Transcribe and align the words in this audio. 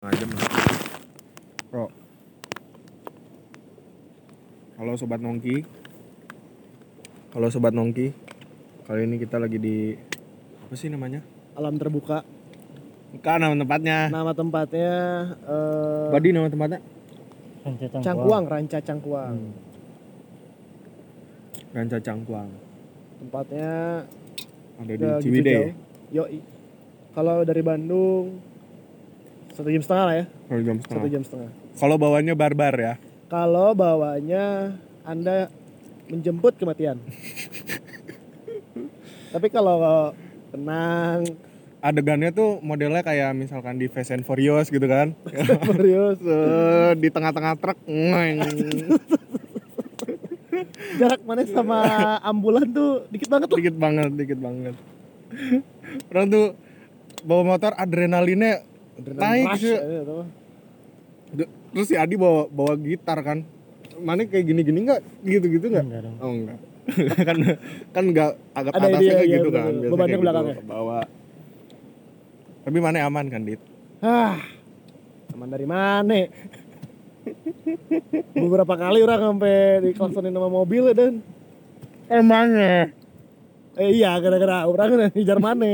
Setengah 0.00 0.16
jam 0.16 0.28
lah. 0.32 0.48
Bro. 1.68 1.84
Halo 4.80 4.96
sobat 4.96 5.20
nongki. 5.20 5.60
Halo 7.36 7.52
sobat 7.52 7.76
nongki. 7.76 8.08
Kali 8.88 9.04
ini 9.04 9.20
kita 9.20 9.36
lagi 9.36 9.60
di 9.60 9.92
apa 10.56 10.72
sih 10.72 10.88
namanya? 10.88 11.20
alam 11.52 11.76
terbuka 11.76 12.24
Bukan 13.12 13.38
nama 13.44 13.52
tempatnya. 13.52 13.98
nama 14.08 14.32
tempatnya 14.32 14.92
eh, 15.36 16.08
Badi 16.08 16.32
nama 16.32 16.48
tempatnya? 16.48 16.80
Cangkuang 18.00 18.48
Ranca 18.48 18.80
Cangkuang 18.80 19.36
Hmm. 19.36 19.52
Ranca 21.76 22.00
Cangkuang. 22.00 22.48
tempatnya 23.20 23.72
Ada 24.80 24.92
di 24.96 24.96
gitu 24.96 25.20
Ciwidey. 25.20 25.76
Yoi. 26.08 26.40
kalau 27.12 27.44
dari 27.44 27.60
Bandung 27.60 28.48
satu 29.60 29.68
jam 29.68 29.80
setengah 29.80 30.02
lah 30.02 30.14
ya 30.14 30.24
Kalau 30.42 30.60
jam 30.62 30.76
satu 30.76 30.84
setengah. 30.88 31.08
jam 31.08 31.22
setengah 31.22 31.48
Kalau 31.76 31.94
bawanya 31.96 32.32
barbar 32.34 32.74
ya. 32.74 32.92
kalau 33.26 33.68
bawanya 33.72 34.74
anda 35.02 35.48
menjemput 36.06 36.54
kematian 36.56 36.96
tapi 39.30 39.46
kalau 39.48 40.10
tenang 40.50 41.22
Adegannya 41.80 42.28
tuh 42.28 42.60
modelnya 42.60 43.00
kayak 43.00 43.32
misalkan 43.32 43.74
di 43.74 43.86
Fast 43.86 44.10
and 44.10 44.20
Furious 44.20 44.68
gitu 44.68 44.84
kan. 44.84 45.16
serius 45.66 46.20
Eh, 46.20 46.92
di 46.94 47.08
tengah-tengah 47.08 47.56
truk. 47.56 47.78
jarak 51.00 51.20
mana 51.24 51.42
sama 51.46 51.78
ambulan 52.20 52.66
tuh 52.68 53.04
dikit 53.08 53.28
banget 53.28 53.48
lah 53.48 53.56
dikit 53.56 53.76
banget, 53.76 54.10
dikit 54.12 54.38
banget. 54.38 54.74
Orang 56.12 56.26
tuh 56.28 56.46
bawa 57.22 57.42
motor 57.48 57.72
adrenalinnya 57.74 58.60
naik 59.06 59.46
Rush, 59.50 59.62
sih. 59.62 59.76
ya, 59.76 60.02
Terus 61.70 61.86
si 61.86 61.94
Adi 61.94 62.18
bawa 62.18 62.50
bawa 62.50 62.74
gitar 62.76 63.18
kan. 63.22 63.46
Mana 64.00 64.24
kayak 64.24 64.44
gini-gini 64.44 64.82
nggak? 64.82 65.00
Gitu-gitu 65.22 65.66
nggak? 65.68 65.84
Enggak 65.86 66.00
dong. 66.04 66.16
Oh 66.18 66.32
enggak. 66.32 66.58
kan 67.28 67.36
kan 67.94 68.04
nggak 68.10 68.30
agak 68.50 68.72
Ada 68.74 68.86
atasnya 68.88 69.00
dia, 69.00 69.12
kayak 69.14 69.28
iya, 69.28 69.36
gitu 69.38 69.48
kan. 69.52 69.72
Bebannya 69.86 70.18
belakangnya. 70.18 70.54
gitu, 70.56 70.62
ke 70.62 70.66
bawah. 70.66 71.04
Tapi 72.60 72.78
mana 72.80 72.98
aman 73.06 73.26
kan, 73.28 73.40
Dit? 73.44 73.60
Ah, 74.00 74.36
aman 75.32 75.48
dari 75.48 75.66
mana? 75.68 76.28
Beberapa 78.32 78.74
kali 78.74 78.98
orang 79.00 79.20
sampai 79.36 79.54
diklaksonin 79.84 80.32
sama 80.32 80.48
mobil 80.48 80.90
ya, 80.90 80.94
dan 80.96 81.12
Emangnya? 82.10 82.90
eh 83.78 83.90
iya 83.94 84.18
gara-gara 84.18 84.66
orang 84.66 85.14
ngejar 85.14 85.38
mana? 85.38 85.64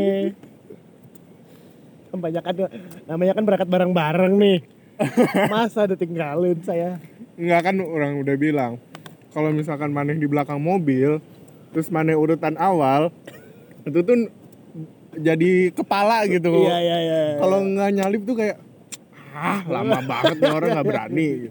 Kan 2.17 2.25
banyak 2.25 2.41
kan 2.49 2.57
namanya 3.05 3.33
kan 3.37 3.45
berangkat 3.45 3.69
bareng-bareng 3.69 4.35
nih. 4.41 4.59
Masa 5.53 5.85
ditinggalin 5.85 6.57
saya? 6.65 6.97
Enggak 7.37 7.69
kan 7.69 7.77
orang 7.85 8.25
udah 8.25 8.37
bilang. 8.41 8.81
Kalau 9.37 9.53
misalkan 9.53 9.93
maneh 9.93 10.17
di 10.17 10.25
belakang 10.25 10.57
mobil, 10.57 11.21
terus 11.77 11.93
maneh 11.93 12.17
urutan 12.17 12.57
awal, 12.57 13.13
itu 13.85 14.01
tuh 14.01 14.33
jadi 15.13 15.77
kepala 15.77 16.25
gitu. 16.25 16.65
Iya 16.65 16.77
iya 16.81 16.99
iya. 17.05 17.21
Kalau 17.37 17.61
nggak 17.61 17.91
nyalip 18.01 18.23
tuh 18.25 18.37
kayak 18.41 18.57
ah 19.37 19.61
lama 19.69 20.01
banget 20.01 20.41
nih 20.41 20.53
orang 20.57 20.69
nggak 20.73 20.89
berani. 20.89 21.29
Iya, 21.29 21.51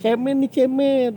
cemen 0.00 0.36
nih 0.40 0.48
cemen. 0.48 1.12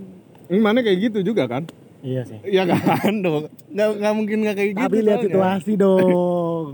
Ini 0.51 0.59
mana 0.59 0.83
kayak 0.83 0.99
gitu 1.07 1.23
juga 1.23 1.47
kan? 1.47 1.63
iya 2.03 2.27
sih. 2.27 2.35
Iya 2.43 2.67
kan 2.67 3.23
dong. 3.23 3.47
Nggak 3.71 3.87
nggak 4.03 4.13
mungkin 4.19 4.37
nggak 4.43 4.55
kayak 4.59 4.71
gitu. 4.75 4.83
Tapi 4.83 4.99
lihat 4.99 5.19
situasi 5.23 5.71
dong. 5.79 6.71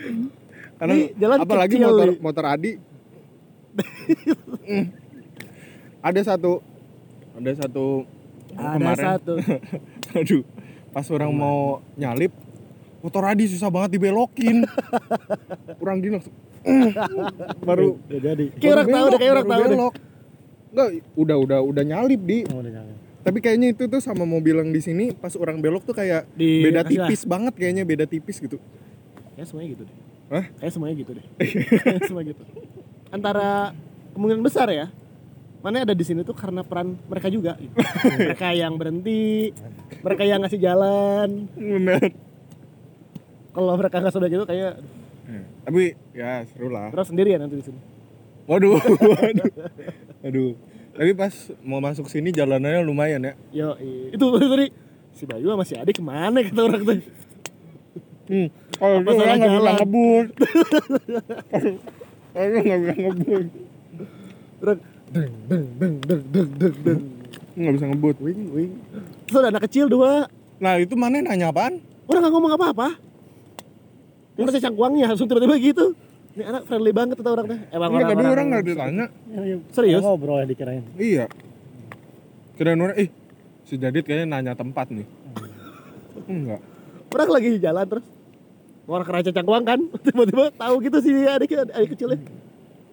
Karena 0.80 0.94
Ini 0.96 1.04
jalan 1.14 1.36
apalagi 1.38 1.76
kecil 1.76 1.86
motor 1.86 2.08
nih. 2.08 2.18
motor 2.18 2.44
Adi. 2.46 2.72
Hmm. 4.60 4.86
Ada 6.00 6.20
satu 6.26 6.62
ada 7.32 7.50
satu 7.54 8.06
Ada 8.52 8.74
kemarin. 8.76 9.04
satu. 9.04 9.32
Aduh, 10.18 10.42
pas 10.90 11.06
orang 11.06 11.30
mau 11.30 11.58
nyalip, 11.94 12.30
motor 12.98 13.22
Adi 13.24 13.46
susah 13.46 13.66
banget 13.66 13.94
dibelokin. 13.94 14.62
Kurang 15.80 15.98
gini 15.98 16.18
langsung. 16.18 16.34
baru 17.60 17.96
Udah 18.00 18.20
jadi. 18.20 18.46
Kayak 18.56 18.72
orang 18.74 18.88
tahu 18.88 19.06
kayak 19.16 19.32
orang 19.32 19.46
tahu 19.46 19.62
belok. 19.66 19.94
Enggak, 20.70 20.88
udah 21.14 21.36
udah 21.38 21.58
udah 21.62 21.82
nyalip 21.84 22.20
di. 22.22 22.38
Oh, 22.46 22.62
udah 22.62 22.72
nyala. 22.72 22.92
Tapi 23.20 23.38
kayaknya 23.38 23.68
itu 23.70 23.84
tuh 23.84 24.00
sama 24.00 24.24
mobil 24.24 24.54
yang 24.54 24.70
di 24.70 24.80
sini 24.80 25.12
pas 25.12 25.34
orang 25.34 25.58
belok 25.58 25.84
tuh 25.84 25.92
kayak 25.92 26.24
Di 26.32 26.62
beda 26.62 26.82
kasih 26.82 26.96
lah. 26.96 27.08
tipis 27.10 27.22
banget 27.24 27.52
kayaknya 27.54 27.82
beda 27.84 28.04
tipis 28.06 28.38
gitu. 28.38 28.56
Kayak 29.34 29.46
semuanya 29.46 29.68
gitu 29.74 29.82
deh. 29.84 29.96
Hah? 30.30 30.44
Kayak 30.62 30.72
semuanya 30.72 30.94
gitu 30.94 31.10
deh. 31.18 31.26
Kayak 31.82 32.02
semua 32.08 32.22
gitu. 32.22 32.42
Antara 33.10 33.74
kemungkinan 34.14 34.46
besar 34.46 34.70
ya. 34.70 34.86
Mana 35.60 35.84
ada 35.84 35.92
di 35.92 36.04
sini 36.06 36.24
tuh 36.24 36.32
karena 36.32 36.64
peran 36.64 36.96
mereka 37.10 37.28
juga. 37.28 37.58
gitu. 37.58 37.74
mereka 38.30 38.54
yang 38.54 38.78
berhenti, 38.78 39.50
mereka 40.00 40.22
yang 40.24 40.40
ngasih 40.40 40.60
jalan. 40.62 41.50
Bener. 41.58 42.14
Kalau 43.50 43.74
mereka 43.74 43.98
nggak 43.98 44.14
sudah 44.14 44.28
gitu 44.30 44.46
kayak 44.46 44.78
Tapi 45.60 45.94
ya 46.10 46.42
seru 46.50 46.72
lah. 46.72 46.90
orang 46.90 47.06
sendirian 47.06 47.38
nanti 47.38 47.60
di 47.60 47.64
sini. 47.66 47.78
Waduh, 48.50 48.80
waduh. 48.82 49.50
Aduh. 50.26 50.50
Tapi 50.90 51.10
pas 51.14 51.34
mau 51.62 51.78
masuk 51.78 52.10
sini 52.10 52.34
jalanannya 52.34 52.82
lumayan 52.82 53.22
ya. 53.22 53.32
Yo, 53.54 53.68
itu 54.10 54.26
tadi 54.26 54.74
si 55.14 55.22
Bayu 55.28 55.46
sama 55.54 55.62
si 55.62 55.78
Adi 55.78 55.94
ke 55.94 56.02
mana 56.02 56.42
kata 56.42 56.60
orang 56.66 56.82
tuh. 56.82 56.98
Hmm. 58.30 58.46
Kalau 58.78 58.94
orang 59.02 59.14
salah 59.18 59.34
nggak 59.34 59.50
bisa 59.50 59.58
jalan? 59.58 59.74
ngebut. 59.74 60.26
Kalau 62.30 62.58
nggak 62.62 62.78
bisa 62.78 62.94
ngebut. 62.94 63.46
Orang 64.62 64.78
deng 65.10 65.32
deng 65.50 65.64
deng 65.74 65.94
deng 66.06 66.22
deng 66.30 66.48
deng 66.54 66.74
deng. 66.86 67.00
Nggak 67.58 67.72
bisa 67.74 67.86
ngebut. 67.90 68.16
Wing 68.22 68.40
wing. 68.54 68.72
Terus 69.26 69.38
ada 69.42 69.48
anak 69.50 69.62
kecil 69.66 69.90
dua. 69.90 70.30
Nah 70.62 70.78
itu 70.78 70.94
mana 70.94 71.18
nanya 71.18 71.50
apaan? 71.50 71.82
Orang 72.06 72.22
nggak 72.22 72.34
ngomong 72.38 72.52
apa-apa. 72.54 72.88
Yang 74.38 74.46
ada 74.54 74.60
cangkuangnya 74.70 75.06
langsung 75.10 75.26
tiba-tiba 75.26 75.58
gitu. 75.58 75.86
Ini 76.38 76.46
anak 76.46 76.62
friendly 76.70 76.94
banget 76.94 77.18
kata 77.18 77.30
orang 77.34 77.46
teh. 77.50 77.60
Emang 77.74 77.90
Enggak, 77.90 78.06
tadi 78.06 78.14
orang-orang 78.14 78.30
orang 78.30 78.46
nggak 78.46 78.64
ditanya. 78.70 79.06
Ya, 79.34 79.40
ya, 79.42 79.56
Serius? 79.74 80.02
Ngobrol 80.06 80.38
ya 80.38 80.46
dikirain. 80.46 80.84
Iya. 80.94 81.26
Kirain 82.54 82.78
orang, 82.78 82.96
ih 83.02 83.10
si 83.66 83.74
Jadit 83.74 84.06
kayaknya 84.06 84.38
nanya 84.38 84.52
tempat 84.54 84.86
nih. 84.94 85.06
Enggak. 86.30 86.62
Orang 87.10 87.30
lagi 87.34 87.58
jalan 87.58 87.84
terus 87.90 88.06
orang 88.90 89.06
keranca 89.06 89.30
cangkuang 89.30 89.62
kan 89.62 89.78
tiba-tiba 90.04 90.50
tahu 90.52 90.74
gitu 90.82 90.98
sih 90.98 91.14
adik 91.24 91.54
adik 91.54 91.94
kecilnya. 91.94 92.18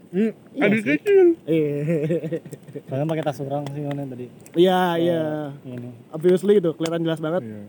Hmm, 0.07 0.31
Iya 0.53 0.63
adik 0.63 0.79
sih. 0.79 0.95
kecil. 0.95 1.27
Eh, 1.43 2.39
Soalnya 2.85 3.05
pakai 3.05 3.23
tas 3.25 3.39
orang 3.41 3.65
sih 3.67 3.81
mana 3.81 4.05
tadi. 4.05 4.25
iya 4.55 4.95
iya. 4.95 5.21
Ini. 5.61 5.89
Obviously 6.09 6.57
itu 6.57 6.71
kelihatan 6.71 7.01
jelas 7.01 7.19
banget. 7.19 7.43
Iya. 7.43 7.61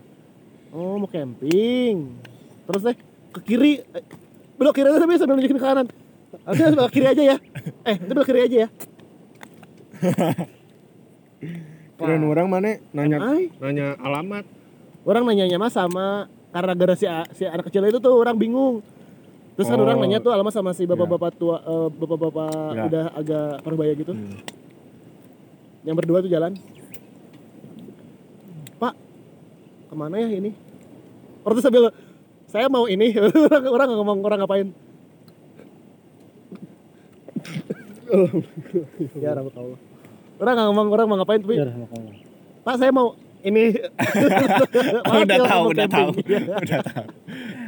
Oh 0.69 0.95
mau 0.95 1.09
camping. 1.09 2.15
Terus 2.63 2.81
deh 2.85 2.95
ke 3.29 3.39
kiri 3.43 3.81
eh, 3.83 4.03
belok 4.55 4.73
kiri 4.73 4.87
aja 4.87 4.99
tapi 4.99 5.17
sambil 5.17 5.35
nunjukin 5.35 5.57
ke 5.57 5.65
kanan. 5.65 5.87
Harusnya 6.45 6.69
belok 6.77 6.91
kiri 6.93 7.07
aja 7.09 7.23
ya. 7.25 7.37
Eh 7.83 7.95
itu 7.97 8.11
belok 8.13 8.27
kiri 8.27 8.41
aja 8.45 8.57
ya. 8.63 8.69
Kirain 11.99 12.23
orang 12.23 12.47
mana 12.47 12.79
nanya 12.95 13.17
nanya 13.59 13.87
alamat. 13.99 14.45
Orang 15.03 15.27
nanyanya 15.27 15.57
mas 15.57 15.75
sama 15.75 16.31
karena 16.49 16.73
gara 16.73 16.93
si, 16.93 17.05
si 17.33 17.43
anak 17.43 17.67
kecil 17.67 17.85
itu 17.85 17.97
tuh 17.97 18.13
orang 18.13 18.33
bingung. 18.33 18.81
Terus 19.53 19.67
kan 19.67 19.75
Oh. 19.75 19.83
orang 19.83 19.99
nanya 19.99 20.17
tuh 20.17 20.31
alamat 20.31 20.53
sama 20.55 20.71
si 20.71 20.83
bapak-bapak 20.83 21.35
tua, 21.35 21.59
eh, 21.59 21.87
bapak-bapak 21.91 22.51
Ya. 22.73 22.83
udah 22.87 23.05
agak 23.11 23.47
paruh 23.59 23.75
baya 23.75 23.91
gitu. 23.93 24.15
Hmm. 24.15 24.39
Yang 25.83 25.95
berdua 25.99 26.17
tuh 26.19 26.31
jalan. 26.31 26.55
Pak, 28.75 28.93
ke 29.85 29.95
mana 29.95 30.15
ya 30.17 30.31
ini? 30.31 30.55
Orang 31.43 31.55
tuh 31.55 31.63
sambil 31.63 31.91
saya 32.47 32.65
mau 32.67 32.87
ini, 32.87 33.11
orang 33.45 33.63
orang 33.67 33.87
ngomong 33.93 34.19
orang 34.23 34.39
ngapain. 34.41 34.67
ya 39.19 39.29
Rabbul 39.35 39.53
Allah. 39.53 39.79
Orang 40.39 40.53
nggak 40.55 40.67
ngomong 40.71 40.87
orang 40.89 41.05
mau 41.05 41.17
ngapain 41.19 41.41
tapi 41.43 41.55
Ya. 41.57 41.67
Pak 42.63 42.75
saya 42.79 42.91
mau 42.91 43.13
ini. 43.43 43.63
Oh, 45.09 45.23
udah 45.25 45.37
Wakil 45.39 45.49
tahu, 45.49 45.63
udah 45.73 45.87
tahu. 45.87 46.09
Iya. 46.27 46.39
Udah 46.59 46.79
tahu. 46.83 47.05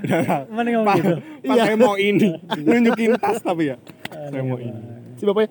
Udah 0.02 0.20
tahu. 0.26 0.44
Mana 0.52 0.68
ngomong 0.72 0.88
Pak, 0.88 0.96
gitu? 1.00 1.16
Pak 1.48 1.56
Iya. 1.58 1.74
mau 1.80 1.96
ini. 1.98 2.30
Nunjukin 2.62 3.12
tas 3.18 3.40
tapi 3.42 3.64
ya. 3.74 3.78
Saya 4.10 4.44
mau 4.44 4.60
ini. 4.60 4.80
Si 5.18 5.24
bapaknya, 5.26 5.50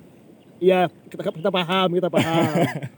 iya 0.59 0.81
kita 1.09 1.23
kita 1.31 1.51
paham, 1.51 1.89
kita 1.97 2.09
paham. 2.11 2.45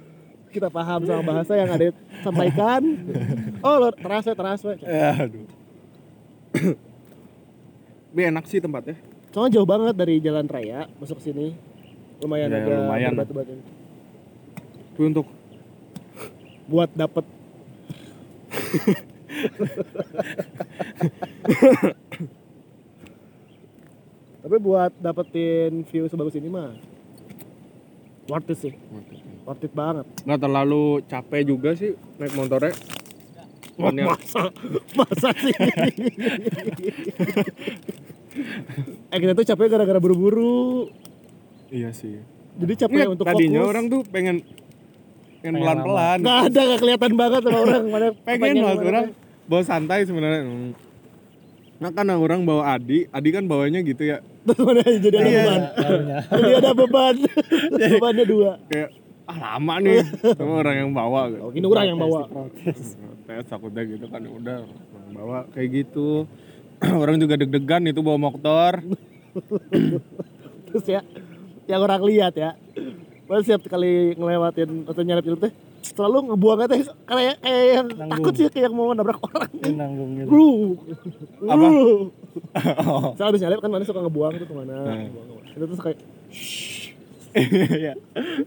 kita 0.55 0.69
paham 0.69 1.01
sama 1.09 1.23
bahasa 1.25 1.53
yang 1.57 1.71
ada 1.73 1.89
sampaikan. 2.21 2.83
Oh, 3.65 3.77
lo 3.81 3.89
terasa 3.93 4.37
terasa. 4.37 4.77
Aduh. 4.77 5.49
Tapi 8.13 8.21
enak 8.29 8.45
sih 8.45 8.61
tempatnya. 8.61 8.97
Soalnya 9.33 9.57
jauh 9.57 9.69
banget 9.69 9.95
dari 9.97 10.21
jalan 10.21 10.45
raya 10.45 10.85
masuk 11.01 11.17
sini. 11.25 11.57
Lumayan 12.21 12.53
Ya, 12.53 12.61
agak 12.61 12.79
lumayan. 12.85 13.13
Tapi 14.93 15.03
untuk 15.09 15.27
Buat 16.69 16.91
dapet 16.95 17.25
Tapi 24.43 24.57
buat 24.59 24.91
dapetin 24.99 25.87
view 25.87 26.11
sebagus 26.11 26.35
ini 26.35 26.51
mah 26.51 26.75
worth 28.27 28.51
it 28.51 28.59
sih, 28.59 28.75
worth 29.45 29.63
it 29.63 29.73
banget. 29.73 30.07
nggak 30.25 30.41
terlalu 30.41 30.85
capek 31.05 31.43
juga 31.45 31.71
sih 31.75 31.91
naik 32.17 32.35
motornya 32.35 32.75
Wah, 33.73 33.89
masa, 33.91 34.53
masa 34.95 35.29
sih? 35.39 35.55
eh 39.09 39.19
kita 39.19 39.33
tuh 39.33 39.47
capek 39.47 39.67
gara-gara 39.69 39.97
buru-buru. 39.97 40.93
iya 41.69 41.89
sih 41.91 42.21
Jadi 42.53 42.73
capek 42.77 42.95
Nggak, 43.01 43.11
untuk 43.11 43.25
tadinya 43.27 43.59
fokus. 43.59 43.71
orang 43.71 43.85
tuh 43.89 44.01
pengen 44.05 44.37
pengen 45.43 45.55
pelan 45.59 45.79
pelan 45.81 46.19
Nggak 46.19 46.39
ada, 46.47 46.61
nggak 46.63 46.81
kelihatan 46.81 47.13
banget 47.13 47.41
sama 47.43 47.59
orang. 47.61 47.83
Mana 47.85 48.07
pengen 48.27 48.57
banget 48.57 48.79
orang 48.85 49.07
bawa 49.43 49.63
santai 49.63 50.01
sebenarnya 50.03 50.43
nah 51.77 51.91
karena 51.91 52.15
orang 52.15 52.41
bawa 52.43 52.63
Adi 52.73 53.11
Adi 53.11 53.29
kan 53.29 53.45
bawanya 53.45 53.83
gitu 53.83 54.07
ya 54.07 54.23
Terus 54.47 54.59
mana 54.59 54.81
jadi 54.83 55.17
ada 55.17 55.27
Iya. 55.27 55.43
beban. 55.43 55.63
Jadi 56.33 56.51
ada 56.53 56.71
beban. 56.73 57.15
Bebannya 57.75 58.25
dua. 58.25 58.51
kayak 58.67 58.91
ah 59.23 59.37
lama 59.39 59.75
nih 59.79 60.03
sama 60.33 60.53
orang 60.59 60.77
yang 60.77 60.91
bawa 60.91 61.21
gitu 61.29 61.41
Oh, 61.41 61.51
ini 61.51 61.63
orang 61.65 61.87
yang 61.89 61.99
bawa. 61.99 62.21
Protes. 62.27 62.95
tes 63.23 63.45
takutnya 63.45 63.83
gitu 63.85 64.07
kan 64.07 64.23
udah 64.23 64.63
orang 64.63 65.11
bawa 65.13 65.39
kayak 65.51 65.69
gitu 65.77 66.27
orang 67.03 67.19
juga 67.19 67.35
deg-degan 67.37 67.83
itu 67.85 67.99
bawa 67.99 68.19
motor 68.21 68.83
Terus 70.67 70.87
ya, 70.87 71.01
yang 71.67 71.81
orang 71.81 72.03
lihat 72.03 72.35
ya. 72.35 72.55
Pas 73.33 73.41
setiap 73.41 73.65
kali 73.65 74.13
ngelewatin 74.13 74.85
atau 74.85 75.01
nyelip 75.01 75.25
itu 75.25 75.39
teh 75.41 75.53
selalu 75.97 76.29
ngebuang 76.29 76.69
teh 76.69 76.85
kayak 77.09 77.41
kayak 77.41 77.65
yang 77.65 77.87
Nanggung. 77.89 78.13
takut 78.13 78.33
sih 78.37 78.49
kayak 78.53 78.71
mau 78.77 78.93
nabrak 78.93 79.17
orang. 79.25 79.49
Ini 79.57 79.73
nanggung 79.73 80.11
gitu. 80.21 80.29
Bro. 80.29 80.49
Apa? 81.49 81.65
Bro. 81.65 81.89
Soalnya 83.17 83.31
habis 83.33 83.41
nyalip 83.41 83.59
kan 83.65 83.71
mana 83.73 83.89
suka 83.89 84.05
ngebuang 84.05 84.33
tuh 84.37 84.47
ke 84.47 84.55
mana. 84.55 84.77
Hmm. 84.85 85.57
Itu 85.57 85.65
terus 85.65 85.81
kayak 85.81 85.99
Iya. 87.33 87.97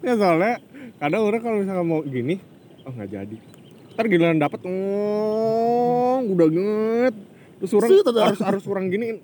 ya 0.05 0.13
soalnya 0.13 0.61
kadang 1.01 1.25
orang 1.25 1.41
kalau 1.41 1.57
misalnya 1.57 1.81
mau 1.81 2.05
gini 2.05 2.37
oh 2.85 2.93
nggak 2.93 3.09
jadi 3.09 3.37
ntar 3.97 4.05
giliran 4.05 4.37
dapet 4.37 4.61
ngong 4.61 6.21
udah 6.29 6.47
nget 6.53 7.15
terus 7.57 7.71
orang 7.73 7.89
harus 8.05 8.41
harus 8.45 8.63
orang 8.69 8.85
giniin 8.93 9.17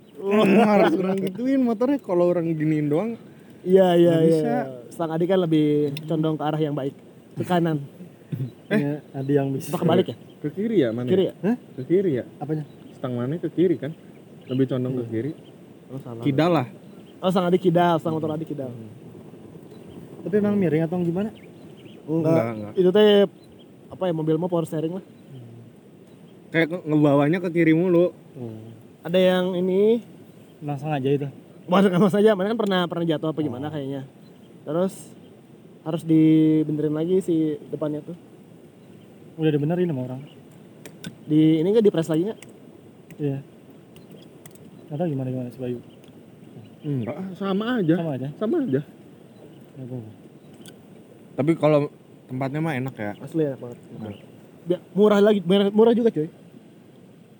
harus 0.65 0.97
orang 0.97 1.17
gituin 1.21 1.61
motornya 1.61 2.01
kalau 2.01 2.33
orang 2.33 2.49
giniin 2.57 2.89
doang 2.89 3.21
iya 3.63 3.87
iya 3.93 4.15
iya. 4.17 4.27
bisa. 4.27 4.55
Sang 4.91 5.09
Adi 5.09 5.25
kan 5.25 5.39
lebih 5.39 5.67
condong 6.03 6.35
ke 6.35 6.43
arah 6.43 6.57
yang 6.57 6.73
baik. 6.73 6.93
Ke 7.33 7.43
kanan. 7.43 7.77
Ini 8.67 9.01
ada 9.11 9.31
yang 9.31 9.51
bisa. 9.51 9.71
Apa 9.71 9.81
kebalik 9.81 10.07
ya? 10.07 10.17
ke 10.41 10.49
kiri 10.49 10.77
ya 10.79 10.89
mana 10.89 11.05
Kiri 11.05 11.29
ya? 11.29 11.33
Hah? 11.39 11.53
ke 11.53 11.81
kiri 11.85 12.11
ya 12.17 12.25
Apanya? 12.41 12.65
stang 12.91 13.13
mana 13.13 13.37
ke 13.37 13.45
kiri 13.47 13.77
kan 13.77 13.93
lebih 14.49 14.65
condong 14.65 14.97
ke 14.97 15.05
kiri 15.07 15.31
Oh, 15.85 16.01
salah. 16.01 16.23
kidal 16.23 16.49
lah 16.51 16.67
Oh, 17.21 17.29
sang 17.29 17.45
Adi 17.45 17.61
kidal, 17.61 18.01
sang 18.01 18.09
motor 18.09 18.33
Adi 18.33 18.41
kidal. 18.43 18.73
Tapi 20.19 20.33
emang 20.35 20.57
miring 20.57 20.81
atau 20.81 20.97
gimana? 20.97 21.29
enggak 22.03 22.41
enggak 22.51 22.73
Itu 22.73 22.89
teh 22.89 23.29
apa 23.85 24.03
ya 24.03 24.13
mobil 24.15 24.33
mau 24.35 24.49
power 24.49 24.65
steering 24.65 24.97
lah. 24.97 25.05
kayak 26.49 26.67
nge- 26.67 26.85
ngebawanya 26.85 27.37
ke 27.39 27.49
kiri 27.51 27.71
mulu 27.71 28.09
Oh. 28.33 28.49
Ada 29.03 29.19
yang 29.19 29.53
ini 29.53 30.01
Langsung 30.59 30.89
aja 30.89 31.05
itu. 31.05 31.29
Masuk 31.65 31.89
sama 31.89 32.09
saja, 32.09 32.33
mana 32.33 32.51
kan 32.51 32.59
pernah 32.59 32.81
pernah 32.85 33.05
jatuh 33.05 33.29
apa 33.29 33.39
gimana 33.39 33.67
kayaknya. 33.67 34.03
Terus 34.63 34.93
harus 35.81 36.01
dibenerin 36.03 36.93
lagi 36.93 37.19
si 37.19 37.35
depannya 37.67 38.01
tuh. 38.01 38.17
Udah 39.35 39.49
dibenerin 39.49 39.87
sama 39.87 40.05
orang. 40.05 40.21
Di 41.23 41.57
ini 41.57 41.67
enggak 41.67 41.85
di 41.85 41.91
press 41.91 42.07
lagi 42.07 42.27
enggak? 42.27 42.39
Iya. 43.17 43.37
Nggak 44.85 44.97
tahu 44.97 45.07
gimana 45.07 45.29
gimana 45.29 45.49
si 45.49 45.59
Bayu. 45.59 45.79
enggak 46.81 47.13
sama 47.37 47.77
aja 47.77 47.93
Sama 47.95 48.11
aja. 48.11 48.27
sama 48.35 48.55
aja 48.59 48.81
Nggak 49.71 49.85
tahu. 49.85 50.01
tapi 51.31 51.51
kalau 51.55 51.79
tempatnya 52.25 52.57
mah 52.59 52.73
enak 52.73 52.95
ya 52.97 53.13
Asli 53.17 53.41
enak 53.45 53.59
banget. 53.61 53.77
Bi- 54.61 54.83
Murah 54.91 55.21
lagi, 55.21 55.39
murah 55.41 55.69
murah 55.69 55.93
juga 55.93 56.09
cuy. 56.09 56.25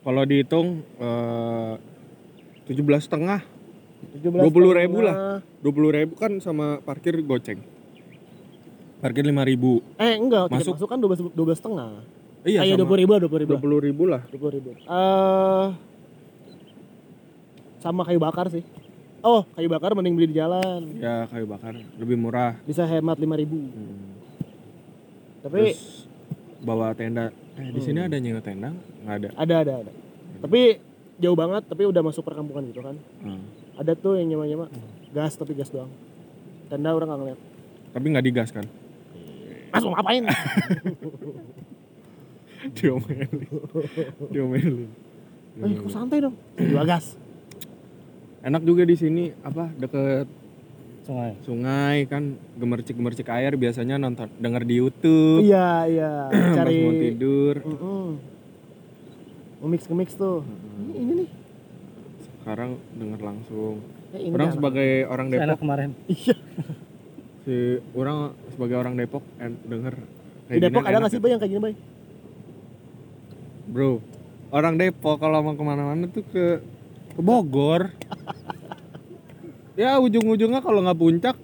kalau 0.01 0.21
dihitung 0.23 0.67
eh, 0.95 1.73
tujuh 2.63 2.81
belas 2.81 3.03
setengah 3.03 3.41
17 4.13 4.31
20.000 4.43 4.49
setengah. 4.91 5.37
dua 5.61 5.71
puluh 5.71 5.91
ribu 5.91 6.13
kan 6.15 6.31
sama 6.37 6.79
parkir 6.79 7.15
goceng 7.21 7.59
parkir 8.97 9.23
lima 9.23 9.41
ribu 9.41 9.81
Eh 9.95 10.13
enggak, 10.15 10.45
Masuk. 10.47 10.77
masuk 10.77 10.87
kan 10.87 10.97
12 10.97 11.33
12 11.33 11.55
setengah. 11.55 11.89
iya 12.43 12.61
Iya, 12.61 12.75
sama 12.75 12.85
20 12.85 13.01
ribu, 13.01 13.11
20 13.19 13.41
ribu. 13.41 13.49
dua 13.49 13.59
puluh 13.59 13.79
ribu 13.79 14.03
lah 14.05 14.21
20 14.27 14.51
ribu. 14.51 14.69
Eh 14.75 15.67
sama 17.77 18.01
kayu 18.03 18.19
bakar 18.19 18.45
sih. 18.47 18.61
Oh, 19.21 19.45
kayu 19.51 19.65
bakar 19.67 19.93
mending 19.93 20.13
beli 20.13 20.27
di 20.27 20.35
jalan. 20.35 20.81
ya 20.97 21.25
kayu 21.27 21.45
bakar 21.45 21.73
lebih 21.95 22.13
murah 22.15 22.57
Bisa 22.61 22.83
hemat 22.83 23.15
5 23.15 23.25
ribu. 23.37 23.57
Hmm. 23.57 24.17
Tapi 25.41 25.73
terus 25.73 26.05
bawa 26.59 26.93
tenda 26.93 27.29
eh 27.55 27.69
di 27.69 27.81
sini 27.81 27.99
ada 27.99 28.13
nyewa 28.15 28.37
tenda 28.39 28.69
nggak 29.01 29.15
ada 29.15 29.29
ada 29.35 29.55
ada 29.59 29.73
ada. 29.81 29.91
Tapi 30.41 30.61
jauh 31.17 31.33
banget, 31.33 31.65
tapi 31.65 31.85
udah 31.85 32.01
masuk 32.01 32.21
perkampungan 32.21 32.65
gitu 32.65 32.81
kan. 32.81 32.97
Hmm. 33.21 33.41
Ada 33.81 33.93
tuh 33.93 34.13
yang 34.15 34.29
nyewa-nyewa 34.29 34.69
gas 35.09 35.33
tapi 35.33 35.51
gas 35.51 35.67
doang. 35.67 35.89
Tenda 36.67 36.89
orang 36.89 37.09
nggak 37.09 37.19
ngeliat. 37.19 37.39
tapi 37.91 38.05
nggak 38.07 38.23
digas 38.23 38.49
kan 38.49 38.63
Mas 39.67 39.81
mau 39.81 39.91
ngapain? 39.91 40.23
diomelin 42.71 43.29
diomelin 44.29 44.87
Eh, 45.51 45.75
kok 45.75 45.91
santai 45.91 46.21
dong. 46.21 46.31
Dua 46.55 46.85
gas. 46.85 47.19
enak 48.41 48.63
juga 48.63 48.81
di 48.81 48.95
sini 48.95 49.35
apa 49.37 49.67
deket 49.75 50.25
Sungai. 51.01 51.31
sungai 51.41 51.97
kan 52.05 52.23
gemercik 52.55 52.95
gemercik 52.95 53.27
air 53.27 53.53
biasanya 53.53 53.97
nonton 53.97 54.31
denger 54.35 54.63
di 54.63 54.75
YouTube 54.77 55.43
Iya, 55.43 55.69
iya. 55.85 56.11
pas 56.31 56.55
Cari 56.55 56.77
mau 56.79 56.93
tidur 56.95 57.55
Mm-mm. 57.59 58.07
Nge-mix 59.59 59.81
nge-mix 59.85 60.09
tuh. 60.15 60.41
Ini, 60.79 60.93
ini 60.95 61.11
nih. 61.19 61.27
Sekarang 62.41 62.69
denger 62.91 63.21
langsung 63.21 63.75
ini 64.11 64.33
orang 64.33 64.51
sebagai 64.51 64.89
orang 65.05 65.27
Enak 65.29 65.39
Depok 65.45 65.59
kemarin. 65.61 65.89
Iya. 66.11 66.35
si 67.41 67.55
orang 67.93 68.17
sebagai 68.49 68.75
orang 68.77 68.93
Depok 68.97 69.23
en, 69.37 69.57
denger 69.63 69.95
Di 70.51 70.59
Depok 70.59 70.83
ada 70.83 70.97
nggak 70.99 71.09
sih 71.09 71.17
ya. 71.17 71.23
bay 71.23 71.29
yang 71.31 71.39
kayak 71.39 71.51
gini 71.53 71.61
bay? 71.61 71.73
bro 73.65 74.01
orang 74.49 74.75
Depok 74.75 75.15
kalau 75.17 75.39
mau 75.39 75.53
ke 75.53 75.63
mana-mana 75.63 76.05
tuh 76.05 76.25
ke 76.27 76.59
ke 77.11 77.21
Bogor 77.21 77.93
ya 79.79 79.95
ujung-ujungnya 79.97 80.59
kalau 80.59 80.83
nggak 80.83 80.99
puncak 80.99 81.35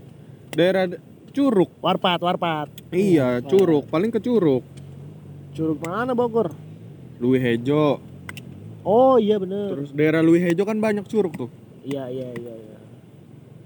daerah 0.52 0.90
Curug 1.32 1.70
Warpat, 1.80 2.20
warpat. 2.20 2.68
iya 2.90 3.40
Curug 3.40 3.86
paling 3.88 4.10
ke 4.10 4.18
Curug 4.18 4.66
Curug 5.54 5.78
mana 5.82 6.14
Bogor? 6.14 6.54
Lui 7.18 7.38
Hejo 7.38 7.98
Oh 8.88 9.20
iya 9.20 9.36
bener. 9.36 9.68
terus 9.70 9.92
daerah 9.92 10.24
Lui 10.24 10.40
Hejo 10.40 10.64
kan 10.64 10.80
banyak 10.80 11.04
curug 11.06 11.36
tuh 11.36 11.52
Iya 11.84 12.08
iya 12.08 12.32
iya. 12.34 12.54
iya. 12.56 12.78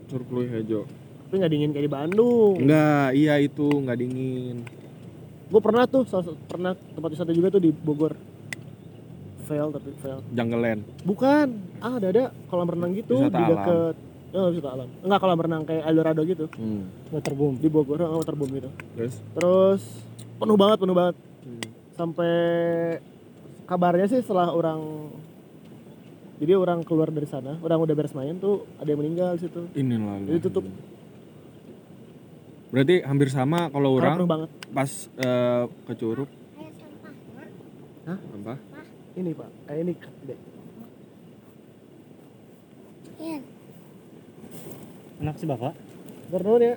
Curug 0.08 0.30
Lui 0.32 0.48
Hejo 0.48 0.90
Tapi 1.24 1.36
nggak 1.38 1.52
dingin 1.52 1.70
kayak 1.72 1.86
di 1.86 1.92
Bandung. 1.92 2.58
enggak 2.58 3.14
iya 3.14 3.38
itu 3.38 3.70
nggak 3.70 3.98
dingin 3.98 4.66
Gue 5.46 5.60
pernah 5.60 5.84
tuh, 5.84 6.08
pernah 6.48 6.72
tempat 6.74 7.10
wisata 7.12 7.30
juga 7.30 7.52
tuh 7.52 7.60
di 7.60 7.70
Bogor. 7.70 8.16
Fail 9.44 9.68
tapi 9.70 9.92
fail. 10.00 10.24
Jungle 10.32 10.58
Land 10.58 10.82
Bukan, 11.04 11.48
ah 11.78 11.94
ada 11.94 12.08
ada 12.08 12.24
kolam 12.48 12.66
renang 12.66 12.96
gitu 12.96 13.20
Wisata 13.20 13.36
di 13.36 13.44
alam. 13.44 13.52
deket. 13.54 13.96
Oh, 14.32 14.48
wisata 14.48 14.70
alam. 14.72 14.88
Enggak 15.02 15.20
kolam 15.20 15.40
renang 15.40 15.64
kayak 15.68 15.84
Eldorado 15.86 16.22
gitu 16.24 16.46
hmm. 16.50 16.84
Waterboom. 17.12 17.54
di 17.60 17.68
Bogor, 17.68 18.00
oh, 18.00 18.18
waterboom 18.18 18.50
gitu. 18.50 18.70
terus 18.96 19.16
Terus 19.36 19.82
penuh 20.36 20.56
banget, 20.56 20.78
penuh 20.80 20.96
banget. 20.96 21.16
Sampai 21.94 22.34
kabarnya 23.66 24.08
sih 24.08 24.22
setelah 24.22 24.52
orang 24.52 25.12
jadi 26.42 26.58
orang 26.58 26.82
keluar 26.82 27.14
dari 27.14 27.30
sana, 27.30 27.62
orang 27.62 27.78
udah 27.86 27.94
beres 27.94 28.18
main 28.18 28.34
tuh 28.42 28.66
ada 28.82 28.90
yang 28.90 28.98
meninggal 28.98 29.38
di 29.38 29.46
situ. 29.46 29.62
ini 29.78 29.94
lalu 29.94 30.26
Jadi 30.26 30.40
tutup. 30.42 30.66
berarti 32.74 32.96
hampir 33.06 33.30
sama 33.30 33.70
kalau 33.70 34.00
orang 34.02 34.26
banget. 34.26 34.50
pas 34.74 34.90
eh, 35.22 35.64
ke 35.86 35.94
Curug 35.94 36.30
Hah? 38.10 38.18
apa 38.18 38.58
Ini 39.12 39.30
pak, 39.36 39.50
eh, 39.70 39.78
ini 39.86 39.94
dek. 40.26 40.40
Anak 45.22 45.36
si 45.38 45.46
bapak. 45.46 45.78
Bernun 46.34 46.64
ya. 46.64 46.74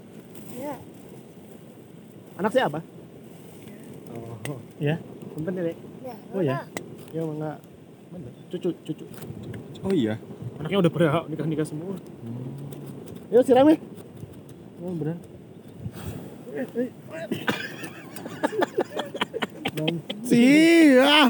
Anak 2.36 2.52
siapa? 2.52 2.82
Oh, 4.12 4.58
Ya. 4.76 4.98
ya 4.98 5.62
dek. 5.72 5.78
Oh 6.34 6.42
ya. 6.44 6.68
Ya 7.14 7.22
enggak. 7.24 7.58
Bener. 8.12 8.32
Cucu, 8.52 8.70
cucu. 8.84 9.04
oh 9.84 9.92
iya 9.92 10.14
Anaknya 10.60 10.78
udah 10.86 10.92
pada 10.92 11.06
nikah 11.26 11.46
nikah 11.48 11.66
semua. 11.66 11.96
Yuk 13.32 13.42
siram 13.42 13.66
ya. 13.72 13.76
Oh 14.84 14.92
bener. 14.94 15.16
sih 20.22 21.02
ah 21.02 21.26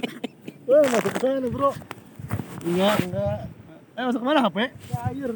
Wah 0.69 0.85
masuk 0.85 1.11
ke 1.17 1.19
sana 1.21 1.49
bro. 1.49 1.71
Enggak 2.65 2.95
enggak. 3.05 3.39
Eh 3.95 4.03
masuk 4.05 4.21
ke 4.21 4.27
mana 4.27 4.41
HP? 4.45 4.59
Ke 4.69 4.97
air. 5.13 5.31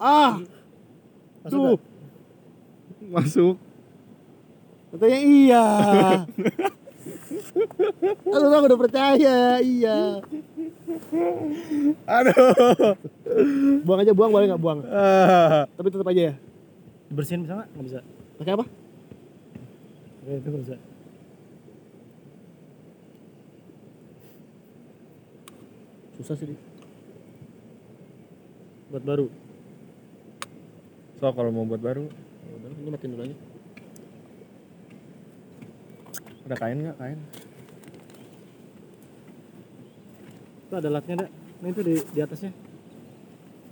Ah, 0.00 0.40
Masuk 1.44 1.60
tuh. 1.60 1.78
Masuk. 3.12 3.54
Katanya 4.92 5.18
iya. 5.20 5.64
Aku 7.30 8.46
aku 8.50 8.66
udah 8.66 8.80
percaya, 8.80 9.38
iya. 9.62 10.18
Aduh. 12.06 12.98
Buang 13.86 14.00
aja, 14.02 14.12
buang 14.12 14.30
boleh 14.34 14.50
nggak 14.50 14.62
buang? 14.62 14.82
Ah. 14.90 15.70
Tapi 15.78 15.88
tetap 15.94 16.10
aja 16.10 16.22
ya. 16.30 16.34
Bersihin 17.10 17.46
bisa 17.46 17.54
nggak? 17.54 17.68
Nggak 17.74 17.86
bisa. 17.86 18.00
Pakai 18.42 18.52
apa? 18.58 18.64
Oke, 20.26 20.32
itu 20.42 20.48
nggak 20.50 20.62
bisa. 20.66 20.76
Susah 26.18 26.34
sih. 26.36 26.58
Buat 28.90 29.04
baru. 29.06 29.26
So 31.22 31.30
kalau 31.30 31.50
mau 31.54 31.68
buat 31.68 31.80
baru, 31.84 32.10
Ya 32.50 32.52
udah, 32.56 32.70
ini 32.74 32.88
matiin 32.90 33.12
dulu 33.14 33.22
aja. 33.28 33.36
Ada 36.50 36.58
kain 36.58 36.82
nggak 36.82 36.98
kain? 36.98 37.18
Itu 40.66 40.74
ada 40.74 40.88
latnya 40.90 41.14
ada. 41.22 41.26
Nah 41.62 41.68
itu 41.70 41.80
di 41.86 41.94
di 42.10 42.18
atasnya. 42.18 42.50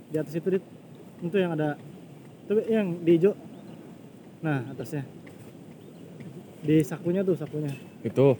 Di 0.07 0.15
atas 0.15 0.31
itu 0.31 0.47
dit. 0.47 0.63
Itu 1.19 1.35
yang 1.35 1.59
ada. 1.59 1.75
Itu 2.47 2.55
yang 2.71 3.03
di 3.03 3.19
hijau. 3.19 3.35
Nah 4.39 4.63
atasnya. 4.71 5.03
Di 6.63 6.79
sakunya 6.87 7.19
tuh 7.27 7.35
sakunya. 7.35 7.75
Itu. 7.99 8.39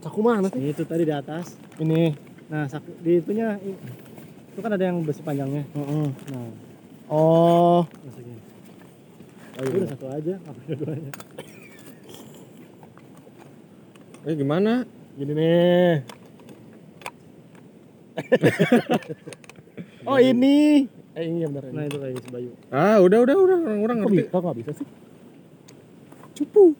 Saku 0.00 0.24
mana 0.24 0.48
sih? 0.48 0.72
Itu 0.72 0.88
tadi 0.88 1.04
di 1.04 1.12
atas. 1.12 1.52
Ini. 1.76 2.16
Nah 2.48 2.64
saku 2.72 2.88
di 3.04 3.20
itunya 3.20 3.60
itu 3.60 4.60
kan 4.64 4.72
ada 4.72 4.84
yang 4.88 5.04
besi 5.04 5.20
panjangnya. 5.20 5.68
Nah 5.76 6.72
Oh. 7.12 7.84
masukin. 8.00 8.40
Oh, 9.60 9.64
Ini 9.68 9.76
udah 9.84 9.90
satu 9.92 10.06
aja. 10.08 10.34
Apa 10.40 10.58
dua-duanya? 10.64 11.12
Eh 14.22 14.38
gimana? 14.38 14.86
Gini 15.18 15.32
nih. 15.34 15.94
oh 20.08 20.18
ini. 20.22 20.86
Eh 21.18 21.24
ini 21.26 21.42
yang 21.42 21.50
benar. 21.50 21.74
Nah 21.74 21.84
itu 21.90 21.98
kayak 21.98 22.22
sebayu. 22.22 22.54
Ah 22.70 23.02
udah 23.02 23.18
udah 23.18 23.34
udah 23.34 23.58
orang 23.66 23.82
orang 23.82 23.98
ngerti. 24.06 24.30
Kok 24.30 24.40
nggak 24.46 24.56
bisa 24.62 24.70
sih? 24.78 24.86
Cupu. 26.38 26.78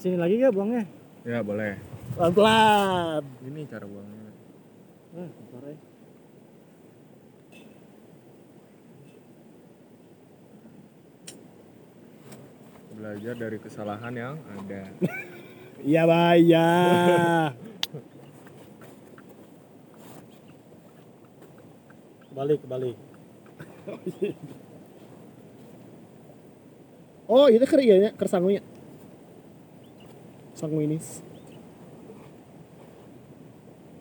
Sini 0.00 0.16
lagi 0.16 0.40
ya 0.40 0.48
buangnya. 0.48 0.88
Ya 1.28 1.44
boleh. 1.44 1.76
Pelan-pelan. 2.16 3.22
Ini 3.44 3.60
cara 3.68 3.84
buangnya. 3.84 4.32
Nah, 5.12 5.28
ya. 5.68 5.76
Belajar 12.98 13.34
dari 13.36 13.58
kesalahan 13.60 14.14
yang 14.16 14.34
ada. 14.56 14.82
Iya, 15.78 16.02
Baya. 16.10 16.68
Balik, 22.34 22.62
balik. 22.66 22.96
oh, 27.30 27.46
itu 27.50 27.64
ker 27.66 27.82
iya 27.82 27.96
ya, 27.98 28.10
ker 28.14 28.26
sangunya. 28.30 28.62
Sangu 30.54 30.82
ini. 30.82 30.98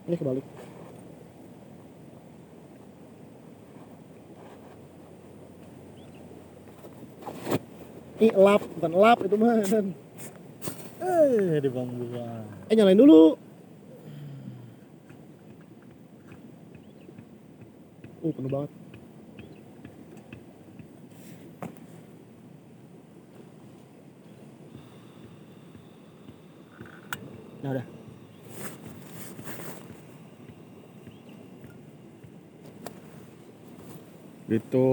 Ini 0.09 0.15
kebalik. 0.17 0.45
Ini 8.17 8.33
lap, 8.33 8.65
bukan 8.65 8.93
lap 8.97 9.17
itu 9.21 9.35
mah. 9.37 9.61
Eh, 10.97 11.61
dibuang-buang. 11.61 12.69
Eh 12.69 12.75
nyalain 12.75 12.97
dulu. 12.97 13.37
Uh, 18.25 18.33
penuh 18.33 18.49
banget. 18.49 18.71
Nah 27.61 27.69
udah. 27.73 27.85
Gitu. 34.47 34.89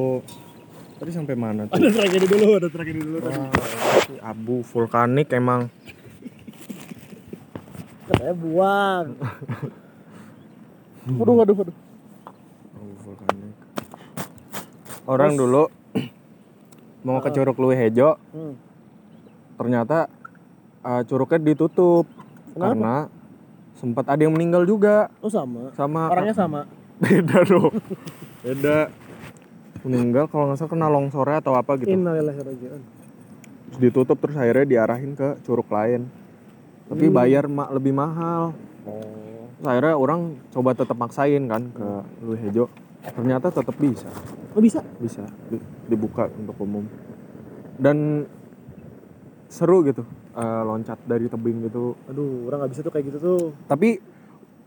Tadi 0.98 1.10
sampai 1.14 1.34
mana 1.38 1.66
tuh? 1.70 1.78
Ada 1.78 1.88
tragedi 1.90 2.26
dulu, 2.26 2.48
ada 2.58 2.68
tragedi 2.70 3.00
dulu. 3.02 3.18
Wah, 3.22 3.50
abu 4.24 4.62
vulkanik 4.66 5.30
emang. 5.34 5.70
Katanya 8.24 8.40
buang. 8.40 9.06
Waduh, 11.12 11.34
waduh, 11.36 11.54
waduh. 11.60 11.76
Abu 12.72 12.92
vulkanik. 13.04 13.52
Orang 15.04 15.36
dulu 15.36 15.68
mau 17.04 17.20
ke 17.20 17.28
Curug 17.28 17.60
Luwih 17.60 17.76
Hejo, 17.76 18.16
Hmm. 18.32 18.56
ternyata 19.60 20.08
uh, 20.80 21.04
curugnya 21.04 21.52
ditutup 21.52 22.08
Kenapa? 22.08 22.64
karena 22.64 22.96
sempat 23.76 24.08
ada 24.08 24.24
yang 24.24 24.32
meninggal 24.32 24.64
juga 24.64 25.12
Oh 25.20 25.28
sama. 25.28 25.68
sama 25.76 26.08
Orangnya 26.08 26.32
sama. 26.32 26.64
beda 27.04 27.44
dong. 27.44 27.76
Beda. 28.40 28.88
Meninggal 29.84 30.32
kalau 30.32 30.48
nggak 30.48 30.64
salah 30.64 30.72
kena 30.72 30.88
longsornya 30.88 31.44
atau 31.44 31.52
apa 31.60 31.76
gitu. 31.76 31.92
Innalillahi 31.92 32.08
wa 32.08 32.40
inna 32.40 32.40
ilaihi 32.40 32.72
raji'un. 32.72 32.82
Terus 33.68 33.78
ditutup 33.84 34.16
terus 34.16 34.40
akhirnya 34.40 34.64
diarahin 34.64 35.12
ke 35.12 35.36
curug 35.44 35.68
lain. 35.68 36.08
Tapi 36.84 37.06
Hmm. 37.06 37.14
bayar 37.14 37.44
ma- 37.46 37.70
lebih 37.70 37.92
mahal. 37.92 38.52
Oh. 38.84 39.48
Terus 39.54 39.68
akhirnya 39.70 39.94
orang 39.96 40.20
coba 40.50 40.70
tetap 40.72 40.94
maksain 40.94 41.42
kan 41.46 41.62
ke 41.70 41.86
Luwih 42.20 42.40
Hejo. 42.40 42.64
Ternyata 43.04 43.52
tetap 43.52 43.76
bisa, 43.76 44.08
Oh 44.52 44.60
bisa? 44.60 44.80
bisa 44.96 45.24
di- 45.46 45.60
dibuka 45.86 46.28
untuk 46.30 46.56
umum. 46.58 46.84
Dan 47.74 48.28
seru 49.46 49.82
gitu 49.82 50.02
eh, 50.34 50.62
loncat 50.62 50.98
dari 51.00 51.24
tebing 51.24 51.62
gitu. 51.62 51.94
Aduh, 52.04 52.48
orang 52.48 52.64
nggak 52.64 52.72
bisa 52.72 52.82
tuh 52.82 52.90
kayak 52.90 53.06
gitu 53.06 53.18
tuh. 53.18 53.42
Tapi 53.64 54.02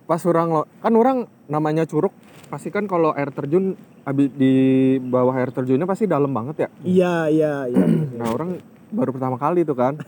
pas 0.08 0.24
orang 0.24 0.48
lo 0.50 0.64
kan 0.80 0.94
orang 0.96 1.18
namanya 1.46 1.84
curug 1.84 2.16
pasti 2.48 2.72
kan 2.72 2.88
kalau 2.88 3.12
air 3.12 3.28
terjun 3.28 3.76
habis 4.02 4.32
di 4.32 4.54
bawah 4.98 5.36
air 5.36 5.52
terjunnya 5.52 5.84
pasti 5.84 6.08
dalam 6.08 6.32
banget 6.32 6.56
ya. 6.58 6.70
Iya, 6.82 7.16
iya, 7.28 7.54
iya. 7.68 7.86
Nah 8.16 8.32
orang 8.32 8.64
baru 8.88 9.12
pertama 9.12 9.36
kali 9.36 9.62
tuh 9.62 9.76
kan 9.76 10.00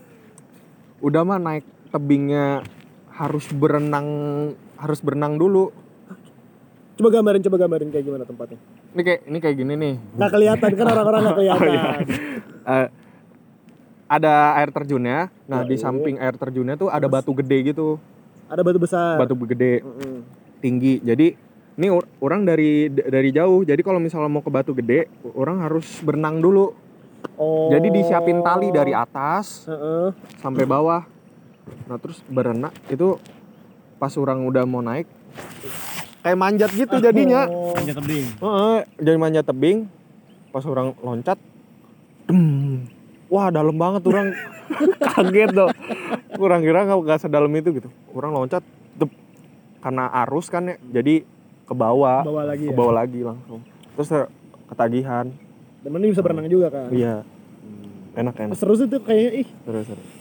Udah 0.99 1.23
mah 1.23 1.35
naik 1.37 1.63
tebingnya 1.89 2.61
harus 3.11 3.49
berenang 3.49 4.07
harus 4.75 4.99
berenang 4.99 5.35
dulu 5.35 5.73
Coba 6.95 7.15
gambarin, 7.15 7.39
coba 7.39 7.55
gambarin 7.57 7.89
kayak 7.89 8.03
gimana 8.03 8.27
tempatnya. 8.27 8.59
Ini 8.91 9.01
kayak 9.01 9.19
ini 9.23 9.37
kayak 9.39 9.55
gini 9.55 9.73
nih 9.73 9.93
Nggak 10.13 10.31
kelihatan 10.35 10.69
kan 10.73 10.85
orang-orang 10.89 11.19
nggak 11.23 11.37
kelihatan. 11.39 11.99
Eh, 12.69 12.87
Ada 14.05 14.33
air 14.55 14.69
terjunnya 14.69 15.31
Nah 15.45 15.63
di 15.63 15.73
Baik. 15.73 15.79
samping 15.79 16.15
air 16.17 16.35
terjunnya 16.35 16.75
tuh 16.75 16.91
ada 16.91 17.07
batu 17.07 17.31
gede 17.31 17.71
gitu 17.71 17.95
Ada 18.45 18.61
batu 18.61 18.77
besar. 18.77 19.15
Batu 19.15 19.31
gede 19.47 19.79
Mm-mm. 19.79 20.27
tinggi 20.59 20.99
Jadi 20.99 21.39
ini 21.77 21.87
or- 21.87 22.09
orang 22.19 22.43
dari 22.43 22.91
dari 22.91 23.31
jauh 23.31 23.63
Jadi 23.63 23.79
kalau 23.79 23.97
misalnya 23.97 24.27
mau 24.27 24.43
ke 24.43 24.51
batu 24.51 24.75
gede 24.75 25.07
Orang 25.31 25.63
harus 25.63 25.87
berenang 26.01 26.43
dulu 26.43 26.75
Oh. 27.35 27.67
Jadi 27.69 27.91
disiapin 27.93 28.39
tali 28.39 28.67
dari 28.69 28.91
atas 28.91 29.63
Heeh. 29.65 30.11
sampai 30.37 30.63
bawah. 30.63 31.03
Nah 31.85 31.97
terus 31.97 32.21
berenang 32.25 32.73
itu 32.87 33.17
pas 33.97 34.13
orang 34.15 34.45
udah 34.45 34.63
mau 34.63 34.79
naik 34.79 35.07
kayak 36.19 36.37
manjat 36.39 36.71
gitu 36.75 36.95
jadinya. 36.99 37.47
Panjat 37.47 37.95
tebing. 37.99 38.25
Heeh, 38.37 38.77
jadi 38.99 39.17
manjat 39.17 39.45
tebing. 39.47 39.77
Pas 40.49 40.65
orang 40.65 40.97
loncat, 40.99 41.37
dem. 42.25 42.89
wah 43.29 43.53
dalam 43.53 43.77
banget 43.77 44.01
orang 44.09 44.33
kaget 45.13 45.49
tuh. 45.53 45.69
Kurang 46.35 46.65
kira 46.65 46.89
nggak 46.89 46.99
nggak 47.05 47.19
sedalam 47.21 47.51
itu 47.53 47.69
gitu. 47.77 47.89
Orang 48.11 48.33
loncat, 48.33 48.65
dep. 48.97 49.11
karena 49.79 50.09
arus 50.25 50.49
kan 50.49 50.73
ya, 50.73 50.75
jadi 50.91 51.23
ke 51.69 51.73
bawah, 51.77 52.25
Bawa 52.25 52.43
lagi 52.49 52.65
ke 52.67 52.73
ya. 52.73 52.77
bawah 52.77 52.93
lagi 52.97 53.19
langsung. 53.21 53.61
Terus 53.95 54.07
ter- 54.09 54.31
ketagihan. 54.67 55.25
Dan 55.85 55.89
ini 56.01 56.11
bisa 56.11 56.25
berenang 56.25 56.49
juga 56.49 56.67
kan. 56.73 56.89
Iya. 56.91 57.23
Enak 58.17 58.35
enak. 58.35 58.55
Seru 58.57 58.73
sih 58.75 58.89
tuh 58.89 58.99
kayaknya 59.05 59.45
ih. 59.45 59.47
Terus 59.63 59.85
terus. 59.87 60.18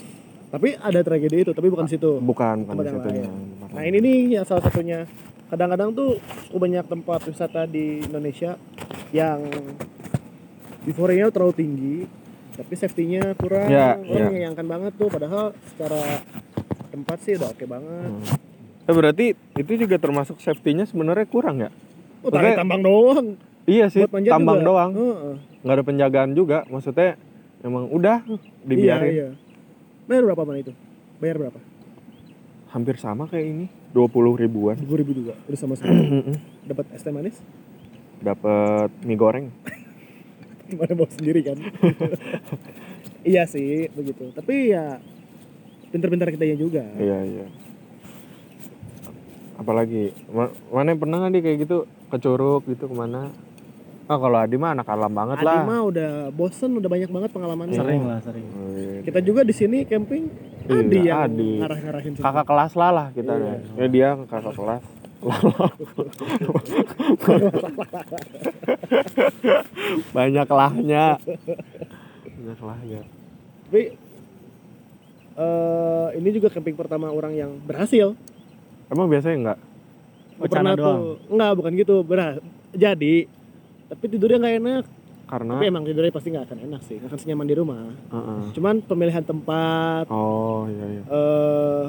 Tapi 0.48 0.68
ada 0.80 1.00
tragedi 1.04 1.44
itu, 1.44 1.52
tapi 1.52 1.68
bukan 1.68 1.84
situ. 1.84 2.20
Bukan 2.24 2.64
bukan 2.64 2.72
Tempat 2.72 2.84
di 2.84 2.88
yang 2.88 2.96
situ 2.96 3.08
lain. 3.08 3.30
Nah 3.68 3.82
ini 3.84 3.98
nih 4.00 4.18
yang 4.40 4.44
salah 4.48 4.64
satunya. 4.64 5.04
Kadang-kadang 5.48 5.96
tuh 5.96 6.20
cukup 6.48 6.60
banyak 6.68 6.84
tempat 6.88 7.20
wisata 7.24 7.64
di 7.64 8.04
Indonesia 8.04 8.60
yang 9.12 9.48
euforia 10.84 11.32
terlalu 11.32 11.54
tinggi, 11.56 11.96
tapi 12.56 12.72
safety-nya 12.76 13.32
kurang. 13.36 13.68
Ya, 13.68 13.96
Orang 13.96 14.36
ya. 14.36 14.52
banget 14.52 14.92
tuh, 14.96 15.08
padahal 15.08 15.56
secara 15.72 16.00
tempat 16.92 17.16
sih 17.24 17.36
udah 17.36 17.48
oke 17.52 17.64
banget. 17.64 18.08
Hmm. 18.12 18.24
Eh, 18.88 18.94
berarti 18.96 19.26
itu 19.56 19.72
juga 19.76 19.96
termasuk 20.00 20.40
safety-nya 20.40 20.88
sebenarnya 20.88 21.28
kurang 21.28 21.60
ya? 21.60 21.70
Oh, 22.24 22.32
tarik 22.32 22.56
tambang 22.56 22.80
doang. 22.80 23.36
Iya 23.68 23.92
sih, 23.92 24.08
tambang 24.08 24.64
juga. 24.64 24.68
doang. 24.68 24.90
Heeh. 24.96 25.34
Nggak 25.60 25.74
ada 25.76 25.84
penjagaan 25.84 26.30
juga. 26.32 26.58
Maksudnya 26.72 27.20
emang 27.60 27.92
udah 27.92 28.24
dibiarin. 28.64 29.12
Iya, 29.12 29.12
iya. 29.12 29.28
Bayar 30.08 30.24
berapa 30.24 30.42
mana 30.48 30.64
itu? 30.64 30.72
Bayar 31.20 31.36
berapa? 31.36 31.60
Hampir 32.72 32.96
sama 32.96 33.28
kayak 33.28 33.44
ini. 33.44 33.66
20 33.92 34.40
ribuan. 34.40 34.76
20 34.80 35.00
ribu 35.04 35.12
juga. 35.12 35.36
Udah 35.44 35.58
sama 35.60 35.76
sama. 35.76 35.92
Dapat 36.72 36.84
es 36.96 37.04
teh 37.04 37.12
manis? 37.12 37.36
Dapat 38.24 38.88
mie 39.04 39.20
goreng. 39.20 39.52
Gimana 40.72 40.96
bawa 40.96 41.12
sendiri 41.12 41.44
kan? 41.44 41.60
iya 43.36 43.44
sih, 43.44 43.92
begitu. 43.92 44.32
Tapi 44.32 44.72
ya 44.72 44.96
pinter-pinter 45.92 46.32
kita 46.32 46.56
juga. 46.56 46.88
Iya, 46.96 47.18
iya. 47.28 47.46
Apalagi 49.60 50.16
ma- 50.32 50.52
mana 50.72 50.96
yang 50.96 51.00
pernah 51.04 51.16
nggak 51.20 51.32
di 51.36 51.40
kayak 51.44 51.58
gitu 51.68 51.78
ke 51.84 52.16
Curug 52.16 52.64
gitu 52.64 52.88
ke 52.88 52.96
mana? 52.96 53.28
Ah 54.08 54.16
kalau 54.16 54.40
Adi 54.40 54.56
mah 54.56 54.72
anak 54.72 54.88
alam 54.88 55.12
banget 55.12 55.36
Adi 55.38 55.46
lah. 55.46 55.62
mah 55.62 55.80
udah 55.84 56.10
bosen, 56.32 56.72
udah 56.74 56.88
banyak 56.88 57.12
banget 57.12 57.28
pengalamannya. 57.28 57.76
Sering 57.76 58.02
lah, 58.02 58.18
sering. 58.24 58.46
Oh, 58.50 58.72
iya. 58.72 59.04
Kita 59.04 59.20
juga 59.20 59.44
di 59.44 59.52
sini 59.52 59.84
camping 59.84 60.32
Iya, 60.64 60.80
Adi 60.80 60.98
yang 61.02 61.20
Adi. 61.22 61.50
ngarah-ngarahin 61.60 62.12
kakak 62.16 62.44
kelas 62.44 62.72
lah 62.74 62.90
lah 62.90 63.06
kita 63.12 63.32
Iya. 63.32 63.54
Ya 63.76 63.86
dia 63.86 64.08
kakak 64.24 64.56
kelas. 64.56 64.80
Banyak 70.10 70.48
lahnya. 70.48 71.04
Banyak 72.24 72.60
lahnya. 72.60 73.00
Tapi 73.68 73.82
eh 75.38 76.08
ini 76.16 76.28
juga 76.32 76.48
camping 76.48 76.74
pertama 76.74 77.08
orang 77.08 77.32
yang 77.32 77.50
berhasil. 77.60 78.16
Emang 78.88 79.06
biasanya 79.06 79.36
enggak? 79.36 79.58
Wacana 80.38 80.72
pernah 80.72 80.74
tuh, 80.78 80.98
enggak 81.28 81.52
bukan 81.52 81.72
gitu, 81.76 81.96
berhasil. 82.00 82.42
Jadi, 82.70 83.26
tapi 83.88 84.04
tidurnya 84.06 84.38
nggak 84.38 84.56
enak. 84.60 84.84
Karena 85.28 85.60
Tapi 85.60 85.64
emang 85.68 85.84
tidurnya 85.84 86.12
pasti 86.12 86.28
nggak 86.32 86.46
akan 86.48 86.58
enak 86.64 86.80
sih, 86.88 86.96
nggak 86.96 87.10
akan 87.12 87.20
senyaman 87.20 87.46
di 87.48 87.54
rumah. 87.56 87.84
Heeh. 87.92 88.40
Cuman 88.56 88.80
pemilihan 88.80 89.24
tempat, 89.24 90.08
Oh 90.08 90.64
iya 90.72 90.86
iya. 90.88 91.02
eh 91.04 91.84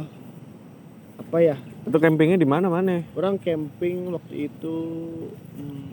apa 1.19 1.37
ya? 1.39 1.55
Itu 1.87 1.97
campingnya 2.01 2.35
di 2.35 2.47
mana 2.47 2.67
mana? 2.67 2.99
Orang 3.15 3.39
camping 3.39 4.11
waktu 4.11 4.51
itu 4.51 4.75
hmm, 5.55 5.87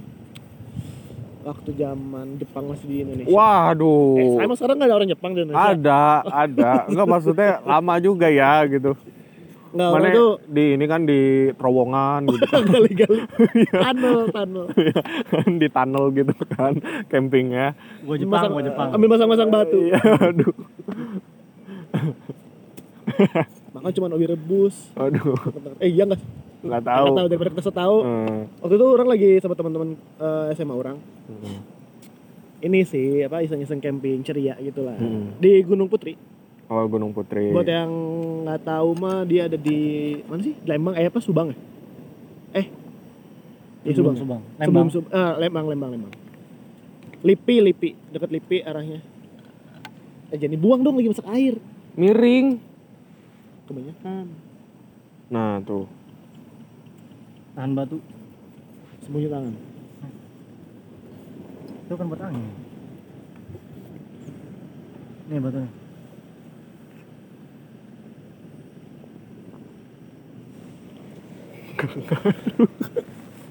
waktu 1.47 1.71
zaman 1.79 2.27
Jepang 2.43 2.67
masih 2.67 2.87
di 2.91 2.97
Indonesia. 3.07 3.31
Waduh. 3.31 4.19
Eh, 4.19 4.43
emang 4.43 4.57
sekarang 4.59 4.77
nggak 4.83 4.89
ada 4.91 4.97
orang 4.99 5.11
Jepang 5.15 5.31
di 5.31 5.41
Indonesia? 5.47 5.71
Ada, 5.71 6.03
ada. 6.27 6.71
Enggak 6.91 7.07
maksudnya 7.07 7.51
lama 7.63 7.95
juga 8.03 8.27
ya 8.27 8.67
gitu. 8.67 8.99
Nggak, 9.77 9.91
Mana 9.93 10.07
itu 10.09 10.27
di 10.47 10.65
ini 10.73 10.85
kan 10.85 11.01
di 11.03 11.21
terowongan 11.53 12.21
gitu. 12.27 12.45
gali-gali. 12.73 13.21
tunnel, 13.69 14.19
tunnel. 14.31 14.65
di 15.55 15.69
tunnel 15.69 16.05
gitu 16.11 16.33
kan 16.49 16.73
campingnya. 17.07 17.77
Gua 18.01 18.17
Jepang, 18.17 18.33
Masang- 18.41 18.53
gua 18.53 18.65
Jepang. 18.65 18.89
Ambil 18.91 19.09
masang-masang 19.11 19.49
batu. 19.49 19.79
Iya, 19.79 20.01
aduh. 20.01 20.55
Makan 23.71 23.93
cuma 23.93 24.09
ubi 24.11 24.27
rebus. 24.27 24.75
Aduh, 24.95 25.37
Eh 25.79 25.91
iya 25.91 26.05
nggak? 26.05 26.21
nggak 26.59 26.65
Nggak 26.65 26.83
tahu. 26.83 27.07
tahu 27.13 27.27
daripada 27.29 27.51
kita 27.53 27.71
tahu. 27.71 27.97
Hmm. 28.03 28.41
Waktu 28.59 28.75
itu 28.75 28.87
orang 28.89 29.09
lagi 29.09 29.31
sama 29.39 29.55
teman-teman 29.55 29.89
eh, 30.17 30.57
SMA 30.57 30.75
orang. 30.75 30.97
Hmm. 31.29 31.59
Ini 32.59 32.81
sih 32.83 33.21
apa 33.21 33.45
iseng-iseng 33.45 33.79
camping 33.79 34.25
ceria 34.25 34.57
gitu 34.59 34.83
lah. 34.83 34.97
Hmm. 34.97 35.37
Di 35.37 35.61
Gunung 35.63 35.87
Putri. 35.87 36.17
Oh, 36.67 36.83
Gunung 36.91 37.15
Putri. 37.15 37.55
Buat 37.55 37.71
yang 37.71 37.91
nggak 38.43 38.67
tahu 38.67 38.89
mah 38.99 39.23
dia 39.23 39.47
ada 39.47 39.55
di 39.55 39.79
mana 40.27 40.43
sih? 40.43 40.55
Lembang 40.67 40.99
eh 40.99 41.07
apa 41.07 41.23
Subang 41.23 41.55
ya? 41.55 41.57
Eh. 42.59 42.67
Iya 43.87 43.95
Subang. 43.95 44.19
Subang. 44.19 44.43
Sebelum 44.59 44.67
Lembang. 44.67 44.89
Sub 44.91 45.07
eh, 45.07 45.35
Lembang 45.39 45.67
Lembang 45.71 45.91
Lembang. 45.95 46.15
Lipi 47.23 47.63
Lipi 47.63 47.95
dekat 48.11 48.35
Lipi 48.35 48.67
arahnya. 48.67 48.99
Eh 50.35 50.39
jadi 50.43 50.59
buang 50.59 50.83
dong 50.83 50.99
lagi 50.99 51.15
masak 51.15 51.31
air. 51.31 51.55
Miring. 51.95 52.59
Kebanyakan. 53.71 54.27
Nah, 55.31 55.63
tuh. 55.63 55.87
Tahan 57.55 57.71
batu. 57.79 57.99
Sembunyi 59.07 59.31
tangan. 59.31 59.55
Itu 61.87 61.95
kan 61.95 62.07
buat 62.11 62.21
angin. 62.27 62.43
Nih 65.31 65.39
batunya. 65.39 65.86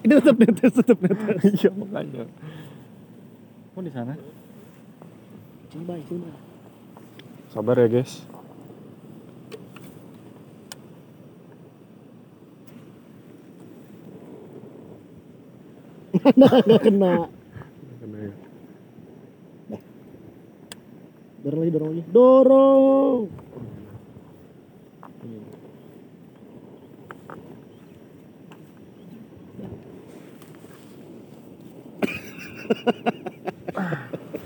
Ini 0.05 0.11
tetap 0.21 0.35
netes, 0.37 0.73
tetap 0.73 0.97
netes. 1.01 1.41
Iya, 1.45 1.69
makanya. 1.73 2.23
Oh 3.75 3.81
di 3.81 3.91
sana. 3.93 4.13
Coba, 5.73 5.93
coba. 6.05 6.29
Sabar 7.53 7.75
ya, 7.81 7.87
guys. 7.89 8.25
Nggak 16.37 16.81
kena. 16.81 17.27
Kena 17.99 18.17
ya. 18.17 18.33
Dorong 21.45 21.59
lagi, 21.61 21.71
dorong 21.75 21.89
lagi. 21.93 22.03
Dorong. 22.09 23.44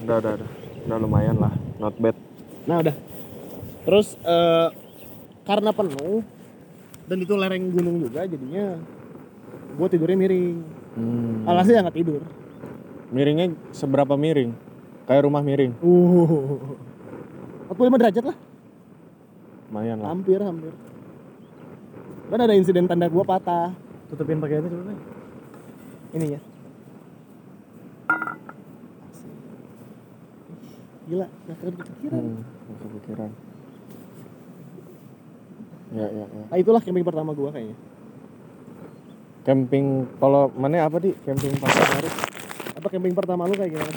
Udah, 0.09 0.25
udah, 0.25 0.31
udah. 0.41 0.49
Udah 0.89 0.97
lumayan 0.97 1.37
lah. 1.37 1.53
Not 1.77 1.93
bad. 2.01 2.17
Nah 2.65 2.81
udah. 2.81 2.95
Terus 3.85 4.17
eh 4.25 4.67
karena 5.45 5.69
penuh 5.69 6.25
dan 7.05 7.17
itu 7.21 7.33
lereng 7.37 7.69
gunung 7.69 8.01
juga 8.01 8.25
jadinya 8.25 8.81
gue 9.77 9.87
tidurnya 9.93 10.17
miring. 10.17 10.65
Hmm. 10.97 11.45
Alasnya 11.45 11.85
nggak 11.85 11.97
tidur. 12.01 12.25
Miringnya 13.13 13.53
seberapa 13.69 14.17
miring? 14.17 14.57
Kayak 15.05 15.29
rumah 15.29 15.45
miring. 15.45 15.77
Uh. 15.77 16.57
45 17.69 18.01
derajat 18.01 18.23
lah, 18.33 18.37
Lumayan 19.69 20.01
lah. 20.01 20.09
hampir 20.09 20.41
hampir. 20.41 20.73
Kan 22.33 22.39
ada 22.41 22.57
insiden 22.57 22.89
tanda 22.89 23.05
gua 23.05 23.21
patah. 23.21 23.77
Tutupin 24.09 24.41
pakai 24.41 24.57
itu. 24.57 24.73
Bay. 24.73 24.97
Ini 26.17 26.25
ya. 26.33 26.39
Gila, 31.09 31.25
nggak 31.25 31.55
akan 31.57 31.73
kepikiran. 31.73 32.21
Hmm, 32.21 32.37
nggak 32.45 32.77
kepikiran. 32.85 33.29
Ya, 35.89 36.05
ya, 36.05 36.25
ya. 36.29 36.43
Nah 36.53 36.57
itulah 36.61 36.81
camping 36.85 37.01
pertama 37.01 37.33
gua 37.33 37.49
kayaknya. 37.49 37.73
Camping 39.41 40.05
kalau 40.21 40.53
mana 40.53 40.85
apa 40.85 41.01
di 41.01 41.09
camping 41.25 41.57
pasar 41.57 41.81
baru 41.97 42.09
Apa 42.77 42.87
camping 42.93 43.15
pertama 43.17 43.49
lu 43.49 43.57
kayak 43.57 43.73
gimana? 43.73 43.93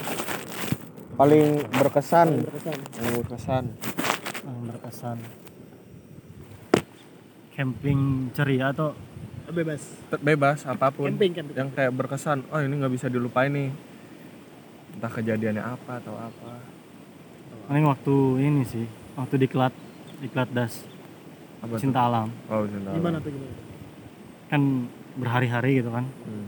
paling 1.13 1.61
berkesan. 1.69 2.41
Paling 2.41 2.49
berkesan. 2.49 2.77
Paling 2.89 3.13
berkesan. 3.21 3.63
Yang 4.41 4.59
berkesan. 4.73 5.17
Camping 7.53 7.99
ceria 8.33 8.73
atau 8.73 8.97
Bebas. 9.53 9.83
Bebas 10.23 10.59
apa 10.65 10.89
pun. 10.89 11.13
Camping, 11.13 11.31
camping. 11.37 11.53
Yang 11.53 11.69
kayak 11.77 11.91
berkesan. 11.93 12.41
Oh 12.49 12.57
ini 12.57 12.73
nggak 12.73 12.93
bisa 12.97 13.05
dilupain 13.11 13.53
nih. 13.53 13.69
Entah 14.97 15.11
kejadiannya 15.13 15.61
apa 15.61 16.01
atau 16.01 16.17
apa. 16.17 16.51
Paling 17.63 17.85
waktu 17.85 18.15
ini 18.41 18.61
sih, 18.63 18.85
waktu 19.13 19.35
diklat 19.39 19.73
diklat 20.19 20.49
das 20.49 20.83
Apa 21.59 21.75
cinta 21.77 21.99
alam 22.01 22.27
Oh 22.47 22.63
cinta. 22.63 22.89
alam. 22.89 22.97
Gimana 22.97 23.17
tuh 23.19 23.31
gimana? 23.31 23.55
kan 24.45 24.61
berhari-hari 25.13 25.79
gitu 25.79 25.89
kan 25.89 26.05
Hmm. 26.21 26.47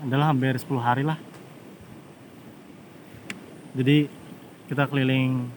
adalah 0.00 0.26
hampir 0.28 0.52
10 0.52 0.78
hari 0.78 1.02
lah 1.02 1.16
jadi 3.72 4.06
kita 4.66 4.84
keliling 4.84 5.48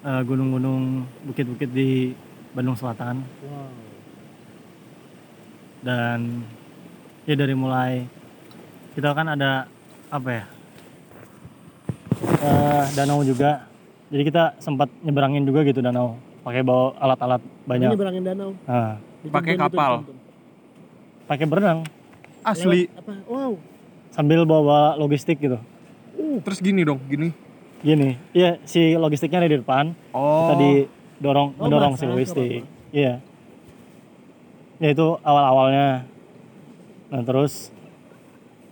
eh, 0.00 0.22
gunung-gunung 0.22 1.04
bukit-bukit 1.22 1.70
di 1.70 2.14
Bandung 2.50 2.74
Selatan 2.74 3.22
Wow. 3.42 3.68
dan 5.82 6.42
ya 7.22 7.34
dari 7.34 7.52
mulai 7.52 8.06
kita 8.92 9.10
kan 9.10 9.28
ada 9.28 9.66
apa 10.08 10.30
ya 10.32 10.44
eh, 12.42 12.84
danau 12.92 13.22
juga. 13.22 13.66
Jadi 14.08 14.22
kita 14.22 14.58
sempat 14.58 14.92
nyeberangin 15.00 15.42
juga 15.42 15.62
gitu 15.62 15.80
danau. 15.80 16.18
Pakai 16.42 16.60
bawa 16.60 16.92
alat-alat 16.98 17.40
Ini 17.40 17.64
banyak. 17.64 17.88
berangin 17.94 18.22
danau. 18.22 18.50
nah, 18.64 18.98
Pakai 19.24 19.54
kapal? 19.54 20.02
pakai 21.22 21.46
berenang. 21.46 21.86
Asli. 22.42 22.84
Lewat 22.84 22.98
apa? 22.98 23.14
Wow. 23.24 23.52
sambil 24.10 24.44
bawa 24.44 24.92
logistik 24.94 25.38
gitu. 25.38 25.56
Terus 26.42 26.58
gini 26.60 26.82
dong, 26.82 27.00
gini. 27.06 27.32
gini. 27.80 28.18
Iya 28.30 28.60
si 28.62 28.92
logistiknya 28.92 29.40
ada 29.40 29.48
di 29.48 29.56
depan. 29.56 29.94
Oh. 30.12 30.44
kita 30.44 30.54
didorong 30.58 31.56
Oh, 31.56 31.64
mendorong 31.64 31.94
si 31.96 32.04
logistik. 32.04 32.66
iya. 32.90 33.22
Ya 34.76 34.88
itu 34.90 35.16
awal 35.22 35.44
awalnya 35.46 36.04
nah 37.06 37.20
terus 37.20 37.68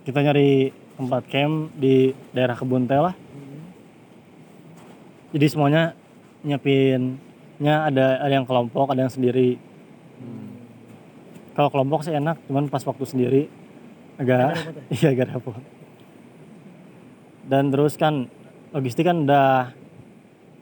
kita 0.03 0.19
nyari 0.19 0.69
tempat 0.97 1.23
camp 1.25 1.69
di 1.73 2.09
daerah 2.31 2.53
kebun 2.53 2.83
teh 2.83 2.97
lah 2.97 3.13
jadi 5.31 5.45
semuanya 5.47 5.83
nyiapinnya 6.41 7.09
ada 7.85 8.19
ada 8.19 8.33
yang 8.33 8.45
kelompok 8.45 8.91
ada 8.91 9.01
yang 9.01 9.13
sendiri 9.13 9.55
kalau 11.51 11.69
kelompok 11.69 12.01
sih 12.01 12.11
enak 12.11 12.39
cuman 12.45 12.67
pas 12.67 12.81
waktu 12.81 13.03
sendiri 13.03 13.41
agak 14.15 14.37
ya? 14.41 14.49
iya 14.89 15.07
agak 15.11 15.27
repot 15.31 15.59
dan 17.43 17.67
terus 17.67 17.95
kan 17.95 18.27
logistik 18.71 19.03
kan 19.03 19.23
udah 19.23 19.75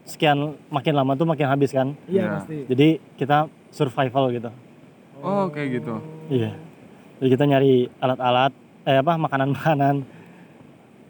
sekian 0.02 0.38
makin 0.66 0.92
lama 0.92 1.14
tuh 1.14 1.22
makin 1.24 1.46
habis 1.46 1.70
kan 1.70 1.94
Iya 2.04 2.10
Iya. 2.10 2.26
pasti. 2.36 2.56
jadi 2.66 2.88
kita 3.16 3.36
survival 3.70 4.32
gitu 4.32 4.50
Oh, 5.20 5.46
kayak 5.46 5.68
gitu. 5.78 5.94
iya 6.28 6.56
jadi 7.18 7.28
kita 7.30 7.44
nyari 7.46 7.72
alat-alat 7.96 8.52
eh 8.82 8.96
apa 8.96 9.12
makanan-makanan 9.14 9.94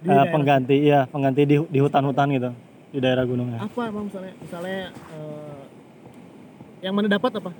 eh, 0.02 0.06
daerah. 0.06 0.26
pengganti 0.28 0.76
iya 0.76 1.00
pengganti 1.06 1.42
di 1.44 1.56
di 1.62 1.78
hutan-hutan 1.78 2.28
gitu 2.30 2.50
di 2.90 2.98
daerah 2.98 3.22
gunungnya 3.22 3.58
Apa 3.60 3.86
emang 3.86 4.06
misalnya 4.06 4.32
misalnya 4.36 4.80
eh, 4.90 5.62
yang 6.80 6.92
mana 6.92 7.08
dapat 7.08 7.32
apa? 7.34 7.50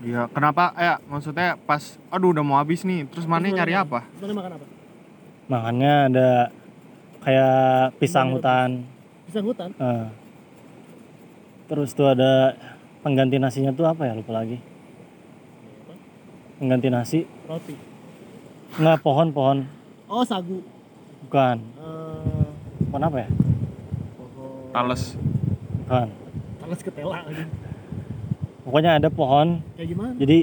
Iya, 0.00 0.28
kenapa? 0.28 0.72
Eh, 0.74 0.96
maksudnya 1.06 1.56
pas 1.58 1.80
aduh 2.06 2.30
udah 2.30 2.40
mau 2.40 2.56
habis 2.56 2.82
nih, 2.82 3.04
terus 3.06 3.24
mana 3.24 3.44
Terus 3.44 3.56
nyari 3.58 3.72
makan- 3.74 3.84
apa? 3.86 4.00
Sebenarnya 4.10 4.36
makan 4.36 4.52
apa? 4.54 4.66
makannya 5.46 5.94
ada 6.06 6.30
kayak 7.20 7.58
pisang 7.98 8.30
hutan 8.30 8.86
Pisang 9.24 9.44
hutan. 9.44 9.70
eh. 9.74 10.06
terus 11.66 11.90
tuh 11.90 12.06
ada 12.06 12.54
pengganti 13.00 13.34
nasinya 13.36 13.70
tuh 13.70 13.82
apa 13.84 14.04
ya 14.04 14.14
lupa 14.14 14.30
lagi 14.32 14.62
pengganti 16.56 16.88
nasi 16.88 17.18
Roti. 17.44 17.74
nggak 18.72 18.98
pohon-pohon 19.00 19.58
Oh 20.06 20.22
sagu. 20.22 20.62
bukan 21.24 21.58
Eh, 21.76 22.46
pohon 22.86 23.02
apa 23.04 23.16
ya. 23.20 23.28
Tales. 24.70 25.02
bukan 25.80 26.08
Talas 26.60 26.80
ketela 26.80 27.18
lagi. 27.20 27.44
pokoknya 28.62 28.90
ada 28.96 29.08
pohon 29.08 29.58
Kayak 29.74 29.88
gimana? 29.88 30.12
jadi 30.14 30.38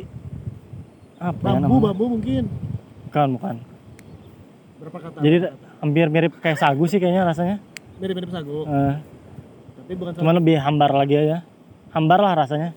apa 1.17 1.39
ya 1.39 1.49
Bambu, 1.49 1.63
namanya 1.63 1.85
bambu 1.87 2.05
mungkin. 2.11 2.43
bukan 3.07 3.27
bukan 3.33 3.55
Berapa 4.77 4.97
kata? 4.99 5.17
Jadi 5.19 5.35
Berapa 5.39 5.55
kata? 5.55 5.67
hampir 5.79 6.05
mirip 6.09 6.33
kayak 6.37 6.57
sagu 6.57 6.83
sih 6.83 6.97
kayaknya 6.97 7.23
rasanya 7.25 7.57
mirip-mirip 7.97 8.29
sagu, 8.29 8.61
Eh, 8.63 8.95
tapi 9.77 9.93
bukan 9.95 10.11
sagu. 10.11 10.21
cuman 10.21 10.35
lebih 10.35 10.55
hambar 10.57 10.91
lagi 10.91 11.15
aja 11.17 11.37
hambar 11.89 12.19
lah 12.19 12.33
rasanya 12.37 12.71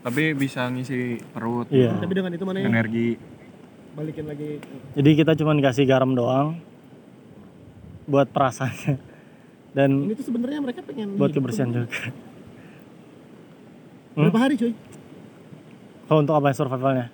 Tapi 0.00 0.22
bisa 0.32 0.70
ngisi 0.70 1.18
perut. 1.26 1.66
Iya. 1.66 1.98
Tapi 1.98 2.14
dengan 2.14 2.30
itu 2.30 2.46
mana 2.46 2.62
ya? 2.62 2.70
Energi. 2.70 3.18
Balikin 3.90 4.22
lagi. 4.24 4.62
jadi 4.92 5.10
kita 5.16 5.32
cuman 5.34 5.58
kasih 5.58 5.82
garam 5.82 6.12
doang 6.12 6.60
buat 8.06 8.30
perasaannya. 8.30 8.94
Dan 9.76 10.08
Ini 10.08 10.14
tuh 10.16 10.24
sebenarnya 10.24 10.60
mereka 10.62 10.80
pengen 10.80 11.20
buat 11.20 11.30
kebersihan 11.30 11.68
juga. 11.68 11.90
Berapa 14.16 14.38
hari 14.40 14.56
cuy? 14.56 14.72
kalau 16.06 16.22
untuk 16.22 16.32
apa 16.32 16.48
yang 16.48 16.56
survivalnya? 16.56 17.06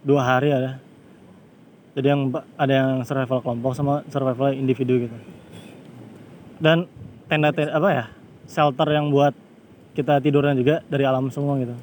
Dua 0.00 0.22
hari 0.22 0.48
ada. 0.48 0.78
Jadi 1.92 2.06
yang 2.06 2.30
ada 2.54 2.72
yang 2.72 2.90
survival 3.02 3.42
kelompok 3.42 3.74
sama 3.74 4.06
survival 4.08 4.54
individu 4.54 5.04
gitu. 5.04 5.16
Dan 6.56 6.86
tenda 7.26 7.50
tenda 7.50 7.74
apa 7.74 7.88
ya? 7.90 8.04
Shelter 8.48 8.88
yang 8.88 9.10
buat 9.10 9.34
kita 9.92 10.22
tidurnya 10.22 10.54
juga 10.56 10.80
dari 10.86 11.04
alam 11.04 11.28
semua 11.28 11.58
gitu. 11.58 11.74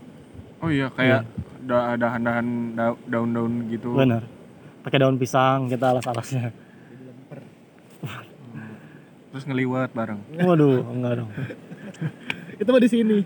Oh 0.64 0.72
iya, 0.72 0.88
kayak 0.90 1.28
da- 1.62 1.94
dahan-dahan 1.94 2.48
da- 2.74 3.02
daun-daun 3.06 3.68
gitu. 3.68 3.94
benar 3.94 4.22
pakai 4.86 5.02
daun 5.02 5.18
pisang 5.18 5.66
kita 5.66 5.90
alas-alasnya 5.90 6.54
Terus 9.36 9.44
ngeliwat 9.46 9.92
bareng. 9.92 10.16
waduh 10.40 10.80
enggak 10.88 11.14
dong 11.18 11.30
Itu 12.56 12.70
mah 12.70 12.80
di 12.80 12.88
sini. 12.88 13.18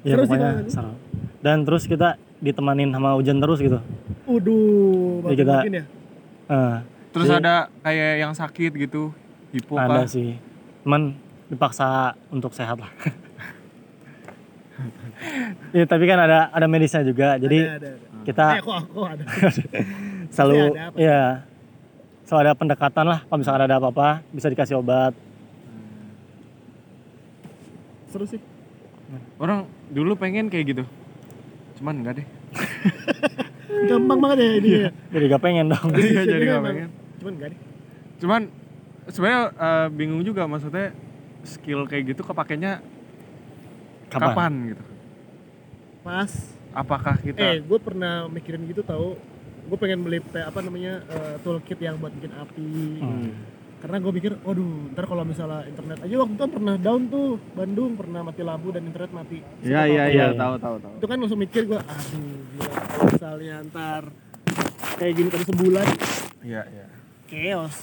ya 0.00 0.16
Seru 0.16 0.22
sih 0.22 0.28
pokoknya 0.30 0.50
seru 0.66 0.92
dan 1.38 1.60
terus 1.60 1.84
kita 1.84 2.08
ditemanin 2.38 2.88
sama 2.88 3.12
hujan 3.12 3.36
terus 3.36 3.56
gitu 3.58 3.80
Waduh, 4.24 5.20
Jadi 5.26 5.36
kita- 5.38 5.60
mungkin 5.60 5.74
ya. 5.74 5.84
Eh, 6.46 6.76
Terus 7.10 7.26
Iya. 7.26 7.36
ada 7.38 7.54
kayak 7.80 8.12
yang 8.18 8.32
sakit 8.32 8.72
gitu. 8.74 9.12
Hipo 9.50 9.76
ada 9.76 10.02
kah? 10.02 10.08
sih 10.08 10.40
cuman 10.82 11.12
dipaksa 11.46 11.88
untuk 12.28 12.50
sehat 12.50 12.76
lah 12.76 12.88
ya 15.70 15.84
tapi 15.84 16.04
kan 16.04 16.18
ada 16.18 16.48
ada 16.48 16.64
medisnya 16.64 17.00
juga 17.00 17.36
jadi 17.36 17.58
ada, 17.62 17.76
ada, 17.78 17.90
ada. 17.94 18.22
kita 18.24 18.44
Eh, 18.50 18.60
kok 18.60 18.76
aku 18.78 19.00
ada. 19.04 19.24
selalu 20.34 20.60
ada 20.70 20.82
apa? 20.86 20.96
ya 20.98 21.20
selalu 22.24 22.40
ada 22.42 22.52
pendekatan 22.56 23.04
lah 23.06 23.20
kalau 23.24 23.38
misalkan 23.38 23.64
ada 23.64 23.76
apa-apa 23.76 24.24
bisa 24.32 24.48
dikasih 24.48 24.80
obat 24.80 25.12
Seru 28.08 28.30
sih. 28.30 28.38
Orang 29.42 29.66
dulu 29.90 30.14
pengen 30.14 30.46
kayak 30.46 30.70
gitu. 30.70 30.84
Cuman 31.82 31.98
enggak 31.98 32.22
deh. 32.22 32.26
Gampang 33.90 34.22
banget 34.22 34.38
ya 34.38 34.50
ini 34.54 34.70
ya. 34.70 34.90
jadi 35.10 35.24
gak 35.34 35.42
pengen 35.42 35.66
dong 35.66 35.90
Iya, 35.98 36.22
jadi 36.22 36.44
emang- 36.46 36.62
pengen. 36.62 36.88
Cuman 37.18 37.32
enggak 37.34 37.48
deh. 37.50 37.60
Cuman 38.22 38.40
sebenarnya 39.10 39.42
eh, 39.50 39.86
bingung 39.90 40.22
juga 40.22 40.46
maksudnya 40.46 40.94
skill 41.42 41.90
kayak 41.90 42.14
gitu 42.14 42.22
kepakainya 42.22 42.78
kapan, 44.08 44.30
kapan, 44.30 44.52
gitu. 44.70 44.84
Pas 46.06 46.30
Apakah 46.70 47.18
eh 47.18 47.34
kita 47.34 47.66
gue 47.66 47.78
pernah 47.82 48.30
mikirin 48.30 48.62
gitu 48.70 48.86
tahu 48.86 49.18
gue 49.64 49.76
pengen 49.76 50.00
beli 50.00 50.18
apa 50.20 50.58
namanya 50.58 51.00
eh, 51.02 51.34
toolkit 51.40 51.78
yang 51.78 51.96
buat 51.96 52.12
bikin 52.12 52.32
api 52.32 52.68
Hmm. 52.96 53.30
karena 53.80 53.96
gue 53.98 54.12
pikir 54.14 54.32
waduh 54.40 54.64
ntar 54.90 55.04
kalau 55.04 55.22
misalnya 55.22 55.64
internet 55.64 55.98
aja 56.00 56.14
waktu 56.14 56.32
itu 56.32 56.40
kan 56.40 56.52
pernah 56.52 56.74
down 56.76 57.02
tuh 57.06 57.26
Bandung 57.50 57.92
pernah 57.94 58.20
mati 58.22 58.40
lampu 58.40 58.68
dan 58.70 58.82
internet 58.82 59.12
mati 59.12 59.38
Iya 59.60 59.82
iya 59.84 60.04
iya, 60.06 60.26
tahu 60.32 60.56
tahu 60.56 60.76
tahu. 60.78 60.92
itu 60.96 61.06
kan 61.06 61.16
langsung 61.18 61.36
mikir 61.38 61.62
gue 61.66 61.76
aduh 61.76 62.24
gila 62.50 62.72
kalau 62.82 63.04
misalnya 63.06 63.56
ntar 63.66 64.02
kayak 64.94 65.12
gini 65.14 65.28
terus 65.28 65.46
sebulan 65.46 65.86
Iya 66.40 66.62
iya. 66.66 66.86
chaos 67.26 67.76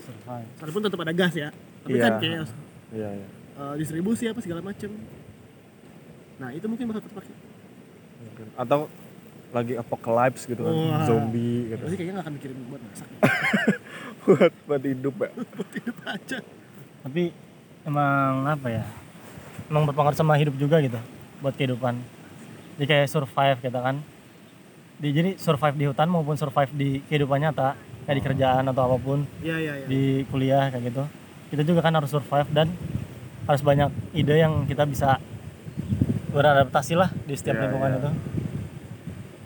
Survive. 0.00 0.48
walaupun 0.56 0.82
tetap 0.84 1.00
ada 1.00 1.12
gas 1.12 1.34
ya 1.34 1.48
tapi 1.80 1.92
Iya. 1.92 2.02
kan 2.02 2.12
chaos 2.18 2.50
iya 2.90 3.10
iya 3.12 3.28
Eh, 3.56 3.74
distribusi 3.78 4.28
apa 4.28 4.38
segala 4.38 4.60
macem 4.60 4.92
nah 6.36 6.52
itu 6.52 6.66
mungkin 6.66 6.86
bakal 6.86 7.02
terpakai 7.02 7.32
atau 8.54 8.84
lagi 9.50 9.74
apocalypse 9.78 10.44
gitu 10.44 10.62
kan 10.62 10.74
Wah. 10.74 11.06
zombie 11.06 11.70
gitu. 11.70 11.82
Pasti 11.86 11.96
kayaknya 11.96 12.14
gak 12.18 12.24
akan 12.26 12.34
mikirin 12.34 12.58
buat 12.66 12.82
masak. 12.82 13.08
Buat 14.26 14.52
buat 14.66 14.82
hidup 14.82 15.14
ya 15.22 15.30
buat 15.54 15.70
hidup 15.70 15.96
aja. 16.02 16.38
Tapi 17.06 17.22
emang 17.86 18.42
apa 18.42 18.66
ya 18.66 18.84
emang 19.70 19.86
berpengaruh 19.86 20.18
sama 20.18 20.34
hidup 20.34 20.58
juga 20.58 20.82
gitu 20.82 20.98
buat 21.38 21.54
kehidupan. 21.54 21.94
Jadi 22.76 22.86
kayak 22.86 23.06
survive 23.06 23.58
kita 23.62 23.78
kan. 23.78 24.02
Di, 24.96 25.12
jadi 25.12 25.36
survive 25.36 25.76
di 25.76 25.84
hutan 25.86 26.08
maupun 26.08 26.34
survive 26.34 26.72
di 26.74 27.04
kehidupan 27.06 27.38
nyata 27.38 27.76
kayak 28.08 28.16
di 28.18 28.22
kerjaan 28.24 28.64
atau 28.66 28.82
apa 28.88 28.96
pun 28.96 29.28
iya 29.44 29.60
iya 29.60 29.72
iya. 29.78 29.86
di 29.86 30.02
kuliah 30.26 30.74
kayak 30.74 30.90
gitu. 30.90 31.04
Kita 31.54 31.62
juga 31.62 31.80
kan 31.86 31.94
harus 31.94 32.10
survive 32.10 32.50
dan 32.50 32.72
harus 33.46 33.62
banyak 33.62 33.94
ide 34.10 34.42
yang 34.42 34.66
kita 34.66 34.82
bisa 34.82 35.22
beradaptasi 36.34 36.98
lah 36.98 37.14
di 37.24 37.34
setiap 37.38 37.56
Iya, 37.56 37.62
lingkungan 37.70 37.90
iya. 37.94 37.98
itu 38.02 38.10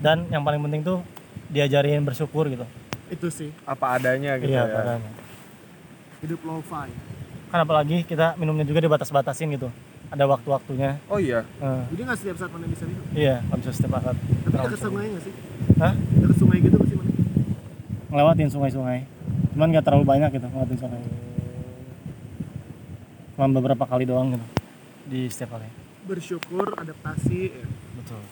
dan 0.01 0.27
yang 0.33 0.43
paling 0.43 0.61
penting 0.65 0.83
tuh 0.83 0.99
diajarin 1.53 2.03
bersyukur 2.03 2.49
gitu. 2.49 2.67
Itu 3.13 3.29
sih. 3.29 3.53
Apa 3.69 4.01
adanya 4.01 4.37
gitu 4.41 4.51
iya 4.51 4.65
ya. 4.67 4.75
makanya. 4.75 5.13
hidup 6.21 6.41
lo-fi 6.45 6.93
kan 7.51 7.65
apalagi 7.65 8.05
kita 8.05 8.37
minumnya 8.37 8.63
juga 8.63 8.85
dibatas-batasin 8.85 9.51
gitu. 9.57 9.73
Ada 10.11 10.27
waktu-waktunya. 10.27 10.99
Oh 11.07 11.19
iya. 11.23 11.47
Eh, 11.63 11.83
jadi 11.95 12.01
nggak 12.07 12.19
setiap 12.19 12.37
saat 12.43 12.51
mana 12.51 12.67
bisa 12.67 12.85
minum? 12.85 13.05
Iya 13.15 13.43
nggak 13.47 13.59
bisa 13.63 13.71
setiap 13.75 13.99
saat. 14.03 14.17
Tapi 14.19 14.55
dekat 14.55 14.81
sungai 14.83 15.07
nggak 15.11 15.25
sih? 15.25 15.35
Hah? 15.79 15.93
dekat 15.95 16.37
sungai 16.39 16.59
gitu 16.61 16.77
pasti 16.81 16.95
mana 16.99 17.11
ngelewatin 18.11 18.49
sungai-sungai. 18.51 18.99
Cuman 19.55 19.67
nggak 19.71 19.85
terlalu 19.87 20.05
banyak 20.07 20.31
gitu 20.35 20.47
ngelewatin 20.51 20.79
sungai. 20.79 21.03
Cuma 23.39 23.47
beberapa 23.49 23.85
kali 23.87 24.05
doang 24.05 24.35
gitu 24.35 24.47
di 25.11 25.27
setiap 25.27 25.59
hari 25.59 25.67
bersyukur 26.07 26.71
adaptasi 26.79 27.51
ya. 27.51 27.67
betul 27.99 28.23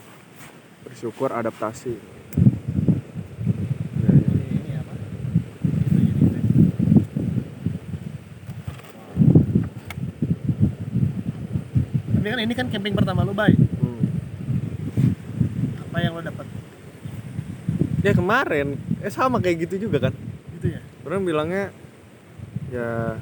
bersyukur 0.86 1.30
adaptasi. 1.30 2.18
Tapi 12.18 12.26
kan 12.34 12.40
ini 12.42 12.54
kan 12.58 12.66
camping 12.68 12.92
pertama 12.92 13.24
lo 13.24 13.32
bay. 13.32 13.54
Hmm. 13.54 14.04
apa 15.86 15.96
yang 16.02 16.12
lo 16.12 16.20
dapat? 16.20 16.46
Ya 18.04 18.12
kemarin. 18.12 18.76
Eh 19.00 19.08
sama 19.08 19.40
kayak 19.40 19.64
gitu 19.64 19.88
juga 19.88 20.10
kan? 20.10 20.14
Gitu 20.58 20.76
ya? 20.76 20.82
Orang 21.06 21.24
bilangnya 21.24 21.72
ya 22.68 23.16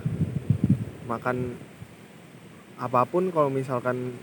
makan 1.06 1.54
apa 2.76 3.06
pun 3.06 3.30
kalau 3.30 3.46
misalkan 3.46 4.16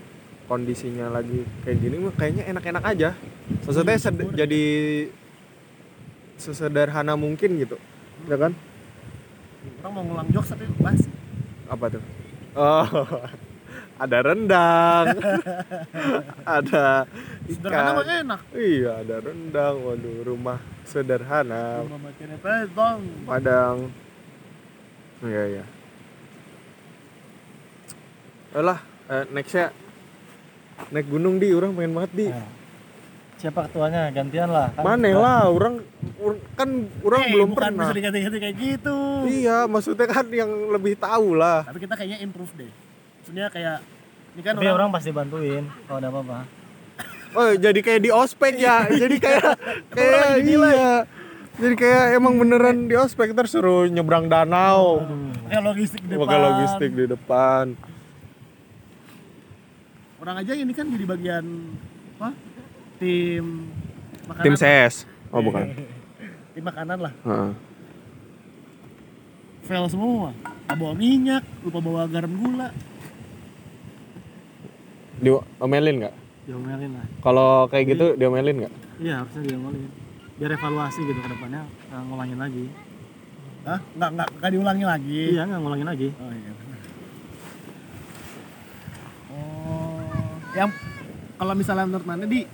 kondisinya 0.44 1.08
lagi 1.08 1.44
kayak 1.64 1.78
gini 1.80 1.96
mah 2.00 2.14
kayaknya 2.16 2.44
enak-enak 2.52 2.84
aja. 2.84 3.10
Maksudnya 3.64 3.96
sed- 3.96 4.34
jadi 4.36 4.64
sesederhana 6.36 7.14
mungkin 7.14 7.56
gitu 7.60 7.76
ya 8.28 8.36
kan? 8.36 8.52
Orang 9.80 9.92
mau 9.96 10.02
ngulang 10.04 10.28
jokes 10.32 10.52
tapi 10.52 10.64
basi 10.80 11.08
apa 11.68 11.86
tuh? 11.92 12.02
Oh 12.54 12.84
ada 14.04 14.18
rendang. 14.20 15.06
Ada 16.58 17.08
sederhana 17.48 17.90
mah 17.94 18.04
ikan 18.04 18.20
enak. 18.26 18.40
Iya 18.52 18.90
ada 19.00 19.16
rendang. 19.22 19.74
Waduh 19.80 20.16
rumah 20.26 20.58
sederhana. 20.84 21.84
Rumah 21.88 22.00
Padang. 23.24 23.76
Iya 25.24 25.42
iya. 25.56 25.64
Alah, 28.54 28.78
eh, 29.10 29.24
nextnya 29.34 29.74
naik 30.90 31.06
gunung 31.06 31.36
di, 31.36 31.48
orang 31.50 31.72
pengen 31.72 31.92
banget 31.92 32.12
di. 32.12 32.26
Nah, 32.28 32.48
siapa 33.34 33.68
ketuanya 33.68 34.08
gantian 34.08 34.48
lah 34.48 34.72
kan 34.72 34.82
Mana 34.82 35.10
lah, 35.12 35.40
orang, 35.46 35.84
kan 36.56 36.68
orang 37.02 37.20
Eh, 37.20 37.30
belum 37.30 37.48
bukan 37.52 37.60
pernah. 37.60 37.84
bisa 37.84 37.92
diganti-ganti 37.92 38.38
kayak 38.40 38.56
gitu 38.56 38.96
Iya, 39.26 39.58
maksudnya 39.66 40.06
kan 40.06 40.24
yang 40.32 40.48
lebih 40.70 40.96
tahu 40.96 41.36
lah. 41.36 41.60
tapi 41.62 41.78
kita 41.78 41.92
kayaknya 41.92 42.18
improve 42.20 42.52
deh 42.56 42.72
maksudnya 43.20 43.46
kayak 43.48 43.84
ini 44.32 44.40
kan 44.40 44.52
tapi 44.54 44.64
orang, 44.64 44.76
orang 44.78 44.90
pasti 44.92 45.10
bantuin 45.10 45.64
kalau 45.84 45.98
ada 45.98 46.08
apa-apa 46.08 46.38
Oh, 47.34 47.50
jadi 47.50 47.80
kayak 47.82 48.00
di 48.00 48.10
ospek 48.14 48.54
ya. 48.54 48.86
jadi 49.02 49.16
kayak 49.18 49.58
kayak 49.90 50.38
dinilai. 50.38 50.70
iya. 50.70 50.94
Jadi 51.54 51.74
kayak 51.74 52.04
emang 52.14 52.38
beneran 52.38 52.86
di 52.86 52.94
ospek 52.94 53.34
terus 53.34 53.50
suruh 53.50 53.86
nyebrang 53.86 54.26
danau. 54.26 55.02
kayak 55.44 55.62
logistik 55.64 56.02
di 56.02 56.14
depan 56.14 56.38
logistik 56.40 56.90
di 56.94 57.04
depan. 57.10 57.74
Orang 60.24 60.40
aja 60.40 60.52
ini 60.54 60.72
kan 60.72 60.88
jadi 60.88 61.04
bagian 61.04 61.44
apa 62.16 62.32
tim 62.96 63.68
makanan 64.24 64.44
Tim 64.46 64.54
CS. 64.56 64.94
Oh, 65.28 65.38
bukan. 65.38 65.68
tim 66.56 66.64
makanan 66.64 66.98
lah 66.98 67.12
Heeh. 67.22 67.50
fail 69.62 69.84
semua 69.86 70.32
Nggak 70.64 70.76
bawa 70.76 70.92
minyak 70.94 71.44
lupa 71.60 71.78
bawa 71.78 72.02
garam 72.06 72.32
gula 72.32 72.68
Diomelin 75.16 75.96
nggak? 76.00 76.14
diomelin 76.44 76.92
lah 76.92 77.06
Kalau 77.20 77.64
kayak 77.66 77.84
gitu 77.90 78.06
diomelin 78.14 78.56
nggak? 78.60 78.74
iya 78.96 79.20
harusnya 79.20 79.42
diomelin 79.46 79.88
biar 80.34 80.50
evaluasi 80.52 81.00
gitu 81.02 81.16
ke 81.16 81.28
depannya 81.28 81.62
ngulangin 82.02 82.38
lagi 82.38 82.64
Hah? 83.62 83.80
nggak 83.92 84.10
nggak 84.10 84.28
nggak 84.34 84.50
diulangi 84.50 84.84
lagi 84.84 85.20
iya 85.30 85.42
nggak 85.42 85.58
ngulangin 85.58 85.88
lagi 85.88 86.08
oh 86.12 86.30
iya 86.30 86.50
benar. 86.52 86.80
oh 89.30 90.43
yang 90.54 90.70
kalau 91.34 91.54
misalnya 91.58 91.84
menurut 91.90 92.06
mana 92.06 92.24
di 92.24 92.46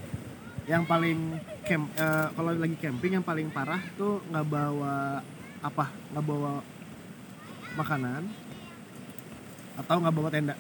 yang 0.65 0.89
paling 0.89 1.37
camp 1.69 1.93
eh, 1.95 2.29
kalau 2.33 2.51
lagi 2.57 2.77
camping 2.81 3.13
yang 3.21 3.25
paling 3.25 3.53
parah 3.53 3.81
tuh 3.95 4.25
nggak 4.33 4.47
bawa 4.49 5.21
apa? 5.61 5.85
Nggak 6.17 6.25
bawa 6.25 6.53
makanan 7.77 8.23
atau 9.77 9.97
nggak 10.01 10.15
bawa 10.17 10.29
tenda? 10.33 10.55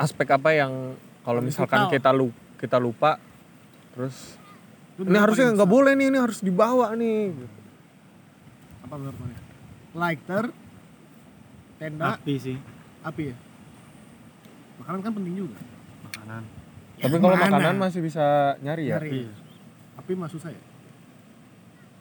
Aspek 0.00 0.28
apa 0.32 0.50
yang 0.56 0.96
kalau 1.22 1.40
misalkan 1.44 1.86
kita 1.92 2.10
lu 2.10 2.32
kita 2.56 2.80
lupa 2.80 3.20
terus 3.92 4.40
Itu 4.96 5.04
ini 5.04 5.18
harusnya 5.20 5.52
nggak 5.52 5.70
boleh 5.70 5.92
nih 5.92 6.08
ini 6.08 6.18
harus 6.18 6.40
dibawa 6.40 6.96
nih 6.96 7.36
apa 8.86 8.94
menurut 8.96 9.18
mana 9.20 9.36
lighter 9.96 10.44
tenda 11.76 12.16
api 12.16 12.34
sih. 12.40 12.56
api 13.04 13.22
ya? 13.32 13.36
Makanan 14.80 15.00
kan 15.04 15.12
penting 15.16 15.34
juga. 15.36 15.56
Makanan 16.08 16.42
tapi 16.98 17.14
kalau 17.16 17.32
mana? 17.32 17.44
makanan 17.46 17.74
masih 17.78 18.00
bisa 18.00 18.24
nyari 18.58 18.84
ya? 18.86 18.96
Nyari. 18.96 19.10
Iya. 19.20 19.32
api 19.96 20.12
mah 20.12 20.28
susah 20.28 20.50
ya. 20.50 20.62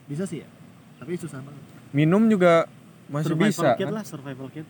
Bisa 0.05 0.23
sih 0.23 0.39
ya 0.39 0.47
tapi 0.95 1.12
susah 1.15 1.39
banget. 1.39 1.63
Minum 1.91 2.25
juga 2.25 2.65
masih 3.08 3.31
survival 3.31 3.51
bisa 3.51 3.69
kit 3.75 3.84
kan? 3.84 3.93
lah 3.93 4.03
survival 4.03 4.47
kit. 4.49 4.67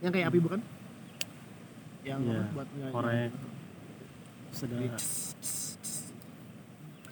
Yang 0.00 0.12
kayak 0.12 0.26
api 0.26 0.38
bukan? 0.40 0.60
Yang 2.00 2.20
Iya, 2.22 2.40
apa, 2.40 2.52
buat 2.52 2.68
korek. 2.90 3.30
sudah 4.50 4.76
Di- 4.78 4.90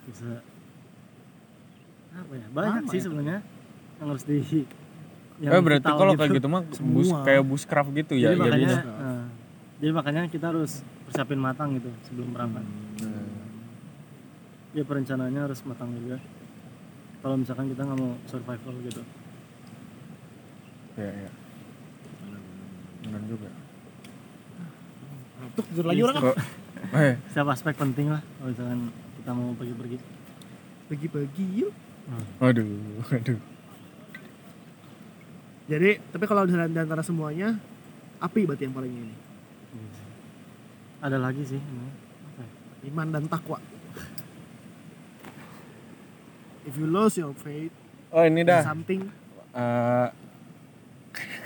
bisa. 0.04 0.30
Apa 2.10 2.32
ya? 2.32 2.46
Banyak 2.48 2.72
Lama 2.80 2.90
sih 2.90 2.98
ya? 2.98 3.04
sebenarnya 3.04 3.38
yang 3.98 4.08
harus 4.08 4.24
di 4.24 4.36
yang 5.38 5.52
eh 5.52 5.62
berarti 5.62 5.86
kalau 5.86 6.12
kayak 6.14 6.30
gitu 6.34 6.48
mah 6.50 6.62
bus 6.66 7.08
kayak 7.22 7.42
buscraft 7.46 7.90
gitu 7.94 8.14
ya 8.14 8.34
jadi 8.34 8.42
makanya 8.42 8.58
jadinya. 8.58 8.78
eh, 8.82 9.07
jadi 9.78 9.94
makanya 9.94 10.26
kita 10.26 10.50
harus 10.50 10.82
persiapin 11.06 11.38
matang 11.38 11.78
gitu 11.78 11.86
sebelum 12.10 12.34
berangkat. 12.34 12.66
Hmm. 12.98 13.30
ya 14.74 14.82
perencanaannya 14.82 15.40
harus 15.46 15.62
matang 15.62 15.94
juga. 15.94 16.18
Kalau 17.22 17.38
misalkan 17.38 17.70
kita 17.70 17.86
nggak 17.86 17.98
mau 17.98 18.18
survival 18.26 18.74
gitu. 18.82 19.02
Iya, 20.98 21.12
iya. 21.14 21.30
Benar 23.06 23.22
juga. 23.30 23.48
Tuh, 25.54 25.64
jujur 25.70 25.86
lagi 25.86 26.02
orang. 26.02 26.22
Kok 26.26 26.36
eh. 27.06 27.14
Siapa 27.30 27.50
aspek 27.54 27.74
penting 27.78 28.10
lah 28.10 28.22
kalau 28.42 28.50
misalkan 28.50 28.80
kita 29.22 29.30
mau 29.30 29.54
pergi-pergi. 29.54 29.98
Pagi-pagi 30.90 31.44
yuk. 31.54 31.74
Aduh, 32.42 33.04
aduh. 33.14 33.40
jadi 35.68 36.00
tapi 36.08 36.24
kalau 36.24 36.48
di 36.48 36.56
antara 36.56 37.04
semuanya 37.04 37.60
api 38.24 38.48
berarti 38.48 38.64
yang 38.64 38.72
paling 38.72 38.88
ini 38.88 39.27
ada 40.98 41.16
lagi 41.16 41.42
sih 41.44 41.56
ini. 41.56 41.88
Apa 42.26 42.40
ya? 42.40 42.50
iman 42.86 43.06
dan 43.08 43.24
takwa 43.26 43.58
if 46.62 46.74
you 46.74 46.86
lose 46.86 47.16
your 47.16 47.32
faith 47.34 47.72
Oh, 48.08 48.22
ini 48.22 48.40
in 48.40 48.46
dah. 48.46 48.60
something 48.62 49.04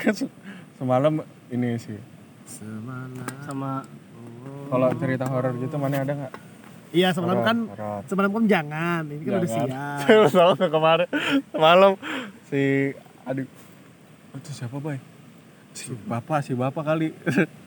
se- 0.09 0.31
semalam 0.77 1.19
ini 1.49 1.75
sih. 1.77 1.99
semalam 2.45 3.11
sama 3.41 3.83
Kalau 4.69 4.89
cerita 4.95 5.25
horor 5.25 5.53
gitu 5.57 5.77
mana 5.77 6.01
ada 6.01 6.13
nggak? 6.13 6.33
iya 6.91 7.11
semalam 7.11 7.41
kan 7.41 7.59
horor. 7.67 8.01
semalam 8.05 8.31
kan 8.31 8.45
jangan 8.47 9.03
ini 9.07 9.23
kan 9.23 9.33
udah 9.35 9.49
Jangan. 9.49 9.99
siap 9.99 10.31
Sama 10.35 10.53
tuh 10.55 10.69
kemarin 10.69 11.09
semalam 11.49 11.93
si 12.45 12.63
aduh 13.23 13.47
itu 14.33 14.51
siapa 14.51 14.77
boy 14.77 14.99
si 15.73 15.93
bapak 16.03 16.39
si 16.41 16.53
bapak 16.53 16.83
kali 16.85 17.09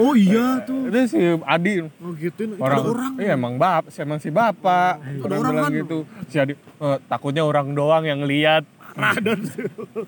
oh 0.00 0.12
iya 0.18 0.62
tuh. 0.66 0.90
Itu 0.90 0.98
si 1.10 1.18
Adi. 1.46 1.72
Oh 1.82 2.12
gituin 2.14 2.54
itu 2.54 2.62
orang, 2.62 2.78
ada 2.78 2.90
orang. 2.90 3.12
iya 3.18 3.32
emang 3.34 3.54
bap 3.56 3.90
emang 3.94 4.18
si 4.18 4.28
bapak. 4.28 4.98
Ada 5.00 5.34
orang 5.34 5.54
orang 5.54 5.70
kan? 5.70 5.78
gitu. 5.84 5.98
Si 6.30 6.36
Adi 6.38 6.54
"Eh, 6.58 6.98
takutnya 7.06 7.42
orang 7.46 7.72
doang 7.74 8.04
yang 8.06 8.22
lihat. 8.26 8.66
Radon 8.90 9.38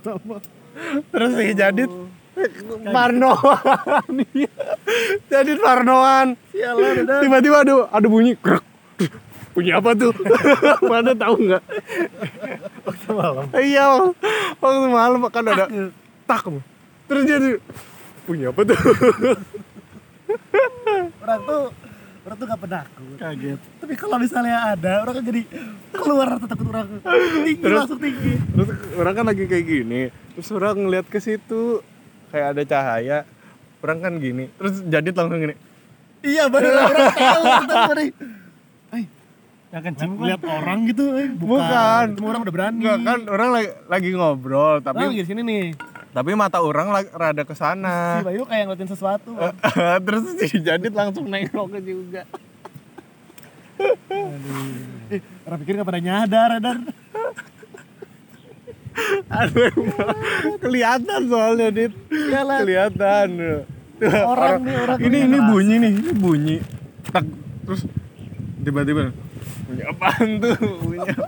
sama 0.03 0.43
terus 1.13 1.31
si 1.37 1.53
Jadit 1.53 1.91
Parnoan 2.89 4.15
iya. 4.33 4.53
Jadit 5.31 5.59
Parnoan 5.61 6.35
sialan 6.51 7.05
tiba-tiba 7.21 7.57
ada 7.63 7.75
ada 7.93 8.07
bunyi 8.09 8.35
krek 8.41 8.65
bunyi 9.53 9.69
apa 9.69 9.93
tuh? 9.93 10.17
Mana 10.89 11.13
tahu 11.13 11.45
nggak. 11.45 11.61
Waktu 12.89 13.09
malam. 13.13 13.45
Iya 13.53 13.85
waktu 14.65 14.89
malam 14.89 15.21
kan 15.29 15.45
ada 15.45 15.69
tak 16.25 16.49
terus 17.05 17.25
jadi 17.29 17.61
punya 18.23 18.51
apa 18.51 18.61
tuh? 18.63 18.79
Orang 21.23 21.41
tuh 21.43 21.63
orang 22.23 22.37
tuh 22.39 22.47
gak 22.47 22.61
penakut. 22.63 23.17
Kaget. 23.19 23.61
Tapi 23.83 23.95
kalau 23.99 24.17
misalnya 24.17 24.57
ada 24.73 24.93
orang 25.03 25.15
kan 25.19 25.25
jadi 25.27 25.43
keluar 25.91 26.27
rasa 26.31 26.47
takut 26.47 26.67
orang 26.71 26.87
tinggi 27.03 27.53
Terus? 27.59 27.79
langsung 27.83 28.01
tinggi. 28.01 28.33
terus 28.55 28.69
orang 28.95 29.15
kan 29.15 29.25
lagi 29.27 29.45
kayak 29.45 29.65
gini 29.67 30.03
terus 30.33 30.49
orang 30.51 30.75
ngeliat 30.79 31.07
ke 31.07 31.19
situ 31.19 31.83
kayak 32.31 32.47
ada 32.57 32.63
cahaya 32.65 33.19
orang 33.83 33.99
kan 33.99 34.13
gini 34.17 34.49
terus 34.55 34.81
jadi 34.87 35.09
langsung 35.11 35.41
gini. 35.41 35.55
Iya 36.23 36.47
bener 36.47 36.71
orang 36.71 37.07
tahu 37.11 37.43
orang 37.43 37.97
nih. 37.99 38.11
Eh 39.73 39.81
kencing 39.81 40.21
kan? 40.21 40.29
lihat 40.29 40.43
orang 40.45 40.79
gitu 40.85 41.17
eh 41.17 41.33
Bukan. 41.33 42.05
semua 42.13 42.29
orang 42.37 42.43
udah 42.45 42.55
berani. 42.55 42.77
Enggak 42.77 42.99
kan 43.09 43.21
orang 43.25 43.49
lagi, 43.57 43.69
lagi 43.89 44.09
ngobrol 44.13 44.85
tapi 44.85 45.01
tapi 45.01 45.09
lagi 45.09 45.25
di 45.25 45.29
sini 45.33 45.41
nih 45.41 45.65
tapi 46.13 46.33
mata 46.33 46.59
orang 46.59 46.89
la- 46.89 47.09
rada 47.11 47.43
ke 47.43 47.53
si 47.53 47.55
sana 47.55 48.21
Bayu 48.21 48.45
kayak 48.45 48.69
ngeliatin 48.69 48.87
sesuatu 48.87 49.33
terus 50.05 50.23
si 50.43 50.59
Jadit 50.59 50.93
langsung 50.93 51.25
nengok 51.25 51.73
juga. 51.79 52.23
Eh, 55.09 55.19
orang 55.43 55.59
pikir 55.59 55.75
gak 55.75 55.89
pada 55.89 55.99
nyadar 55.99 56.51
dan 56.59 56.87
Aduh, 59.27 59.73
kelihatan 60.61 61.25
soalnya 61.25 61.73
dit. 61.73 61.93
Iyalah. 62.07 62.61
kelihatan. 62.61 63.29
Tuh, 63.97 64.13
Orang 64.23 64.63
nih, 64.63 64.77
orang 64.77 64.99
ini 65.01 65.19
ini 65.19 65.33
ngerasa. 65.33 65.49
bunyi 65.49 65.75
nih 65.79 65.93
ini 65.95 66.11
bunyi. 66.13 66.57
Tak 67.09 67.25
terus 67.65 67.83
tiba-tiba 68.61 69.11
bunyi 69.65 69.83
apaan 69.83 70.29
tuh? 70.39 70.55
Bunyi 70.79 71.09
apa? 71.09 71.27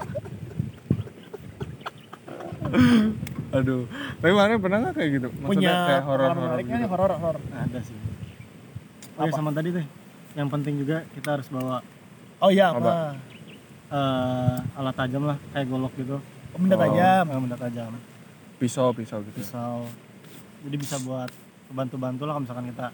Aduh. 3.54 3.82
Tapi 4.18 4.32
mana 4.32 4.58
pernah 4.58 4.78
nggak 4.82 4.94
kayak 4.94 5.10
gitu? 5.12 5.28
Maksudnya 5.30 5.48
punya 5.48 5.72
kayak 5.86 6.02
horor 6.04 6.30
horor. 6.30 6.58
gitu? 6.58 6.74
Nih 6.74 6.88
horor 6.90 7.10
horor. 7.14 7.36
Ada 7.50 7.80
sih. 7.80 7.96
Oh, 9.14 9.24
iya, 9.24 9.32
sama 9.32 9.50
tadi 9.50 9.70
teh 9.70 9.86
yang 10.34 10.50
penting 10.50 10.74
juga 10.82 11.06
kita 11.14 11.38
harus 11.38 11.46
bawa 11.46 11.78
Oh 12.42 12.50
iya 12.50 12.74
Apa? 12.74 12.82
apa? 12.82 12.94
eh, 13.88 14.56
alat 14.74 14.94
tajam 14.98 15.22
lah 15.24 15.38
kayak 15.54 15.66
golok 15.70 15.94
gitu. 15.94 16.18
Oh, 16.50 16.58
benda 16.58 16.76
tajam. 16.76 17.24
Eh, 17.30 17.38
benda 17.38 17.56
tajam. 17.56 17.92
Pisau, 18.58 18.90
pisau 18.90 19.22
gitu. 19.22 19.38
pisau. 19.38 19.86
Jadi 20.66 20.76
bisa 20.76 20.98
buat 21.00 21.30
bantu-bantu 21.70 22.26
lah 22.26 22.34
kalau 22.34 22.42
misalkan 22.42 22.66
kita 22.70 22.86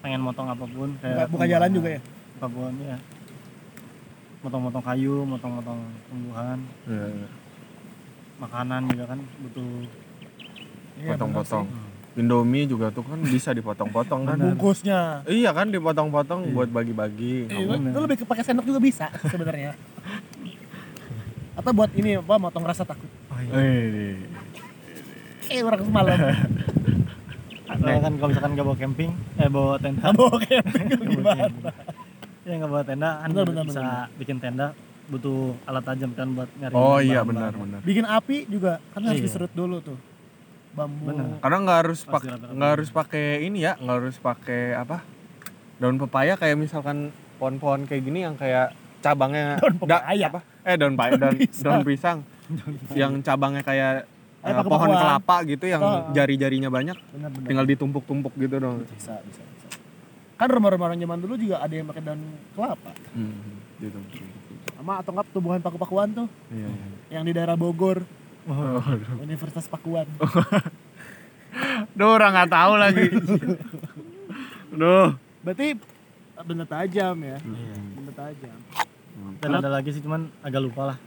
pengen 0.00 0.20
motong 0.20 0.48
apa 0.48 0.64
pun 0.64 0.88
Buka, 0.92 1.04
kayak 1.04 1.28
buka 1.28 1.44
jalan 1.44 1.70
juga 1.72 1.88
ya. 1.92 2.00
apa 2.40 2.46
pun 2.48 2.72
ya 2.80 2.96
motong-motong 4.40 4.80
kayu 4.80 5.16
motong-motong 5.28 5.80
tumbuhan. 6.08 6.58
Iya, 6.88 7.06
iya. 7.12 7.28
Makanan 8.40 8.80
juga 8.88 9.04
kan 9.06 9.18
butuh 9.40 9.68
Iya, 10.96 11.16
Potong-potong. 11.16 11.64
bener 11.64 11.88
Indomie 12.12 12.66
juga 12.66 12.90
tuh 12.90 13.00
kan 13.00 13.16
bisa 13.22 13.54
dipotong-potong 13.54 14.26
kan. 14.26 14.36
Bungkusnya. 14.36 15.24
Iya 15.24 15.54
kan 15.54 15.70
dipotong-potong 15.70 16.52
buat 16.52 16.68
bagi-bagi. 16.68 17.46
Eh, 17.46 17.56
itu, 17.56 17.72
itu 17.72 17.98
lebih 17.98 18.16
ke 18.18 18.24
pakai 18.26 18.42
sendok 18.42 18.66
juga 18.66 18.82
bisa 18.82 19.08
sebenarnya. 19.24 19.78
Atau 21.54 21.70
buat 21.72 21.88
ini 21.94 22.18
apa 22.18 22.34
motong 22.36 22.66
rasa 22.66 22.82
takut. 22.82 23.08
Eh, 23.54 24.18
Eh 25.48 25.62
orang 25.62 25.80
semalam. 25.80 26.18
Nah, 27.70 27.96
kan 27.96 28.12
kalau 28.12 28.28
misalkan 28.28 28.50
nggak 28.52 28.66
bawa 28.66 28.76
camping 28.76 29.10
eh 29.38 29.48
bawa 29.48 29.74
tenda 29.78 30.10
Bawa 30.12 30.36
camping 30.42 30.86
gimana? 30.90 31.46
ya 32.42 32.52
nggak 32.58 32.68
bawa 32.68 32.82
tenda 32.84 33.10
kan 33.16 33.28
benar, 33.30 33.64
bisa 33.64 33.82
bikin 34.18 34.36
tenda 34.36 34.74
butuh 35.10 35.38
alat 35.64 35.84
tajam 35.84 36.10
kan 36.12 36.28
buat 36.30 36.48
nyari 36.54 36.72
Oh 36.72 36.96
iya 36.96 37.20
bahan-bahan. 37.20 37.26
benar 37.26 37.52
benar. 37.52 37.80
Bikin 37.82 38.04
api 38.04 38.36
juga 38.46 38.72
kan 38.90 39.00
harus 39.02 39.18
Iya. 39.18 39.26
diserut 39.26 39.52
dulu 39.52 39.76
tuh. 39.80 39.98
Bambu. 40.70 41.02
Benar. 41.04 41.26
Karena 41.40 41.56
nggak 41.60 41.78
harus 41.82 42.00
Pasti 42.00 42.12
pak 42.12 42.20
rata-rata. 42.24 42.52
nggak 42.54 42.70
harus 42.70 42.88
pakai 42.90 43.26
ini 43.42 43.58
ya, 43.60 43.72
nggak 43.74 43.96
harus 43.96 44.16
pakai 44.16 44.62
apa? 44.72 44.96
Daun 45.76 45.98
pepaya 45.98 46.34
kayak 46.34 46.56
misalkan 46.56 47.10
pohon-pohon 47.36 47.84
kayak 47.84 48.02
gini 48.02 48.22
yang 48.22 48.34
kayak 48.34 48.70
cabangnya 49.00 49.58
Daun 49.58 49.74
da- 49.82 49.98
pepaya. 50.00 50.26
apa? 50.28 50.40
Eh 50.62 50.74
daun 50.76 50.94
pepaya 50.94 51.10
daun, 51.16 51.34
pisang. 51.36 51.64
daun 51.66 51.84
pisang. 51.84 52.18
yang 52.94 53.12
cabangnya 53.20 53.62
kayak 53.62 54.06
Eh, 54.40 54.48
eh, 54.48 54.56
pakai 54.56 54.72
pohon 54.72 54.88
kelapa 54.90 55.36
gitu 55.44 55.64
yang 55.66 55.80
Oh. 55.80 56.00
jari-jarinya 56.10 56.68
banyak, 56.68 56.96
Benar 57.10 57.28
benar. 57.28 57.44
tinggal 57.44 57.66
ditumpuk-tumpuk 57.66 58.32
gitu 58.36 58.56
dong. 58.56 58.88
bisa 58.88 59.20
bisa 59.22 59.42
bisa. 59.44 59.68
Kan 60.34 60.48
rumah-rumah 60.48 60.88
orang 60.88 60.96
zaman 60.98 61.18
dulu 61.18 61.36
juga 61.36 61.60
ada 61.60 61.68
yang 61.70 61.84
pakai 61.84 62.00
daun 62.00 62.22
kelapa. 62.50 62.90
Hmm, 63.12 63.60
gitu. 63.76 64.00
Sama 64.80 64.96
atau 64.96 65.12
enggak 65.12 65.28
tumbuhan 65.30 65.60
paku-pakuan 65.60 66.08
tuh 66.10 66.26
Iya, 66.48 66.64
iya. 66.64 66.88
yang 67.12 67.22
di 67.22 67.30
daerah 67.30 67.52
Bogor, 67.52 68.00
Oh, 68.48 68.80
Universitas 69.20 69.68
Pakuan. 69.68 70.08
Duh, 71.92 72.08
orang 72.08 72.32
nggak 72.32 72.48
tahu 72.48 72.72
lagi. 72.80 73.06
Duh. 74.72 75.12
Berarti 75.40 75.76
benda 76.40 76.64
tajam 76.64 77.16
ya. 77.20 77.36
iya. 77.36 77.76
Benda 77.92 78.12
tajam. 78.16 78.56
dan 79.36 79.50
ada 79.54 79.68
lagi 79.68 79.92
sih 79.92 80.00
cuman 80.00 80.32
agak 80.40 80.62
lupa 80.62 80.82
lah 80.88 80.98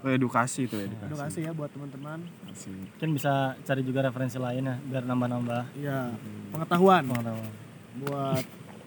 Itu 0.00 0.08
edukasi 0.08 0.64
tuh 0.64 0.80
edukasi. 0.80 1.06
Edukasi 1.06 1.38
ya 1.44 1.52
buat 1.52 1.68
teman-teman. 1.68 2.24
Mungkin 2.56 3.10
bisa 3.12 3.54
cari 3.60 3.84
juga 3.84 4.00
referensi 4.02 4.36
lain 4.36 4.64
ya 4.64 4.76
biar 4.80 5.04
nambah-nambah 5.04 5.62
Iya, 5.76 6.16
pengetahuan 6.48 7.02
pengetahuan 7.04 7.52
buat 7.98 8.44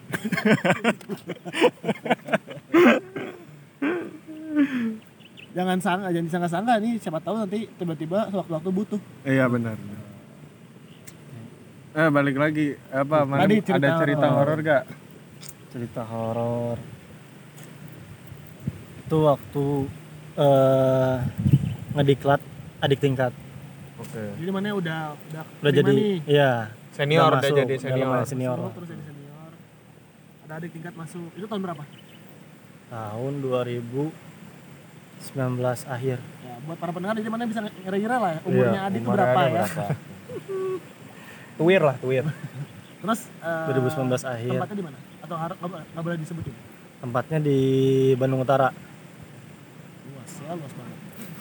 jangan 5.50 5.78
sangka 5.78 6.08
jangan 6.10 6.26
disangka-sangka 6.26 6.74
nih 6.78 6.94
siapa 6.98 7.20
tahu 7.20 7.36
nanti 7.38 7.66
tiba-tiba 7.72 8.30
sewaktu-waktu 8.30 8.70
butuh 8.70 9.02
Iya 9.24 9.46
benar. 9.46 9.76
Eh 11.92 12.08
balik 12.08 12.38
lagi 12.38 12.78
apa? 12.88 13.18
Mana 13.24 13.44
Tadi 13.44 13.56
ada 13.58 13.66
cerita 13.66 13.90
cerita 13.98 14.28
horor. 14.30 14.58
gak? 14.62 14.84
cerita 15.70 16.02
horor 16.04 16.78
itu 19.00 19.18
waktu 19.20 19.66
eh 20.36 21.18
ngediklat 21.92 22.42
adik 22.80 23.00
tingkat 23.00 23.34
Oke. 23.96 24.22
jadi 24.36 24.50
mana 24.50 24.72
udah 24.72 25.00
udah, 25.14 25.44
udah 25.60 25.72
jadi 25.72 25.92
nih. 25.92 26.18
iya 26.26 26.70
Senior 26.92 27.26
udah 27.28 27.42
masuk, 27.42 27.54
jadi 27.56 27.70
udah 27.72 27.84
senior. 27.84 28.02
lumayan 28.04 28.26
senior 28.26 28.58
Masuk, 28.60 28.74
terus 28.76 28.88
jadi 28.88 29.04
senior 29.04 29.50
ada 30.42 30.54
adik 30.56 30.72
tingkat 30.74 30.94
masuk 30.96 31.30
itu 31.34 31.46
tahun 31.46 31.62
berapa 31.64 31.84
tahun 32.90 33.34
2019 33.40 34.12
akhir. 35.86 36.18
Ya 36.18 36.54
buat 36.62 36.78
para 36.78 36.92
pendengar 36.92 37.16
jadi 37.16 37.30
mana 37.30 37.46
bisa 37.46 37.62
ngira-ngira 37.62 38.16
lah 38.18 38.32
ya, 38.32 38.40
umurnya 38.44 38.72
Iya, 38.76 38.88
adik 38.88 39.00
itu 39.00 39.10
berapa 39.10 39.40
ya? 39.40 39.50
berapa? 39.56 39.84
Tuwir 41.60 41.82
lah, 41.84 41.96
tuwir. 41.98 42.26
terus 43.00 43.32
eh, 43.40 43.72
2019 43.72 44.12
akhir. 44.26 44.52
tempatnya 44.54 44.76
di 44.76 44.84
mana? 44.84 44.98
Atau 45.22 45.36
nggak 45.40 46.04
boleh- 46.04 46.20
disebutin? 46.20 46.56
Tempatnya 47.00 47.40
di 47.40 47.60
Bandung 48.16 48.44
Utara. 48.44 48.76
Luas 50.06 50.32
ya 50.36 50.52
luas 50.52 50.74
banget. 50.76 50.98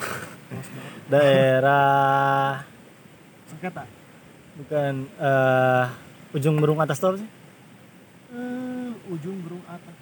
Luas 0.54 0.68
banget. 0.70 0.92
Daerah 1.08 2.62
sengketa? 3.48 3.82
Bukan 4.54 4.94
eh 5.18 5.86
ujung 6.30 6.58
berung 6.58 6.78
atas 6.78 6.98
tuh 6.98 7.18
sih? 7.18 7.26
Eh, 8.30 8.90
ujung 9.08 9.34
burung 9.40 9.62
atas 9.66 9.97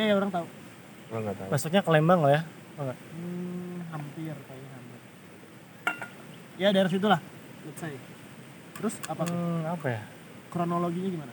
eh 0.00 0.10
orang 0.10 0.32
tahu 0.32 0.46
Lo 1.10 1.16
nggak 1.20 1.36
tahu. 1.36 1.48
masuknya 1.50 1.80
ke 1.82 1.90
Lembang 1.90 2.20
lah 2.22 2.32
ya 2.32 2.42
Oh, 2.74 2.82
nggak? 2.82 2.98
Hmm, 3.12 3.76
hampir 3.92 4.32
kayaknya 4.40 4.70
hampir. 4.72 5.00
Ya 6.56 6.68
daerah 6.72 6.88
situ 6.88 7.04
lah, 7.04 7.20
let's 7.68 7.76
say. 7.76 7.92
Terus 8.72 8.94
apa 9.04 9.20
tuh? 9.22 9.36
Hmm, 9.36 9.62
apa 9.68 9.86
ya 9.86 10.02
kronologinya 10.48 11.10
gimana? 11.12 11.32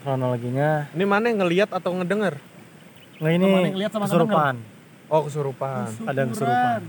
kronologinya 0.00 0.70
Ini 0.90 1.04
mana 1.04 1.24
yang 1.28 1.38
ngelihat 1.38 1.70
atau 1.70 1.94
ngedenger? 1.94 2.40
nggak 3.20 3.32
ini 3.36 3.46
ngeliat 3.70 3.92
sama 3.92 4.04
kesurupan 4.08 4.56
Oh 5.06 5.28
kesurupan. 5.28 5.86
Ada 6.08 6.18
yang 6.18 6.30
kesurupan. 6.32 6.80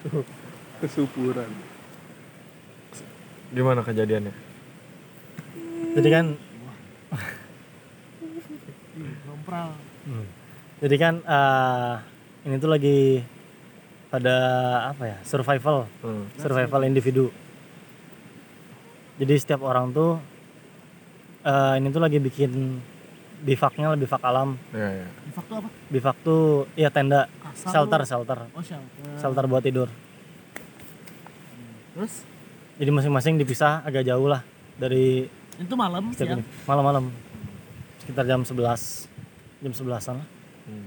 Kesupuran. 0.80 1.50
Gimana 3.50 3.82
kejadiannya? 3.82 4.30
jadi 5.90 6.08
kan 6.08 6.26
Ih, 9.50 9.58
Ngompral. 9.58 10.24
jadi 10.78 10.96
kan 10.96 11.14
eh, 11.26 11.94
ini 12.46 12.54
tuh 12.62 12.70
lagi 12.70 13.20
pada 14.10 14.36
apa 14.94 15.02
ya 15.06 15.18
survival. 15.26 15.90
Hmm. 16.02 16.24
survival 16.38 16.86
individu. 16.86 17.34
Jadi 19.18 19.34
setiap 19.36 19.66
orang 19.66 19.90
tuh 19.90 20.22
eh, 21.42 21.74
ini 21.82 21.90
tuh 21.90 22.02
lagi 22.02 22.22
bikin 22.22 22.78
bivaknya 23.42 23.90
lebih 23.98 24.06
bivak 24.06 24.22
alam. 24.22 24.54
Iya, 24.70 24.88
iya. 25.02 25.06
Di 25.10 25.32
fakta 25.34 25.54
apa? 25.58 25.68
bivak 25.90 26.16
tuh 26.22 26.70
ya 26.78 26.88
tenda. 26.94 27.26
Kasar 27.42 27.70
shelter 27.74 28.00
shelter. 28.06 28.38
Oh 28.54 28.62
shelter. 28.62 29.18
shelter 29.18 29.44
buat 29.50 29.66
tidur. 29.66 29.90
Terus? 31.98 32.22
Jadi 32.80 32.90
masing-masing 32.94 33.34
dipisah 33.36 33.82
agak 33.82 34.06
jauh 34.06 34.30
lah 34.30 34.46
dari 34.78 35.26
itu 35.60 35.74
malam 35.76 36.14
malam-malam. 36.64 37.12
Sekitar 38.00 38.24
jam 38.24 38.40
11 38.40 39.09
jam 39.60 39.72
11an 39.72 40.14
lah 40.16 40.28
Hmm. 40.62 40.86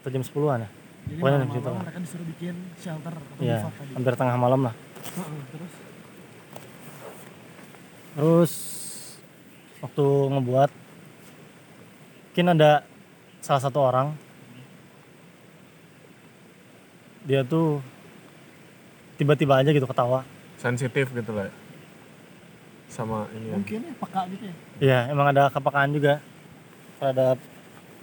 atau 0.00 0.10
jam 0.10 0.22
10an 0.22 0.60
ya 0.60 0.70
Jadi 1.04 1.20
Pokoknya 1.20 1.36
malam-malam 1.38 1.68
lah. 1.68 1.82
mereka 1.84 1.98
disuruh 2.00 2.26
bikin 2.26 2.54
shelter 2.74 3.12
atau 3.12 3.34
Iya, 3.36 3.56
bivak 3.60 3.72
tadi. 3.76 3.92
hampir 3.92 4.14
tengah 4.14 4.36
malam 4.36 4.60
lah 4.62 4.74
Heeh, 4.74 5.42
terus 5.50 5.72
terus 8.14 8.52
waktu 9.80 10.04
ngebuat 10.30 10.70
mungkin 12.24 12.46
ada 12.50 12.70
salah 13.38 13.60
satu 13.60 13.78
orang 13.80 14.08
dia 17.22 17.40
tuh 17.42 17.80
tiba-tiba 19.14 19.56
aja 19.56 19.70
gitu 19.70 19.84
ketawa 19.84 20.24
Sensitif 20.56 21.10
gitu 21.10 21.30
lah. 21.30 21.44
ya. 21.44 21.52
Sama 22.86 23.26
ini 23.32 23.46
ya. 23.46 23.54
mungkin 23.54 23.78
ya 23.82 23.94
peka 23.98 24.20
gitu 24.28 24.44
ya. 24.44 24.54
Iya 24.80 24.98
emang 25.10 25.26
ada 25.28 25.48
kepekaan 25.48 25.90
juga 25.90 26.22
terhadap 26.96 27.36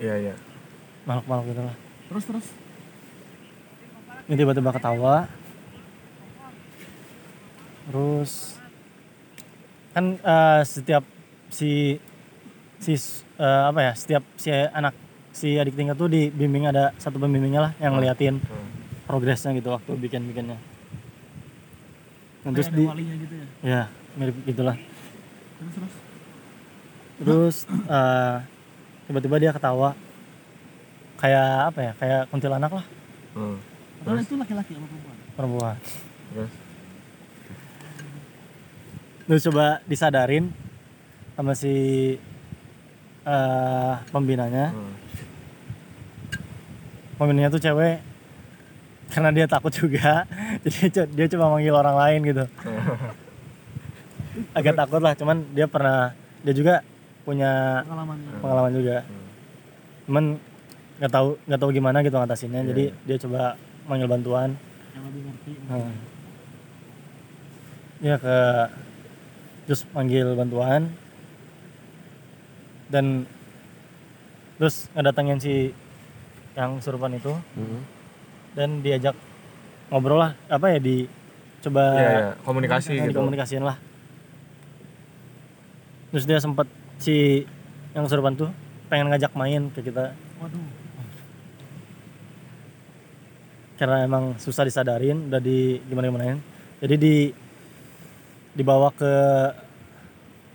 Iya, 0.01 0.15
iya. 0.19 0.35
makhluk-makhluk 1.03 1.45
gitu 1.47 1.61
lah 1.61 1.75
Terus 2.09 2.23
terus 2.25 2.47
ini 4.23 4.35
tiba-tiba 4.37 4.71
ketawa 4.71 5.27
terus 7.83 8.55
kan 9.91 10.15
eh, 10.15 10.61
setiap 10.63 11.03
si 11.49 11.99
si 12.77 12.93
eh, 13.35 13.63
apa 13.67 13.79
ya 13.81 13.91
setiap 13.91 14.23
si 14.35 14.47
anak 14.49 14.95
si 15.31 15.55
adik 15.55 15.75
tingkat 15.75 15.95
tuh 15.95 16.07
dibimbing 16.07 16.63
ada 16.65 16.95
satu 16.95 17.17
pembimbingnya 17.17 17.61
lah 17.61 17.71
yang 17.77 17.93
ngeliatin 17.93 18.39
Hmm. 18.39 18.67
progresnya 19.05 19.51
gitu 19.51 19.69
waktu 19.69 19.91
bikin 19.99 20.23
bikinnya 20.25 20.55
terus 22.47 22.65
Kayak 22.65 22.87
ada 22.87 22.95
di 22.95 23.03
gitu 23.19 23.35
ya. 23.35 23.47
ya 23.61 23.81
mirip 24.15 24.35
gitulah 24.45 24.77
Terus 25.59 25.73
terus 25.75 25.93
terus 27.19 27.55
eh, 27.85 28.37
tiba-tiba 29.11 29.35
dia 29.43 29.51
ketawa. 29.51 29.91
Kayak 31.19 31.75
apa 31.75 31.79
ya? 31.83 31.91
Kayak 31.99 32.21
kuntilanak 32.31 32.71
lah. 32.71 32.85
Hmm. 33.35 33.59
Atau 34.01 34.15
itu 34.17 34.35
laki-laki 34.39 34.71
sama 34.73 34.87
perempuan? 34.87 35.15
perempuan. 35.35 35.75
Terus? 36.31 36.51
terus 39.21 39.47
coba 39.47 39.79
disadarin 39.87 40.51
sama 41.35 41.51
si 41.53 41.75
eh 43.27 43.93
pembinanya. 44.15 44.71
Hmm. 44.71 44.95
pembinanya 47.19 47.51
tuh 47.51 47.61
cewek. 47.61 47.99
Karena 49.11 49.29
dia 49.35 49.45
takut 49.45 49.75
juga. 49.75 50.23
Jadi 50.63 51.11
dia 51.11 51.27
cuma 51.35 51.51
manggil 51.51 51.75
orang 51.75 51.99
lain 51.99 52.19
gitu. 52.31 52.45
Agak 54.57 54.79
takut 54.79 55.03
lah 55.03 55.13
cuman 55.19 55.43
dia 55.51 55.67
pernah 55.67 56.15
dia 56.41 56.55
juga 56.55 56.81
punya 57.21 57.81
pengalaman. 57.85 58.17
pengalaman 58.41 58.71
juga. 58.73 58.97
Cuman 60.05 60.25
nggak 60.97 61.11
tahu 61.11 61.27
nggak 61.45 61.59
tahu 61.61 61.69
gimana 61.71 61.97
gitu 62.01 62.15
ngatasinnya. 62.15 62.61
Iya, 62.61 62.69
jadi 62.69 62.83
iya. 62.89 62.97
dia 63.05 63.17
coba 63.25 63.41
manggil 63.85 64.07
bantuan. 64.07 64.49
Yang 64.93 65.03
lebih 65.09 65.21
ngerti 65.25 65.51
Hmm. 65.69 65.93
ya 68.01 68.15
ke 68.17 68.37
terus 69.65 69.81
manggil 69.91 70.27
bantuan. 70.33 70.81
Dan 72.91 73.23
terus 74.57 74.91
ngedatengin 74.91 75.39
si 75.39 75.71
yang 76.53 76.77
surupan 76.79 77.15
itu. 77.15 77.31
Hmm. 77.55 77.81
dan 78.51 78.83
diajak 78.83 79.15
ngobrol 79.87 80.19
lah 80.19 80.35
apa 80.51 80.75
ya 80.75 80.79
di 80.83 81.07
coba 81.63 81.83
Iya, 81.95 82.11
iya, 82.11 82.29
komunikasi 82.43 82.89
ya, 82.91 83.07
gitu. 83.07 83.15
dikomunikasiin 83.15 83.63
lah. 83.63 83.79
Terus 86.11 86.27
dia 86.27 86.35
sempet 86.35 86.67
si 87.01 87.41
yang 87.91 88.05
surupan 88.05 88.37
tuh 88.37 88.49
pengen 88.87 89.09
ngajak 89.09 89.33
main 89.33 89.67
ke 89.73 89.81
kita. 89.81 90.13
Waduh. 90.37 90.61
Karena 93.75 94.05
emang 94.05 94.37
susah 94.37 94.61
disadarin 94.61 95.25
udah 95.25 95.41
di 95.41 95.81
gimana 95.89 96.05
gimanain 96.05 96.37
jadi 96.77 96.95
di 96.97 97.15
dibawa 98.53 98.93
ke 98.93 99.09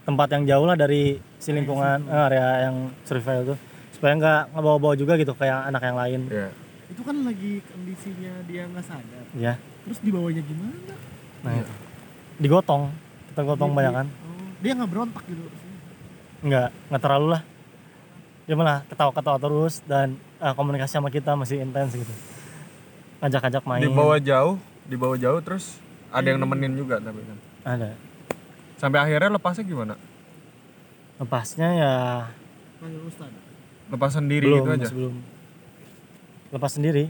tempat 0.06 0.28
yang 0.30 0.46
jauh 0.46 0.62
lah 0.62 0.78
dari 0.78 1.18
si 1.42 1.50
lingkungan 1.50 2.06
eh, 2.06 2.26
area 2.30 2.70
yang 2.70 2.94
survival 3.02 3.54
tuh. 3.54 3.58
Supaya 3.90 4.12
nggak 4.14 4.42
ngebawa-bawa 4.54 4.94
juga 4.94 5.18
gitu 5.18 5.34
kayak 5.34 5.66
anak 5.66 5.82
yang 5.82 5.98
lain. 5.98 6.20
Iya. 6.30 6.50
itu 6.86 7.02
kan 7.02 7.18
lagi 7.26 7.58
kondisinya 7.66 8.46
dia 8.46 8.62
nggak 8.70 8.84
sadar. 8.86 9.24
Ya 9.34 9.58
terus 9.82 9.98
dibawanya 9.98 10.38
gimana? 10.38 10.94
Nah 11.42 11.52
itu. 11.58 11.72
digotong. 12.38 12.94
Kita 13.34 13.40
gotong 13.42 13.70
Dia- 13.70 13.78
banyak 13.82 13.94
kan. 13.96 14.06
oh, 14.06 14.46
dia 14.62 14.72
nggak 14.78 14.90
berontak 14.94 15.24
gitu 15.26 15.42
nggak 16.44 16.68
nggak 16.92 17.02
terlalu 17.02 17.26
lah. 17.38 17.42
Dia 18.46 18.54
malah 18.54 18.86
ketawa-ketawa 18.86 19.38
terus 19.40 19.82
dan 19.84 20.16
eh, 20.38 20.54
komunikasi 20.54 20.98
sama 20.98 21.08
kita 21.08 21.34
masih 21.34 21.62
intens 21.62 21.94
gitu. 21.94 22.14
Ngajak-ngajak 23.22 23.62
main. 23.64 23.82
Dibawa 23.82 24.16
jauh, 24.20 24.56
dibawa 24.84 25.14
jauh 25.16 25.40
terus 25.40 25.80
ada 26.12 26.26
yang 26.28 26.38
nemenin 26.38 26.76
juga 26.76 27.00
tapi 27.00 27.20
kan. 27.24 27.38
ada. 27.64 27.90
Sampai 28.76 29.00
akhirnya 29.00 29.32
lepasnya 29.32 29.64
gimana? 29.64 29.96
lepasnya 31.16 31.68
ya 31.72 31.94
Lepas 33.88 34.20
sendiri 34.20 34.44
belum 34.44 34.60
gitu 34.60 34.68
aja. 34.68 34.78
masih 34.84 34.96
belum. 35.00 35.14
Lepas 36.52 36.72
sendiri. 36.76 37.04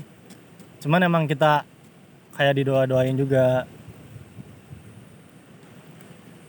Cuman 0.79 1.01
emang 1.03 1.25
kita 1.27 1.67
kayak 2.39 2.55
didoa 2.55 2.87
doain 2.87 3.19
juga. 3.19 3.67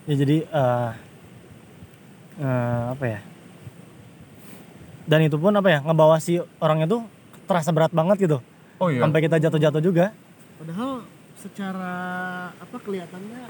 Ya 0.05 0.15
jadi 0.15 0.45
eh 0.45 0.89
eh, 2.41 2.83
apa 2.93 3.05
ya? 3.05 3.19
Dan 5.07 5.23
itu 5.23 5.39
pun 5.39 5.55
apa 5.55 5.71
ya 5.71 5.79
ngebawa 5.81 6.19
si 6.19 6.37
orangnya 6.59 6.87
tuh 6.87 7.01
terasa 7.47 7.71
berat 7.71 7.95
banget 7.95 8.27
gitu. 8.27 8.37
Oh 8.77 8.93
iya. 8.93 9.01
sampai 9.01 9.25
kita 9.25 9.41
jatuh-jatuh 9.41 9.81
juga. 9.81 10.13
Padahal 10.61 11.01
secara 11.37 11.93
apa 12.53 12.77
kelihatannya 12.77 13.41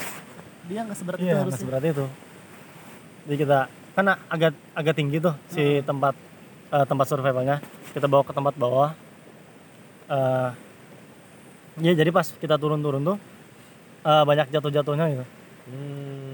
dia 0.67 0.79
nggak 0.87 0.97
seberat 0.99 1.19
itu 1.19 1.27
iya 1.27 1.35
harusnya. 1.43 1.59
seberat 1.59 1.83
itu. 1.83 2.05
Jadi 3.27 3.35
kita 3.43 3.59
karena 3.97 4.13
agak 4.31 4.53
agak 4.71 4.93
tinggi 4.95 5.17
tuh 5.19 5.35
si 5.51 5.83
tempat 5.83 6.15
eh, 6.71 6.85
tempat 6.87 7.05
survivalnya. 7.09 7.57
Kita 7.91 8.05
bawa 8.07 8.23
ke 8.23 8.31
tempat 8.31 8.53
bawah. 8.55 8.91
Eh 10.07 10.49
ya 11.83 11.91
jadi 11.93 12.09
pas 12.13 12.27
kita 12.37 12.55
turun-turun 12.55 13.03
tuh 13.03 13.17
eh, 14.05 14.23
banyak 14.23 14.47
jatuh-jatuhnya 14.53 15.05
gitu. 15.11 15.25
Hmm. 15.67 16.26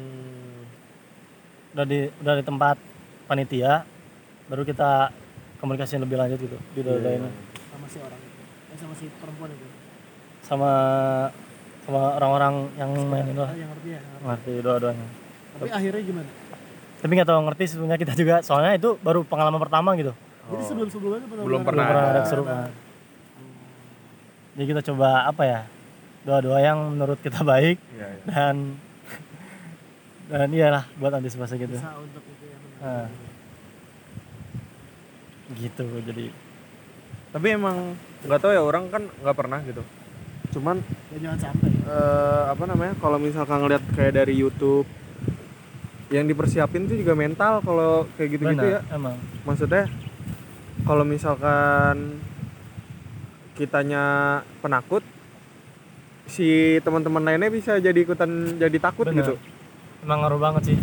Udah 1.74 1.84
di 1.84 2.00
udah 2.16 2.34
di 2.36 2.44
tempat 2.44 2.76
panitia 3.26 3.82
baru 4.46 4.62
kita 4.62 5.10
komunikasi 5.58 5.98
lebih 5.98 6.16
lanjut 6.16 6.38
gitu 6.38 6.58
di 6.72 6.82
Iya, 6.82 7.18
ini. 7.18 7.30
Sama 7.66 7.86
si 7.88 7.98
orang 7.98 8.20
itu. 8.20 8.38
Eh, 8.70 8.78
sama 8.78 8.94
si 8.94 9.06
perempuan 9.12 9.50
itu. 9.50 9.66
Sama 10.42 10.72
sama 11.82 12.02
orang-orang 12.16 12.54
yang 12.76 12.92
main 13.08 13.26
itu 13.26 13.38
lah. 13.38 13.52
yang 13.54 13.70
ngerti 13.70 13.90
ya 13.90 14.02
ngerti. 14.22 14.52
Doa-doanya 14.62 15.08
tapi 15.54 15.70
akhirnya 15.70 16.02
gimana? 16.02 16.30
Tapi 16.98 17.12
nggak 17.14 17.28
tahu 17.28 17.42
ngerti 17.44 17.64
sebenarnya 17.68 18.00
kita 18.00 18.14
juga. 18.14 18.36
Soalnya 18.42 18.74
itu 18.74 18.96
baru 18.98 19.22
pengalaman 19.22 19.60
pertama 19.60 19.94
gitu. 19.94 20.14
Jadi 20.44 20.64
sebelum 20.64 20.90
sebelumnya 20.90 21.20
pernah 21.24 21.44
Belum 21.44 21.62
belum 21.62 21.62
Pernah 21.64 21.86
pernah 21.86 22.04
ada. 22.04 22.12
ada 22.12 22.22
kesurupan 22.24 22.58
jadi 24.54 24.66
kita 24.70 24.82
coba 24.86 25.10
apa 25.26 25.44
ya 25.44 25.60
doa-doa 26.24 26.60
yang 26.62 26.78
menurut 26.88 27.18
kita 27.18 27.42
baik 27.44 27.82
Iya, 27.90 28.06
iya. 28.08 28.22
dan 28.24 28.56
dan 30.32 30.50
iyalah 30.50 30.88
buat 30.98 31.14
antisipasi 31.14 31.60
gitu 31.60 31.76
bisa 31.76 31.92
untuk 32.00 32.24
itu 32.24 32.44
ya 32.48 32.58
benar. 32.58 32.80
Ah. 32.84 33.08
gitu 35.54 35.84
jadi 36.04 36.26
Tapi 37.34 37.48
emang 37.50 37.98
nggak 38.30 38.40
tahu 38.46 38.54
ya 38.54 38.62
orang 38.62 38.94
kan 38.94 39.10
nggak 39.10 39.34
pernah 39.34 39.58
gitu. 39.66 39.82
Cuman 40.54 40.86
Dan 41.10 41.18
jangan 41.18 41.40
sampai 41.50 41.70
eh, 41.82 42.44
apa 42.54 42.64
namanya 42.70 42.94
kalau 43.02 43.18
misalkan 43.18 43.58
ngeliat 43.66 43.82
kayak 43.98 44.14
dari 44.22 44.38
YouTube 44.38 44.86
yang 46.14 46.30
dipersiapin 46.30 46.86
tuh 46.86 46.94
juga 46.94 47.18
mental 47.18 47.66
kalau 47.66 48.06
kayak 48.22 48.38
gitu-gitu 48.38 48.62
ya. 48.62 48.86
benar 48.86 48.94
emang 48.94 49.16
Maksudnya 49.50 49.90
kalau 50.86 51.02
misalkan 51.02 52.22
kitanya 53.58 54.04
penakut 54.62 55.02
si 56.30 56.78
teman-teman 56.86 57.34
lainnya 57.34 57.50
bisa 57.50 57.82
jadi 57.82 57.98
ikutan 57.98 58.62
jadi 58.62 58.78
takut 58.78 59.10
Bener. 59.10 59.26
gitu. 59.26 59.34
Emang 60.04 60.20
ngaruh 60.28 60.41
banget 60.41 60.64
sih. 60.76 60.78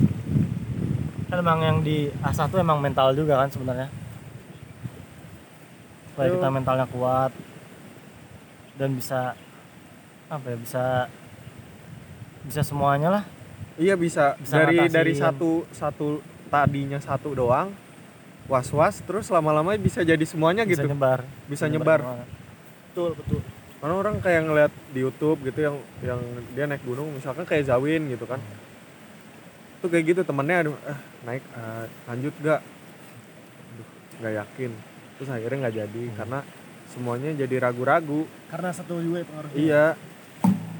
Kan 1.28 1.44
emang 1.44 1.60
yang 1.62 1.78
diasah 1.84 2.48
tuh 2.48 2.58
emang 2.58 2.80
mental 2.80 3.12
juga 3.12 3.38
kan 3.38 3.52
sebenarnya. 3.52 3.88
Supaya 6.10 6.28
kita 6.32 6.48
mentalnya 6.48 6.86
kuat. 6.88 7.30
Dan 8.80 8.96
bisa 8.96 9.36
apa 10.32 10.46
ya 10.46 10.56
bisa 10.56 10.84
bisa 12.48 12.60
semuanya 12.64 13.20
lah. 13.20 13.24
Iya 13.76 13.96
bisa, 13.96 14.36
Bisa 14.40 14.56
dari 14.60 14.76
ngatasin. 14.76 14.96
dari 14.96 15.12
satu 15.16 15.50
satu 15.72 16.06
tadinya 16.50 16.98
satu 16.98 17.32
doang 17.32 17.70
was 18.50 18.66
was 18.74 18.98
terus 19.06 19.30
lama-lama 19.30 19.72
bisa 19.78 20.02
jadi 20.02 20.24
semuanya 20.24 20.64
bisa 20.64 20.82
gitu. 20.82 20.90
nyebar. 20.90 21.22
Bisa 21.46 21.68
nyebar. 21.68 22.00
semuanya. 22.00 22.26
betul 22.90 23.10
betul. 23.14 23.40
Karena 23.80 23.94
orang 23.96 24.16
kayak 24.20 24.42
ngeliat 24.44 24.72
di 24.92 25.00
YouTube 25.00 25.38
gitu 25.48 25.60
yang 25.64 25.76
yang 26.04 26.20
dia 26.52 26.64
naik 26.68 26.84
gunung 26.84 27.08
misalkan 27.16 27.44
kayak 27.48 27.68
Zawin 27.68 28.08
gitu 28.12 28.24
kan 28.28 28.40
tuh 29.80 29.88
kayak 29.88 30.04
gitu 30.12 30.20
temennya 30.22 30.56
aduh 30.68 30.76
eh, 30.84 30.98
naik 31.24 31.42
eh, 31.42 31.84
lanjut 32.06 32.34
gak 32.44 32.60
aduh 33.72 33.88
nggak 34.20 34.34
yakin. 34.44 34.70
Terus 35.16 35.28
akhirnya 35.32 35.58
nggak 35.66 35.76
jadi 35.84 36.02
karena 36.16 36.38
semuanya 36.92 37.30
jadi 37.36 37.56
ragu-ragu. 37.60 38.28
Karena 38.52 38.68
satu 38.72 39.00
juga 39.00 39.24
pengaruhnya 39.24 39.56
iya. 39.56 39.86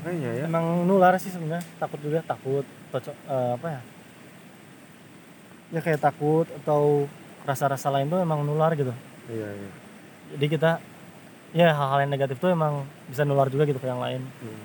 Kayaknya 0.01 0.30
ya. 0.32 0.44
Emang 0.48 0.88
nular 0.88 1.16
sih 1.20 1.28
sebenarnya 1.28 1.64
takut 1.76 2.01
juga 2.01 2.24
takut 2.24 2.64
atau 2.92 3.01
co- 3.11 3.20
eh, 3.28 3.51
apa 3.57 3.66
ya? 3.68 3.80
Ya 5.70 5.80
kayak 5.84 6.01
takut 6.03 6.46
atau 6.64 7.07
rasa-rasa 7.46 7.88
lain 7.92 8.11
tuh 8.11 8.20
emang 8.20 8.42
nular 8.44 8.72
gitu. 8.76 8.92
Iya 9.30 9.48
iya. 9.48 9.70
Jadi 10.36 10.46
kita 10.46 10.70
ya 11.51 11.74
hal-hal 11.74 12.07
yang 12.07 12.12
negatif 12.14 12.38
tuh 12.38 12.51
emang 12.55 12.86
bisa 13.11 13.26
nular 13.26 13.51
juga 13.51 13.66
gitu 13.66 13.78
ke 13.78 13.86
yang 13.86 14.03
lain. 14.03 14.22
Hmm. 14.22 14.62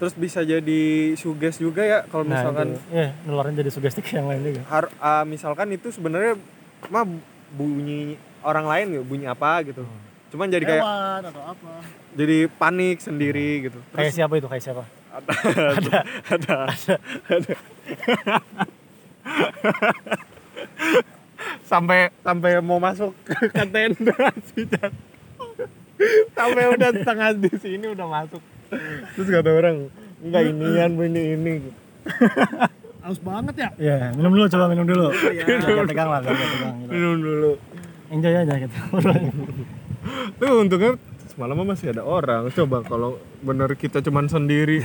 Terus 0.00 0.16
bisa 0.16 0.40
jadi 0.40 1.12
suges 1.12 1.60
juga 1.60 1.84
ya 1.84 2.08
kalau 2.08 2.24
nah 2.24 2.40
misalkan 2.40 2.80
ya 2.88 3.12
nularin 3.28 3.52
jadi 3.52 3.68
sugesti 3.68 4.00
ke 4.00 4.16
yang 4.16 4.32
lain 4.32 4.40
juga. 4.40 4.64
Har 4.64 4.88
ah, 4.96 5.28
misalkan 5.28 5.68
itu 5.76 5.92
sebenarnya 5.92 6.40
mah 6.88 7.04
bunyi 7.52 8.16
orang 8.40 8.64
lain 8.64 8.96
gitu 8.96 9.04
bunyi 9.04 9.28
apa 9.28 9.60
gitu. 9.68 9.84
Cuman 10.32 10.48
jadi 10.48 10.64
kayak 10.64 10.80
hewan 10.80 11.20
atau 11.28 11.42
apa. 11.52 11.84
jadi 12.16 12.48
panik 12.48 13.04
sendiri 13.04 13.68
gitu. 13.68 13.76
Kayak 13.92 14.16
siapa 14.16 14.40
itu? 14.40 14.48
Kayak 14.48 14.64
siapa? 14.72 14.88
Ada. 15.12 15.36
Ada. 16.32 16.56
Ada. 17.28 17.54
Sampai 21.68 22.08
sampai 22.24 22.50
mau 22.64 22.80
masuk 22.80 23.12
ke 23.28 23.36
tenda. 23.68 24.16
Sampai 26.32 26.64
udah 26.72 26.96
setengah 26.96 27.36
di 27.36 27.52
sini 27.60 27.84
udah 27.92 28.08
masuk 28.08 28.40
terus 29.12 29.28
kata 29.28 29.50
orang 29.50 29.76
enggak 30.20 30.42
inian 30.46 30.90
ini 31.00 31.22
ini. 31.34 31.54
Haus 33.00 33.18
banget 33.18 33.54
ya? 33.56 33.68
Ya 33.76 33.98
minum 34.12 34.30
dulu 34.30 34.46
coba 34.46 34.64
minum 34.68 34.84
dulu. 34.84 35.08
Iya. 35.34 35.44
Jangan 35.58 35.86
tegang 35.86 36.08
lah 36.08 36.20
jangan 36.20 36.48
tegang 36.48 36.74
gitu. 36.78 36.90
minum 36.90 37.16
dulu. 37.18 37.50
Enjoy 38.10 38.34
aja 38.34 38.54
gitu. 38.56 38.76
Tuh 40.40 40.52
untungnya 40.58 40.92
semalam 41.26 41.56
masih 41.62 41.92
ada 41.92 42.02
orang. 42.02 42.48
Coba 42.50 42.82
kalau 42.82 43.10
bener 43.40 43.72
kita 43.74 44.00
cuman 44.00 44.26
sendiri. 44.26 44.84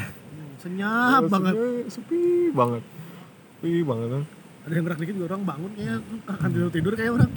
Senyap 0.59 1.27
banget. 1.27 1.53
Sepi- 1.87 2.51
banget. 2.51 2.83
Sepi 3.57 3.81
banget 3.81 4.07
kan? 4.11 4.23
Ada 4.65 4.73
yang 4.73 4.83
gerak 4.83 4.97
dikit 4.97 5.13
juga 5.13 5.27
orang 5.29 5.43
bangun 5.45 5.71
kayak 5.75 5.97
akan 6.25 6.49
tidur 6.49 6.71
tidur 6.71 6.93
kayak 6.93 7.11
orang. 7.13 7.31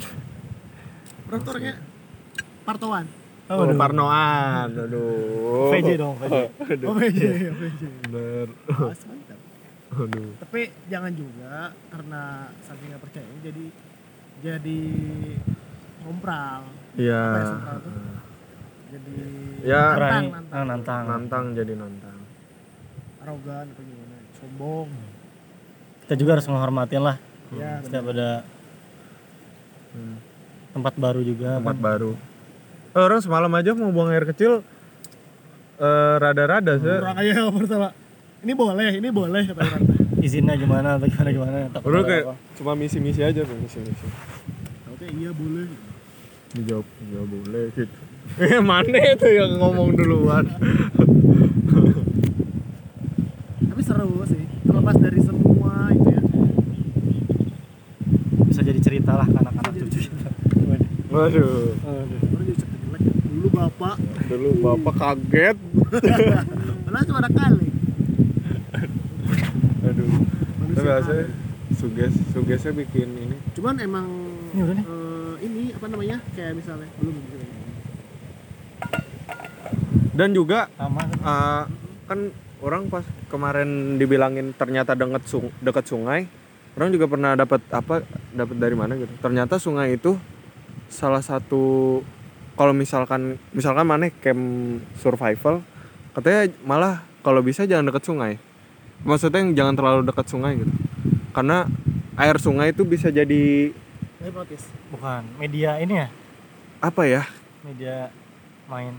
Orang 1.27 1.41
tuh 1.43 1.51
orangnya 1.53 1.75
partoan 2.65 3.05
Oh, 3.49 3.65
Parnoan. 3.73 4.69
Aduh. 4.69 5.73
VJ 5.73 5.89
dong, 5.97 6.15
VJ. 6.19 6.37
oh 6.85 6.95
PJ 6.95 7.19
ya 7.19 7.53
PJ 7.55 7.81
Bener. 8.05 8.47
Pas, 8.67 9.01
mantap. 9.03 9.41
Aduh. 9.91 10.31
tapi 10.39 10.61
jangan 10.87 11.11
juga 11.11 11.53
karena 11.89 12.23
saking 12.61 12.89
nggak 12.89 13.03
percaya 13.03 13.25
jadi 13.41 13.65
jadi 14.39 14.81
ngompral 15.99 16.63
Iya. 16.95 17.25
ya 17.35 17.45
jadi 18.89 19.17
Ya. 19.61 19.83
nantang, 19.91 20.25
nantang. 20.31 20.53
ah, 20.53 20.65
nantang. 20.65 21.05
Nantang 21.09 21.45
jadi 21.53 21.73
nantang. 21.75 22.19
arogan 23.19 23.67
apa 23.67 23.81
gimana 23.83 24.17
sombong 24.35 24.89
Kita 26.05 26.15
juga 26.17 26.31
harus 26.37 26.47
menghormatin 26.47 27.03
lah. 27.03 27.17
ya 27.51 27.81
Setiap 27.81 28.05
ada 28.09 28.45
Hmm. 29.89 30.17
tempat 30.71 30.95
baru 30.95 31.21
juga. 31.23 31.59
Tempat 31.59 31.79
baru. 31.79 32.13
Orang 32.99 33.21
semalam 33.21 33.53
aja 33.53 33.71
mau 33.73 33.91
buang 33.91 34.11
air 34.11 34.27
kecil 34.27 34.67
eh 35.79 36.15
rada-rada 36.19 36.75
sih. 36.77 36.91
orang 36.91 37.15
aja 37.15 37.31
yang 37.39 37.55
pertama 37.55 37.95
ini 38.41 38.51
boleh 38.53 38.91
ini 38.93 39.09
boleh 39.09 39.43
kata 39.47 39.63
orang 39.63 39.83
Izinnya 40.19 40.59
gimana, 40.59 40.99
bagaimana 40.99 41.31
gimana. 41.31 41.57
Udah 41.79 42.03
ada 42.03 42.03
kayak 42.03 42.25
apa. 42.27 42.35
cuma 42.59 42.73
misi-misi 42.75 43.23
aja 43.23 43.39
tuh, 43.39 43.55
misi-misi. 43.55 44.03
oke 44.89 45.07
iya 45.15 45.31
boleh 45.31 45.71
Dijawab, 46.49 46.83
ya 47.07 47.23
boleh 47.23 47.65
gitu. 47.71 47.97
Eh, 48.43 48.59
mana 48.59 48.99
itu 49.07 49.27
yang 49.31 49.55
ngomong 49.57 49.95
duluan? 49.95 50.43
tapi 53.63 53.81
seru 53.81 54.21
sih 54.27 54.43
terlepas 54.61 54.97
dari 54.99 55.21
semua 55.23 55.73
itu 55.89 56.09
ya 56.11 56.23
bisa 58.43 58.61
jadi 58.61 58.81
cerita 58.83 59.15
lah 59.15 59.25
ke 59.25 59.39
anak-anak 59.39 59.73
cucu 59.79 59.99
kita. 60.03 60.31
Waduh. 61.09 61.73
jelek 61.79 62.38
dulu 63.49 63.57
bapak 63.57 63.97
Dulu 64.29 64.49
bapak 64.61 64.95
kaget. 64.95 65.57
malah 66.85 67.03
cuma 67.03 67.19
ada 67.19 67.31
kali 67.31 67.69
Aduh. 69.81 70.09
Tapi 70.69 70.73
biasanya 70.79 71.25
kali. 71.25 71.75
suges 71.75 72.13
sugesnya 72.31 72.73
bikin 72.75 73.09
ini. 73.09 73.37
cuman 73.55 73.75
emang 73.79 74.07
Ini 74.51 74.61
udah 74.61 74.75
nih. 74.75 74.85
eh, 74.85 75.35
ini 75.43 75.63
apa 75.73 75.87
namanya 75.87 76.17
kayak 76.33 76.53
misalnya 76.55 76.89
belum 76.95 77.15
gitu 77.17 77.37
Dan 80.13 80.31
juga 80.35 80.67
Sama. 80.75 81.03
eh, 81.07 81.63
kan 82.05 82.19
orang 82.59 82.91
pas 82.91 83.03
kemarin 83.29 83.69
dibilangin 83.97 84.51
ternyata 84.53 84.93
deket 84.93 85.25
sung 85.25 85.49
dekat 85.59 85.87
sungai. 85.87 86.27
Orang 86.75 86.91
juga 86.91 87.07
pernah 87.07 87.33
dapat 87.33 87.63
apa 87.71 88.03
dapat 88.31 88.57
dari 88.57 88.75
mana 88.75 88.95
gitu. 88.95 89.11
Ternyata 89.17 89.57
sungai 89.57 89.95
itu 89.95 90.19
salah 90.89 91.21
satu 91.21 92.03
kalau 92.59 92.75
misalkan 92.75 93.39
misalkan 93.55 93.87
mana 93.87 94.11
camp 94.11 94.83
survival 94.99 95.63
katanya 96.11 96.51
malah 96.67 97.07
kalau 97.23 97.39
bisa 97.39 97.63
jangan 97.71 97.87
dekat 97.87 98.03
sungai. 98.03 98.33
Maksudnya 99.07 99.47
yang 99.47 99.55
jangan 99.55 99.75
terlalu 99.79 100.01
dekat 100.11 100.27
sungai 100.27 100.59
gitu. 100.59 100.73
Karena 101.31 101.71
air 102.19 102.35
sungai 102.43 102.75
itu 102.75 102.83
bisa 102.83 103.15
jadi 103.15 103.71
hipnotis 104.19 104.67
Bukan 104.91 105.23
media 105.39 105.79
ini 105.79 106.03
ya, 106.03 106.09
apa 106.83 107.07
ya? 107.07 107.23
media 107.63 108.11
main. 108.67 108.99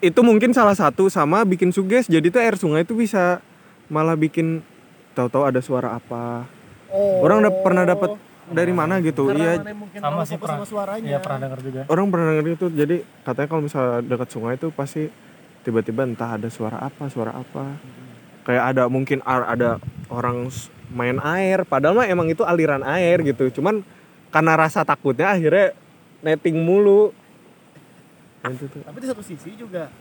Itu 0.00 0.24
mungkin 0.24 0.56
salah 0.56 0.72
satu 0.72 1.12
sama 1.12 1.44
bikin 1.44 1.68
suges. 1.68 2.08
Jadi 2.08 2.32
tuh 2.32 2.40
air 2.40 2.56
sungai 2.56 2.88
itu 2.88 2.96
bisa 2.96 3.44
malah 3.92 4.16
bikin 4.16 4.64
tahu-tahu 5.12 5.44
ada 5.44 5.60
suara 5.60 6.00
apa. 6.00 6.48
oh 6.88 7.20
Orang 7.20 7.44
udah 7.44 7.52
pernah 7.60 7.84
dapat 7.84 8.16
dari 8.52 8.72
mana 8.72 8.94
gitu. 8.98 9.22
karena 9.26 9.38
Iya, 9.38 9.52
Sama 9.96 10.22
sih, 10.22 10.36
pernah. 10.36 10.56
sama 10.56 10.66
suaranya 10.66 11.06
Iya 11.06 11.18
pernah 11.18 11.38
dengar 11.40 11.60
juga. 11.60 11.80
orang 11.86 12.06
pernah 12.08 12.26
denger 12.30 12.46
itu. 12.50 12.66
Jadi 12.68 12.96
katanya 13.22 13.48
kalau 13.48 13.62
misalnya 13.62 13.98
dekat 14.02 14.28
sungai 14.28 14.54
itu 14.54 14.68
pasti 14.70 15.02
tiba-tiba 15.60 16.02
entah 16.02 16.30
ada 16.34 16.48
suara 16.48 16.78
apa, 16.78 17.04
suara 17.06 17.32
apa. 17.32 17.64
Kayak 18.42 18.64
ada 18.68 18.82
mungkin 18.86 19.18
ada 19.22 19.76
orang 20.08 20.48
main 20.90 21.18
air, 21.20 21.62
padahal 21.62 21.94
mah 21.94 22.06
emang 22.06 22.26
itu 22.26 22.42
aliran 22.42 22.82
air 22.82 23.22
gitu. 23.22 23.48
Cuman 23.52 23.84
karena 24.28 24.52
rasa 24.56 24.82
takutnya 24.82 25.30
akhirnya 25.30 25.70
netting 26.20 26.56
mulu. 26.56 27.14
Itu 28.40 28.66
tuh. 28.66 28.80
tapi 28.80 28.98
di 28.98 29.06
satu 29.06 29.20
sisi 29.20 29.52
juga 29.52 29.92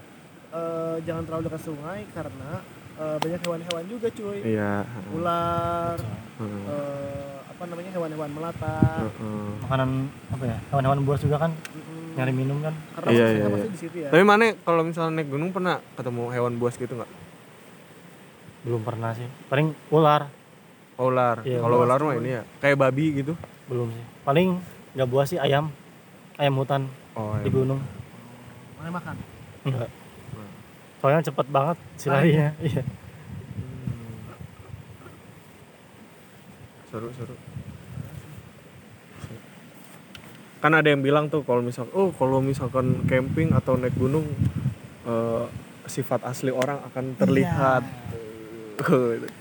eh, 0.50 0.98
jangan 1.04 1.28
terlalu 1.28 1.44
dekat 1.46 1.62
sungai 1.62 2.08
karena 2.10 2.64
eh, 2.96 3.18
banyak 3.20 3.40
hewan-hewan 3.44 3.84
juga 3.86 4.08
cuy 4.10 4.40
Iya. 4.48 4.88
ular 5.12 5.98
Heeh. 6.40 6.64
eh, 6.66 7.29
apa 7.60 7.68
namanya 7.68 7.92
hewan-hewan 7.92 8.32
melata 8.32 8.76
Heeh. 9.04 9.48
Makanan 9.60 9.90
apa 10.32 10.44
ya? 10.48 10.58
Hewan-hewan 10.72 11.00
buas 11.04 11.20
juga 11.20 11.36
kan 11.38 11.52
Mm-mm. 11.52 12.16
nyari 12.16 12.32
minum 12.32 12.64
kan. 12.64 12.72
karena 12.96 13.10
Iya, 13.12 13.26
iya, 13.30 13.46
iya. 13.46 13.68
di 13.68 13.76
situ 13.78 13.98
ya 14.00 14.08
Tapi 14.08 14.24
mana 14.24 14.56
kalau 14.58 14.82
misalnya 14.82 15.12
naik 15.14 15.28
gunung 15.28 15.52
pernah 15.52 15.84
ketemu 15.94 16.24
hewan 16.32 16.56
buas 16.56 16.74
gitu 16.74 16.96
nggak? 16.96 17.12
Belum 18.64 18.80
pernah 18.80 19.12
sih. 19.12 19.28
Paling 19.46 19.76
ular 19.92 20.32
Oh, 20.96 21.08
ular. 21.08 21.44
Iya, 21.44 21.60
kalau 21.60 21.84
ular 21.84 21.96
mah 21.98 22.16
ini 22.16 22.32
ya 22.34 22.44
kayak 22.60 22.76
babi 22.76 23.06
gitu. 23.14 23.36
belum 23.68 23.88
sih. 23.90 24.04
Paling 24.24 24.56
nggak 24.96 25.08
buas 25.08 25.28
sih 25.28 25.40
ayam. 25.40 25.68
Ayam 26.36 26.56
hutan 26.56 26.88
Oh, 27.12 27.36
di 27.40 27.48
gunung. 27.50 27.84
mana 28.76 28.96
makan 28.96 29.16
Enggak. 29.64 29.92
Soalnya 31.00 31.28
cepet 31.28 31.48
banget 31.48 31.76
si 31.96 32.08
larinya. 32.08 32.56
Iya. 32.58 32.84
seru 36.90 37.12
seru. 37.14 37.36
Kan 40.60 40.72
ada 40.76 40.88
yang 40.92 41.00
bilang 41.00 41.32
tuh 41.32 41.42
kalau 41.48 41.64
misal 41.64 41.88
oh 41.96 42.12
kalau 42.16 42.44
misalkan 42.44 43.08
camping 43.08 43.56
atau 43.56 43.80
naik 43.80 43.96
gunung 43.96 44.28
eh, 45.08 45.46
sifat 45.88 46.28
asli 46.28 46.52
orang 46.52 46.80
akan 46.92 47.06
terlihat. 47.18 47.84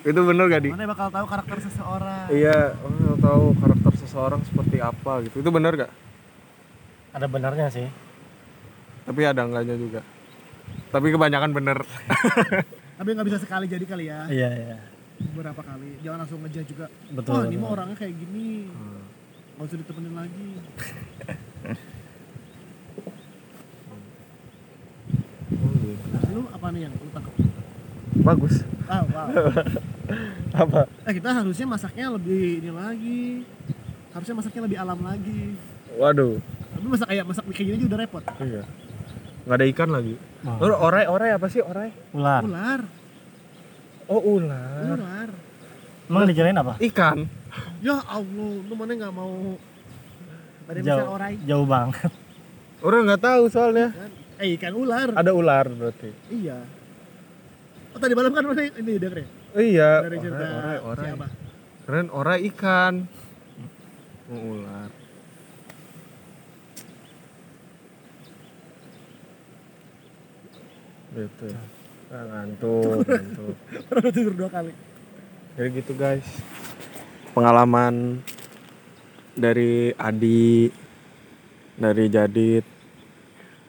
itu 0.03 0.19
bener 0.19 0.51
gak 0.51 0.67
di? 0.67 0.75
mana 0.75 0.91
bakal 0.91 1.15
tahu 1.15 1.27
karakter 1.31 1.63
seseorang 1.63 2.27
Iya, 2.27 2.75
oh, 2.83 3.15
tahu 3.23 3.55
karakter 3.55 3.93
seseorang 4.03 4.43
seperti 4.43 4.83
apa 4.83 5.23
gitu. 5.23 5.47
Itu 5.47 5.55
bener 5.55 5.79
gak? 5.79 5.93
Ada 7.15 7.31
benarnya 7.31 7.71
sih. 7.71 7.87
Tapi 9.07 9.21
ada 9.23 9.47
enggaknya 9.47 9.79
juga. 9.79 10.03
Tapi 10.91 11.07
kebanyakan 11.15 11.55
bener. 11.55 11.79
tapi 12.99 13.15
nggak 13.15 13.27
bisa 13.31 13.39
sekali 13.39 13.71
jadi 13.71 13.85
kali 13.87 14.05
ya 14.11 14.21
Iya 14.27 14.51
iya. 14.59 14.77
beberapa 15.31 15.63
kali 15.63 16.03
jangan 16.03 16.27
langsung 16.27 16.43
ngejudge 16.43 16.69
juga 16.75 16.87
Betul. 17.15 17.33
oh 17.35 17.43
ini 17.47 17.57
mah 17.57 17.71
orangnya 17.79 17.97
kayak 17.97 18.15
gini 18.19 18.67
nggak 19.59 19.67
usah 19.67 19.77
ditemenin 19.77 20.15
lagi 20.15 20.47
nah, 26.09 26.23
lu 26.31 26.43
apa 26.49 26.67
nih 26.71 26.81
yang 26.87 26.93
lu 26.95 27.11
tangkap 27.11 27.35
Bagus. 28.19 28.55
ah 28.87 29.03
wow 29.05 29.29
Apa? 30.63 30.81
eh 31.05 31.13
kita 31.13 31.31
harusnya 31.35 31.67
masaknya 31.69 32.07
lebih 32.09 32.65
ini 32.65 32.71
lagi 32.73 33.23
harusnya 34.11 34.35
masaknya 34.35 34.63
lebih 34.65 34.79
alam 34.79 34.99
lagi 35.03 35.55
Waduh. 35.95 36.39
tapi 36.73 36.87
masak 36.87 37.07
kayak 37.09 37.25
masak 37.27 37.43
kayak 37.45 37.59
gini 37.59 37.75
aja 37.75 37.87
udah 37.87 37.99
repot 37.99 38.25
Iya. 38.39 38.63
Nggak 39.49 39.57
ada 39.57 39.69
ikan 39.73 39.89
lagi. 39.89 40.15
Oh. 40.45 40.61
Oh, 40.61 40.77
orai, 40.85 41.09
orai 41.09 41.33
apa 41.33 41.49
sih 41.49 41.65
orai? 41.65 41.89
Ular. 42.13 42.45
ular 42.45 42.81
Oh, 44.05 44.21
ular. 44.37 44.93
ular 44.93 45.29
Emang 46.05 46.29
dikirain 46.29 46.53
apa? 46.53 46.77
Ikan. 46.77 47.25
Ya 47.79 47.97
allah 48.03 48.53
lu 48.61 48.75
mana 48.75 48.93
nggak 48.95 49.11
mau 49.11 49.57
ada 50.69 50.79
Jauh, 50.79 50.85
misal 50.95 51.09
orai 51.11 51.35
jauh 51.43 51.65
banget. 51.65 52.13
Orang 52.79 53.01
nggak 53.05 53.23
tahu 53.23 53.43
soalnya. 53.49 53.89
kan 53.91 54.11
eh 54.39 54.55
ikan 54.55 54.71
ular 54.73 55.09
Ada 55.11 55.33
ular 55.33 55.67
berarti. 55.67 56.11
iya 56.29 56.61
oh 57.91 57.99
tadi 57.99 58.13
malam 58.13 58.31
kan 58.31 58.45
mana 58.45 58.63
ini 58.65 58.93
denger 58.97 59.19
ya 59.19 59.29
Oh, 59.49 59.65
iya. 59.65 60.05
dari 60.05 60.21
cerita 60.21 60.45
Orai, 60.45 60.79
orai, 60.79 61.09
orai. 61.11 61.31
Keren 61.83 62.07
orai 62.13 62.39
ikan. 62.47 62.95
Oh, 64.29 64.37
ular. 64.55 64.93
Gitu 71.11 71.45
ya. 71.49 71.61
Ah, 72.09 72.25
ngantuk, 72.25 73.05
ngantuk. 73.05 73.55
Udah 73.93 74.13
tidur 74.13 74.33
dua 74.35 74.49
kali 74.49 74.73
Jadi 75.59 75.69
gitu 75.77 75.93
guys. 75.93 76.25
Pengalaman 77.39 78.19
dari 79.39 79.95
Adi, 79.95 80.67
dari 81.79 82.11
Jadit 82.11 82.67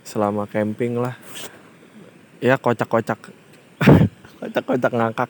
selama 0.01 0.49
camping 0.49 0.97
lah. 0.97 1.13
Ya 2.41 2.57
kocak-kocak. 2.57 3.29
kocak-kocak 4.41 4.89
ngakak. 4.89 5.29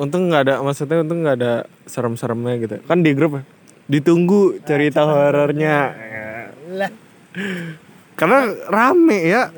Untung 0.00 0.32
nggak 0.32 0.48
ada, 0.48 0.54
maksudnya 0.64 1.04
untung 1.04 1.20
nggak 1.20 1.36
ada 1.36 1.68
serem-seremnya 1.84 2.54
gitu. 2.64 2.76
Kan 2.88 3.04
di 3.04 3.12
grup 3.12 3.36
ya, 3.36 3.42
ditunggu 3.92 4.56
cerita 4.64 5.04
horornya. 5.04 5.92
lah 6.80 6.88
Karena 8.16 8.48
rame 8.72 9.18
ya, 9.20 9.52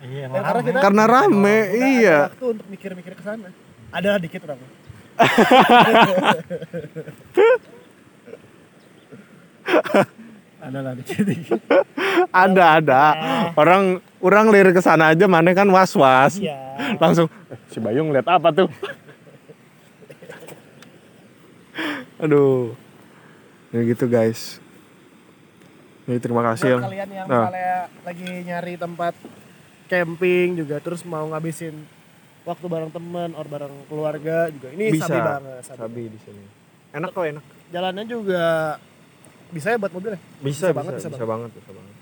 Iya, 0.00 0.24
Ya, 0.24 0.40
karena 0.40 0.52
rame. 0.56 0.64
kita 0.72 0.78
karena 0.80 1.04
rame, 1.04 1.56
iya. 1.76 2.18
waktu 2.32 2.46
untuk 2.48 2.66
mikir-mikir 2.72 3.12
ke 3.12 3.20
sana 3.20 3.52
Ada 3.94 4.18
dikit 4.18 4.42
orang. 4.42 4.58
ada 10.64 10.78
lah 10.80 10.92
dikit-dikit 10.96 11.60
ada 12.32 12.64
ada. 12.80 13.02
Orang 13.54 14.00
orang 14.18 14.48
lirik 14.48 14.74
ke 14.74 14.80
sana 14.80 15.12
aja 15.12 15.24
mana 15.24 15.52
kan 15.52 15.68
was 15.68 15.92
was 15.92 16.40
Iya. 16.40 16.56
langsung 16.98 17.28
"Eh, 17.46 17.58
si 17.68 17.78
Bayung 17.78 18.10
lihat 18.10 18.26
apa 18.26 18.48
tuh? 18.50 18.68
Aduh. 22.22 22.74
Ya 23.70 23.80
gitu 23.84 24.06
guys. 24.06 24.58
Jadi 26.04 26.18
terima 26.18 26.42
kasih 26.44 26.74
Buat 26.74 26.84
kalian 26.88 27.10
yang 27.10 27.26
Nah. 27.26 27.48
lagi 28.04 28.28
nyari 28.44 28.74
tempat 28.76 29.14
camping 29.86 30.56
juga 30.56 30.78
terus 30.78 31.02
mau 31.02 31.26
ngabisin 31.26 31.74
waktu 32.44 32.66
bareng 32.68 32.92
teman 32.92 33.32
or 33.34 33.46
bareng 33.48 33.74
keluarga 33.88 34.52
juga. 34.52 34.68
Ini 34.76 34.84
Bisa. 34.92 35.08
sabi 35.08 35.20
banget 35.20 35.60
sabi. 35.64 35.78
sabi 35.80 36.02
di 36.12 36.18
sini. 36.20 36.44
Enak 36.94 37.10
kok 37.10 37.24
enak. 37.24 37.44
Jalannya 37.72 38.04
juga 38.06 38.44
bisa 39.50 39.66
ya 39.72 39.78
buat 39.80 39.92
mobil 39.92 40.14
ya? 40.14 40.20
Bisa 40.20 40.40
Bisa 40.40 40.66
bisa 40.70 40.76
banget, 40.76 40.92
bisa, 41.00 41.08
bisa 41.10 41.26
banget. 41.26 41.50
bisa 41.56 41.70
banget. 41.72 41.94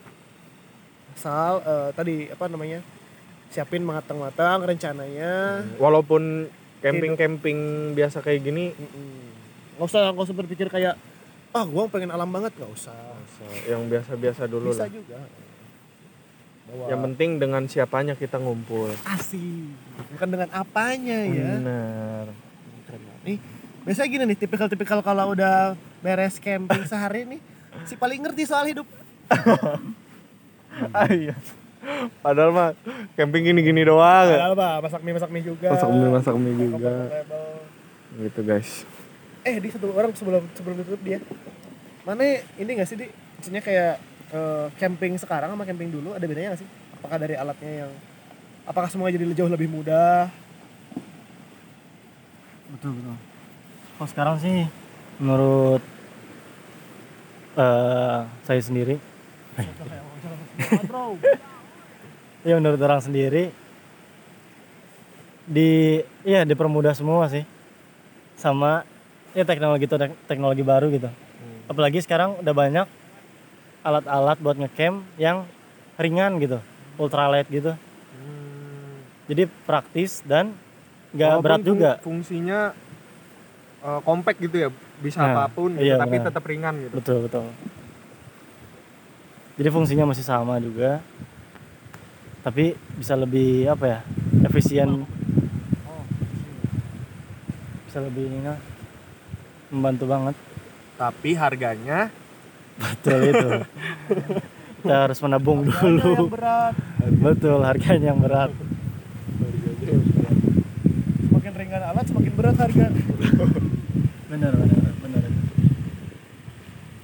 Asal 1.12 1.53
eh, 1.62 1.88
tadi 1.95 2.14
apa 2.28 2.45
namanya 2.51 2.80
siapin 3.49 3.82
matang-matang 3.86 4.66
rencananya. 4.66 5.62
Walaupun 5.78 6.51
camping 6.82 7.14
camping 7.14 7.59
biasa 7.95 8.18
kayak 8.20 8.43
gini. 8.43 8.74
Nggak 9.78 9.86
usah 9.86 10.11
nggak 10.11 10.24
usah 10.26 10.36
berpikir 10.36 10.66
kayak 10.66 10.99
ah 11.53 11.64
gua 11.68 11.86
pengen 11.86 12.11
alam 12.11 12.26
banget. 12.28 12.51
Nggak 12.59 12.72
usah. 12.74 12.97
Yang 13.70 13.82
biasa-biasa 13.86 14.43
dulu 14.51 14.74
bisa 14.74 14.86
lah. 14.86 14.90
juga 14.90 15.18
Bawa 16.73 16.89
yang 16.89 17.01
penting 17.05 17.37
dengan 17.37 17.68
siapanya 17.68 18.16
kita 18.16 18.41
ngumpul. 18.41 18.89
Asik. 19.05 19.77
Bukan 20.16 20.29
dengan 20.33 20.49
apanya 20.57 21.20
ya. 21.20 21.61
Benar. 21.61 22.27
Keren 22.89 23.01
banget. 23.05 23.20
nih 23.29 23.39
biasanya 23.83 24.09
gini 24.09 24.23
nih 24.31 24.39
tipikal-tipikal 24.41 25.05
kalau 25.05 25.37
udah 25.37 25.77
beres 26.01 26.41
camping 26.41 26.87
sehari 26.89 27.29
nih 27.29 27.41
si 27.85 27.93
paling 28.01 28.25
ngerti 28.25 28.49
soal 28.49 28.64
hidup. 28.64 28.89
Ah, 30.97 31.05
iya. 31.12 31.37
Padahal 32.25 32.49
mah 32.49 32.73
camping 33.12 33.45
gini-gini 33.45 33.85
doang. 33.85 34.25
Padahal 34.25 34.57
mah 34.57 34.81
masak 34.81 35.05
mie 35.05 35.12
masak 35.12 35.29
mie 35.29 35.45
juga. 35.45 35.68
Masak 35.68 35.89
mie 35.93 36.09
masak 36.09 36.35
mie 36.41 36.57
juga. 36.57 36.95
Gitu 38.16 38.41
guys. 38.41 38.89
Eh 39.45 39.61
di 39.61 39.68
satu 39.68 39.93
orang 39.93 40.16
sebelum 40.16 40.49
sebelum 40.57 40.81
ditutup 40.81 41.05
dia. 41.05 41.20
Mana 42.09 42.41
ini 42.57 42.70
gak 42.81 42.89
sih 42.89 42.97
di? 42.97 43.07
Maksudnya 43.37 43.61
kayak 43.61 44.01
eh, 44.33 44.66
camping 44.80 45.20
sekarang 45.20 45.53
sama 45.53 45.68
camping 45.68 45.93
dulu 45.93 46.16
ada 46.16 46.24
bedanya 46.24 46.57
gak 46.57 46.64
sih? 46.64 46.68
Apakah 46.99 47.16
dari 47.20 47.37
alatnya 47.37 47.87
yang 47.87 47.93
apakah 48.64 48.89
semua 48.89 49.12
jadi 49.12 49.28
jauh 49.37 49.53
lebih 49.53 49.68
mudah? 49.68 50.33
Betul 52.72 52.97
betul. 52.97 53.16
Kalau 53.99 54.09
sekarang 54.09 54.37
sih 54.41 54.64
menurut 55.20 55.83
eh 57.53 58.20
saya 58.49 58.61
sendiri 58.64 58.97
ya 62.49 62.57
menurut 62.57 62.80
orang 62.80 63.05
sendiri 63.05 63.53
di 65.45 66.01
iya 66.24 66.49
dipermudah 66.49 66.97
semua 66.97 67.28
sih. 67.28 67.45
Sama 68.41 68.89
ya 69.37 69.45
teknologi 69.45 69.85
tek- 69.87 70.16
teknologi 70.26 70.64
baru 70.64 70.89
gitu. 70.91 71.12
Apalagi 71.68 72.01
sekarang 72.01 72.41
udah 72.41 72.55
banyak 72.57 72.89
alat-alat 73.83 74.39
buat 74.39 74.57
ngecamp 74.57 75.03
yang 75.18 75.45
ringan 75.99 76.39
gitu 76.39 76.59
ultralight 76.97 77.49
gitu. 77.49 77.74
Jadi 79.26 79.49
praktis 79.64 80.20
dan 80.22 80.53
nggak 81.14 81.30
Walaupun 81.39 81.45
berat 81.45 81.61
juga. 81.62 81.91
fungsinya 82.03 82.61
eh, 83.80 84.01
compact 84.03 84.39
gitu 84.41 84.57
ya 84.57 84.68
bisa 85.03 85.18
Nah, 85.18 85.35
apa 85.35 85.45
pun 85.51 85.74
gitu, 85.74 85.83
iya, 85.83 85.99
tapi 85.99 86.16
benar. 86.18 86.26
tetap 86.30 86.43
ringan 86.47 86.74
gitu. 86.78 86.95
Betul 86.99 87.18
betul. 87.26 87.45
Jadi 89.59 89.68
fungsinya 89.68 90.05
masih 90.09 90.24
sama 90.24 90.57
juga 90.59 91.03
tapi 92.43 92.74
bisa 92.99 93.14
lebih 93.14 93.70
apa 93.70 93.85
ya 93.87 93.99
efisien. 94.47 95.07
Bisa 97.87 98.03
lebih 98.03 98.26
ini 98.26 98.41
membantu 99.70 100.05
banget. 100.11 100.37
Tapi 100.99 101.30
harganya 101.37 102.11
betul 102.79 103.20
itu. 103.29 103.49
Kita 104.83 104.97
harus 105.07 105.18
menabung 105.23 105.62
Ada 105.66 105.79
dulu. 105.79 106.11
yang 106.14 106.31
berat. 106.33 106.75
Betul 107.23 107.59
harganya 107.62 108.07
yang 108.11 108.20
berat. 108.20 108.51
Semakin 111.23 111.53
ringan 111.55 111.83
alat 111.83 112.05
semakin 112.07 112.33
berat 112.35 112.57
harga. 112.59 112.87
Benar 114.31 114.53
benar 114.57 114.93
benar. 114.99 115.23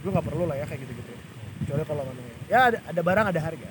Lu 0.03 0.09
nggak 0.11 0.27
perlu 0.27 0.45
lah 0.49 0.57
ya 0.59 0.65
kayak 0.67 0.81
gitu-gitu. 0.83 1.13
Kecuali 1.65 1.83
kalau 1.87 2.03
mana 2.07 2.21
ya 2.49 2.59
ada, 2.73 2.79
ada 2.83 3.01
barang 3.05 3.27
ada 3.31 3.41
harga. 3.43 3.71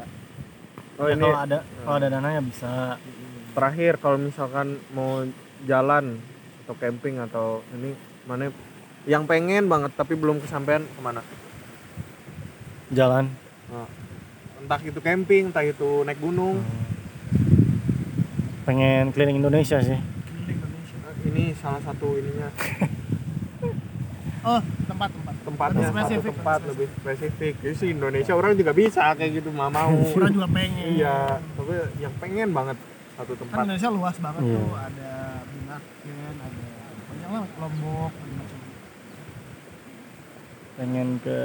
Oh 0.98 1.06
Ya, 1.06 1.14
ini 1.14 1.24
kalau 1.26 1.39
ada 1.39 1.58
kalau 1.84 1.95
ada 2.00 2.08
dananya 2.10 2.41
bisa. 2.41 2.72
Terakhir 3.58 3.98
kalau 3.98 4.18
misalkan 4.22 4.78
mau 4.93 5.26
jalan 5.66 6.22
atau 6.64 6.76
camping 6.78 7.18
atau 7.18 7.66
ini 7.74 7.98
mana 8.30 8.54
yang 9.10 9.26
pengen 9.26 9.66
banget 9.66 9.95
tapi 9.98 10.14
belum 10.14 10.38
kesampaian 10.43 10.86
ke 10.86 11.02
mana 11.02 11.24
jalan. 12.90 13.26
Entah 14.58 14.80
itu 14.82 15.00
camping 15.00 15.50
entah 15.50 15.64
itu 15.64 16.04
naik 16.04 16.20
gunung. 16.20 16.60
Pengen 18.64 19.12
keliling 19.12 19.40
Indonesia 19.40 19.80
sih. 19.80 19.96
Eh, 19.96 20.04
ini 21.26 21.56
salah 21.56 21.80
satu 21.82 22.16
ininya. 22.16 22.50
Oh 24.48 24.64
tempat-tempat 24.88 25.36
tempatnya 25.44 25.76
Lebih 25.76 25.92
satu 25.92 26.08
spesifik, 26.08 26.34
tempat 26.40 26.60
lebih 26.64 26.72
lebih 26.72 26.88
spesifik. 27.04 27.54
Jadi 27.60 27.76
sih 27.76 27.90
Indonesia 27.92 28.32
orang 28.32 28.56
juga 28.56 28.72
bisa 28.72 29.04
kayak 29.12 29.44
gitu 29.44 29.50
mah 29.52 29.68
mau. 29.68 29.92
Orang 30.16 30.32
juga 30.32 30.48
pengen. 30.48 30.88
Iya 30.96 31.44
tapi 31.52 31.74
yang 32.00 32.14
pengen 32.16 32.50
banget 32.56 32.78
satu 33.20 33.36
kan 33.36 33.40
tempat. 33.44 33.56
Indonesia 33.68 33.90
luas 33.92 34.16
banget 34.16 34.42
Iya. 34.42 34.56
tuh. 34.56 34.72
Ada 34.72 35.12
Binaken 35.52 36.36
ada 36.40 36.64
banyak 37.04 37.28
lah 37.28 37.44
Lombok 37.60 38.12
macam-macam. 38.16 38.60
Pengen 40.80 41.08
ke 41.20 41.40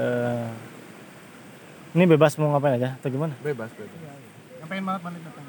ini 1.92 2.04
bebas 2.08 2.32
mau 2.40 2.52
ngapain 2.56 2.76
aja 2.80 2.96
atau 2.96 3.08
gimana? 3.12 3.34
Bebas 3.44 3.70
bebas. 3.76 3.96
Iya, 4.00 4.12
iya. 4.12 4.58
yang 4.60 4.68
pengen 4.68 4.84
banget 4.88 5.00
balik 5.04 5.20
datang. 5.24 5.44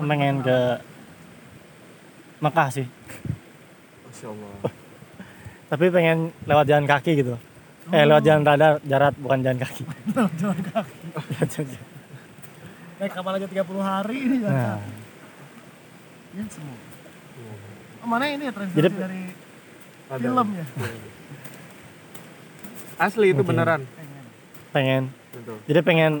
Pengen 0.00 0.36
ke 0.40 0.58
Mekah 2.40 2.68
sih. 2.72 2.86
Masya 4.08 4.28
Allah 4.32 4.80
tapi 5.70 5.86
pengen 5.94 6.34
lewat 6.50 6.66
jalan 6.66 6.84
kaki 6.84 7.22
gitu. 7.22 7.38
Eh 7.94 8.02
lewat 8.02 8.26
jalan 8.26 8.42
radar 8.42 8.82
darat 8.82 9.14
bukan 9.22 9.38
jalan 9.38 9.58
kaki. 9.62 9.82
Jalan 10.42 10.58
kaki. 10.66 10.96
Lewat 11.14 11.48
jalan- 11.54 11.88
naik 13.00 13.12
kapal 13.16 13.32
aja 13.38 13.46
30 13.48 13.80
hari 13.80 14.16
ini 14.18 14.36
jalan 14.42 14.52
nah. 14.52 14.76
kaki. 14.76 14.92
Ya 16.30 16.44
semua. 16.50 16.78
Oh, 18.02 18.08
mana 18.10 18.24
ini 18.34 18.44
ya 18.50 18.52
translasi 18.52 18.78
Jadi- 18.82 18.98
dari 18.98 19.22
film 20.10 20.48
ya 20.58 20.66
asli 23.00 23.32
itu 23.32 23.40
Oke. 23.40 23.48
beneran. 23.48 23.82
Pengen. 24.70 25.10
Betul. 25.30 25.56
jadi 25.64 25.80
pengen 25.80 26.12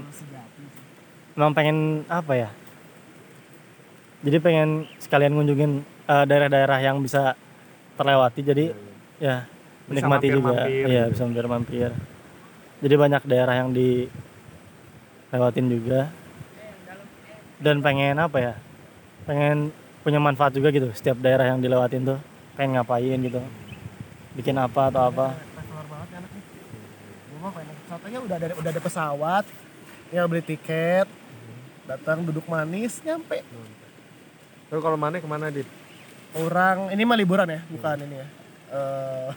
memang 1.36 1.52
pengen 1.52 1.76
apa 2.08 2.32
ya? 2.34 2.48
Jadi 4.20 4.36
pengen 4.38 4.68
sekalian 4.98 5.32
ngunjungin 5.34 5.72
eh, 5.84 6.24
daerah-daerah 6.24 6.78
yang 6.80 6.98
bisa 7.00 7.36
terlewati 7.94 8.40
jadi 8.40 8.64
ya 9.20 9.44
Bisa 9.86 10.06
menikmati 10.08 10.26
juga. 10.30 10.52
mampir-mampir 10.56 10.88
iya 10.88 11.04
gitu. 11.04 11.12
bisa 11.12 11.22
mampir 11.26 11.46
mampir. 11.46 11.90
Jadi 12.80 12.94
banyak 12.96 13.22
daerah 13.28 13.54
yang 13.60 13.70
dilewatin 13.76 14.16
juga. 15.68 16.08
Dan 17.60 17.84
pengen 17.84 18.16
apa 18.16 18.38
ya? 18.40 18.54
Pengen 19.28 19.68
punya 20.00 20.16
manfaat 20.16 20.56
juga 20.56 20.72
gitu 20.72 20.88
setiap 20.96 21.20
daerah 21.20 21.44
yang 21.44 21.60
dilewatin 21.60 22.08
tuh. 22.08 22.18
Pengen 22.56 22.80
ngapain 22.80 23.20
gitu? 23.20 23.40
Bikin 24.32 24.56
apa 24.56 24.88
atau 24.88 25.12
apa 25.12 25.36
traveler 25.36 25.86
banget 25.90 26.08
ya 26.08 26.18
anak 26.20 26.30
nih 26.32 26.42
gue 27.40 27.50
aja 28.00 28.18
udah 28.20 28.36
ada 28.36 28.46
udah 28.56 28.70
ada 28.72 28.82
pesawat 28.82 29.44
tinggal 30.08 30.26
beli 30.26 30.42
tiket 30.42 31.06
datang 31.86 32.22
duduk 32.22 32.46
manis 32.46 33.02
nyampe. 33.02 33.42
Tapi 34.70 34.78
kalau 34.78 34.94
mana 34.94 35.18
ke 35.18 35.26
mana 35.26 35.50
dit? 35.50 35.66
orang 36.30 36.94
ini 36.94 37.02
mah 37.02 37.18
liburan 37.18 37.50
ya 37.50 37.60
bukan 37.66 38.06
ini 38.06 38.16
ya. 38.22 38.26
Eh, 38.70 39.30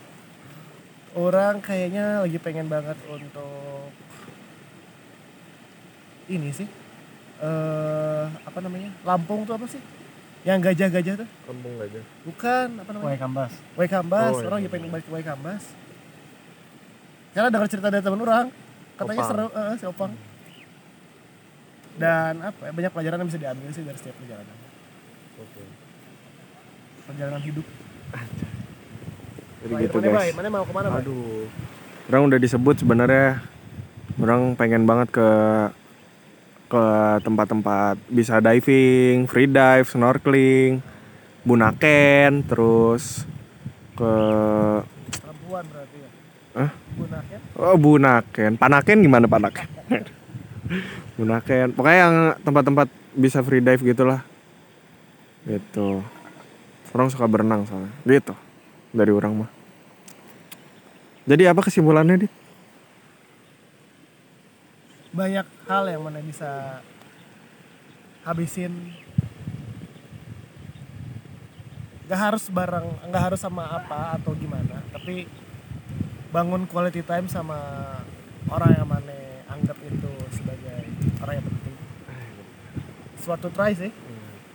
orang 1.17 1.57
kayaknya 1.57 2.21
lagi 2.21 2.37
pengen 2.37 2.69
banget 2.69 2.93
untuk 3.09 3.89
ini 6.29 6.53
sih. 6.53 6.69
Eh 7.41 8.25
apa 8.45 8.59
namanya? 8.61 8.93
Lampung 9.01 9.41
tuh 9.49 9.57
apa 9.57 9.65
sih? 9.65 9.81
Yang 10.45 10.69
gajah-gajah 10.69 11.13
tuh. 11.25 11.29
Kampung 11.49 11.73
aja. 11.81 12.01
bukan 12.29 12.67
apa 12.77 12.89
namanya? 12.93 13.09
Kue 13.09 13.17
kambas 13.17 13.51
Waikambas, 13.73 14.33
Oh, 14.37 14.45
orang 14.45 14.59
iya. 14.61 14.67
lagi 14.67 14.69
pengen 14.69 14.89
balik 14.93 15.05
ke 15.09 15.11
Waikambas. 15.17 15.63
Karena 17.33 17.49
dengar 17.49 17.67
cerita 17.69 17.89
dari 17.89 18.03
temen 18.05 18.21
orang, 18.21 18.47
katanya 18.95 19.21
Opang. 19.25 19.29
seru, 19.29 19.47
eh, 19.49 19.73
si 19.81 19.85
Opang. 19.89 20.11
Dan 21.93 22.33
apa 22.41 22.61
ya, 22.65 22.71
banyak 22.73 22.91
pelajaran 22.93 23.17
yang 23.21 23.29
bisa 23.29 23.41
diambil 23.41 23.69
sih 23.73 23.83
dari 23.85 23.97
setiap 23.97 24.15
perjalanan. 24.17 24.57
perjalanan 27.03 27.43
hidup 27.43 27.67
Jadi 29.59 29.73
gitu 29.75 29.97
mana, 29.99 30.07
Bay? 30.07 30.15
guys. 30.15 30.33
mana 30.39 30.47
mau 30.47 30.63
ke 30.63 30.71
mana 30.71 30.87
Bay? 30.87 31.01
Aduh. 31.03 31.51
Orang 32.07 32.23
udah 32.31 32.39
disebut 32.39 32.75
sebenarnya. 32.79 33.43
Orang 34.19 34.55
pengen 34.55 34.87
banget 34.87 35.11
ke 35.11 35.29
ke 36.71 36.85
tempat-tempat 37.21 37.99
bisa 38.07 38.39
diving, 38.39 39.27
free 39.27 39.51
dive, 39.51 39.87
snorkeling, 39.87 40.79
bunaken, 41.43 42.43
terus 42.47 43.27
ke 43.93 44.13
perempuan 45.21 45.63
berarti 45.69 45.82
Bunaknya? 46.93 47.39
oh 47.57 47.75
bunaken, 47.77 48.51
panaken 48.57 48.97
gimana 49.01 49.25
panaken? 49.25 49.67
bunaken, 51.17 51.67
pokoknya 51.73 51.99
yang 51.99 52.15
tempat-tempat 52.45 52.87
bisa 53.17 53.41
free 53.41 53.61
dive 53.61 53.81
gitulah. 53.81 54.21
Gitu. 55.43 56.01
Orang 56.93 57.09
suka 57.09 57.25
berenang 57.25 57.65
soalnya. 57.65 57.91
Gitu. 58.05 58.33
Dari 58.93 59.09
orang 59.09 59.45
mah. 59.45 59.51
Jadi 61.25 61.49
apa 61.49 61.65
kesimpulannya, 61.65 62.27
Dit? 62.27 62.33
banyak 65.13 65.45
hal 65.69 65.83
yang 65.93 66.01
mana 66.01 66.25
bisa 66.25 66.81
habisin 68.25 68.73
gak 72.09 72.17
harus 72.17 72.49
bareng 72.49 72.97
nggak 73.13 73.23
harus 73.29 73.39
sama 73.39 73.77
apa 73.77 74.17
atau 74.17 74.33
gimana 74.33 74.81
tapi 74.89 75.29
bangun 76.33 76.65
quality 76.65 77.05
time 77.05 77.29
sama 77.29 77.55
orang 78.49 78.73
yang 78.73 78.89
mana 78.89 79.17
anggap 79.47 79.77
itu 79.85 80.11
sebagai 80.33 80.81
orang 81.21 81.33
yang 81.37 81.45
penting. 81.45 81.75
Suatu 83.21 83.47
try 83.53 83.77
sih. 83.77 83.93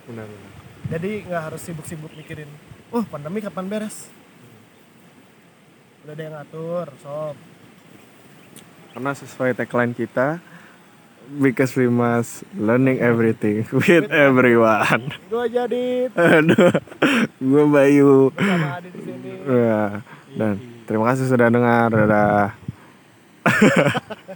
Benar-benar. 0.09 0.47
jadi 0.89 1.11
nggak 1.29 1.43
harus 1.53 1.61
sibuk-sibuk 1.63 2.09
mikirin 2.17 2.49
oh 2.89 3.05
pandemi 3.05 3.45
kapan 3.45 3.69
beres? 3.69 4.09
Udah 6.03 6.17
ada 6.17 6.23
yang 6.25 6.35
ngatur 6.35 6.87
sob. 6.99 7.37
Karena 8.97 9.13
sesuai 9.13 9.53
tagline 9.53 9.93
kita, 9.93 10.41
because 11.37 11.77
we 11.77 11.93
must 11.93 12.41
learning 12.57 12.99
everything 13.05 13.69
with 13.85 14.09
everyone. 14.09 15.13
gue 15.29 15.45
jadi 15.53 16.09
Aduh, 16.41 16.73
gue 17.37 17.65
Bayu. 17.69 18.33
bersama 18.33 18.81
Adi 18.81 18.89
di 18.89 19.01
sini. 19.05 19.31
Ya, 19.45 20.01
dan 20.41 20.57
terima 20.89 21.05
kasih 21.13 21.29
sudah 21.29 21.53
dengar. 21.53 21.93
Dadah. 21.93 22.57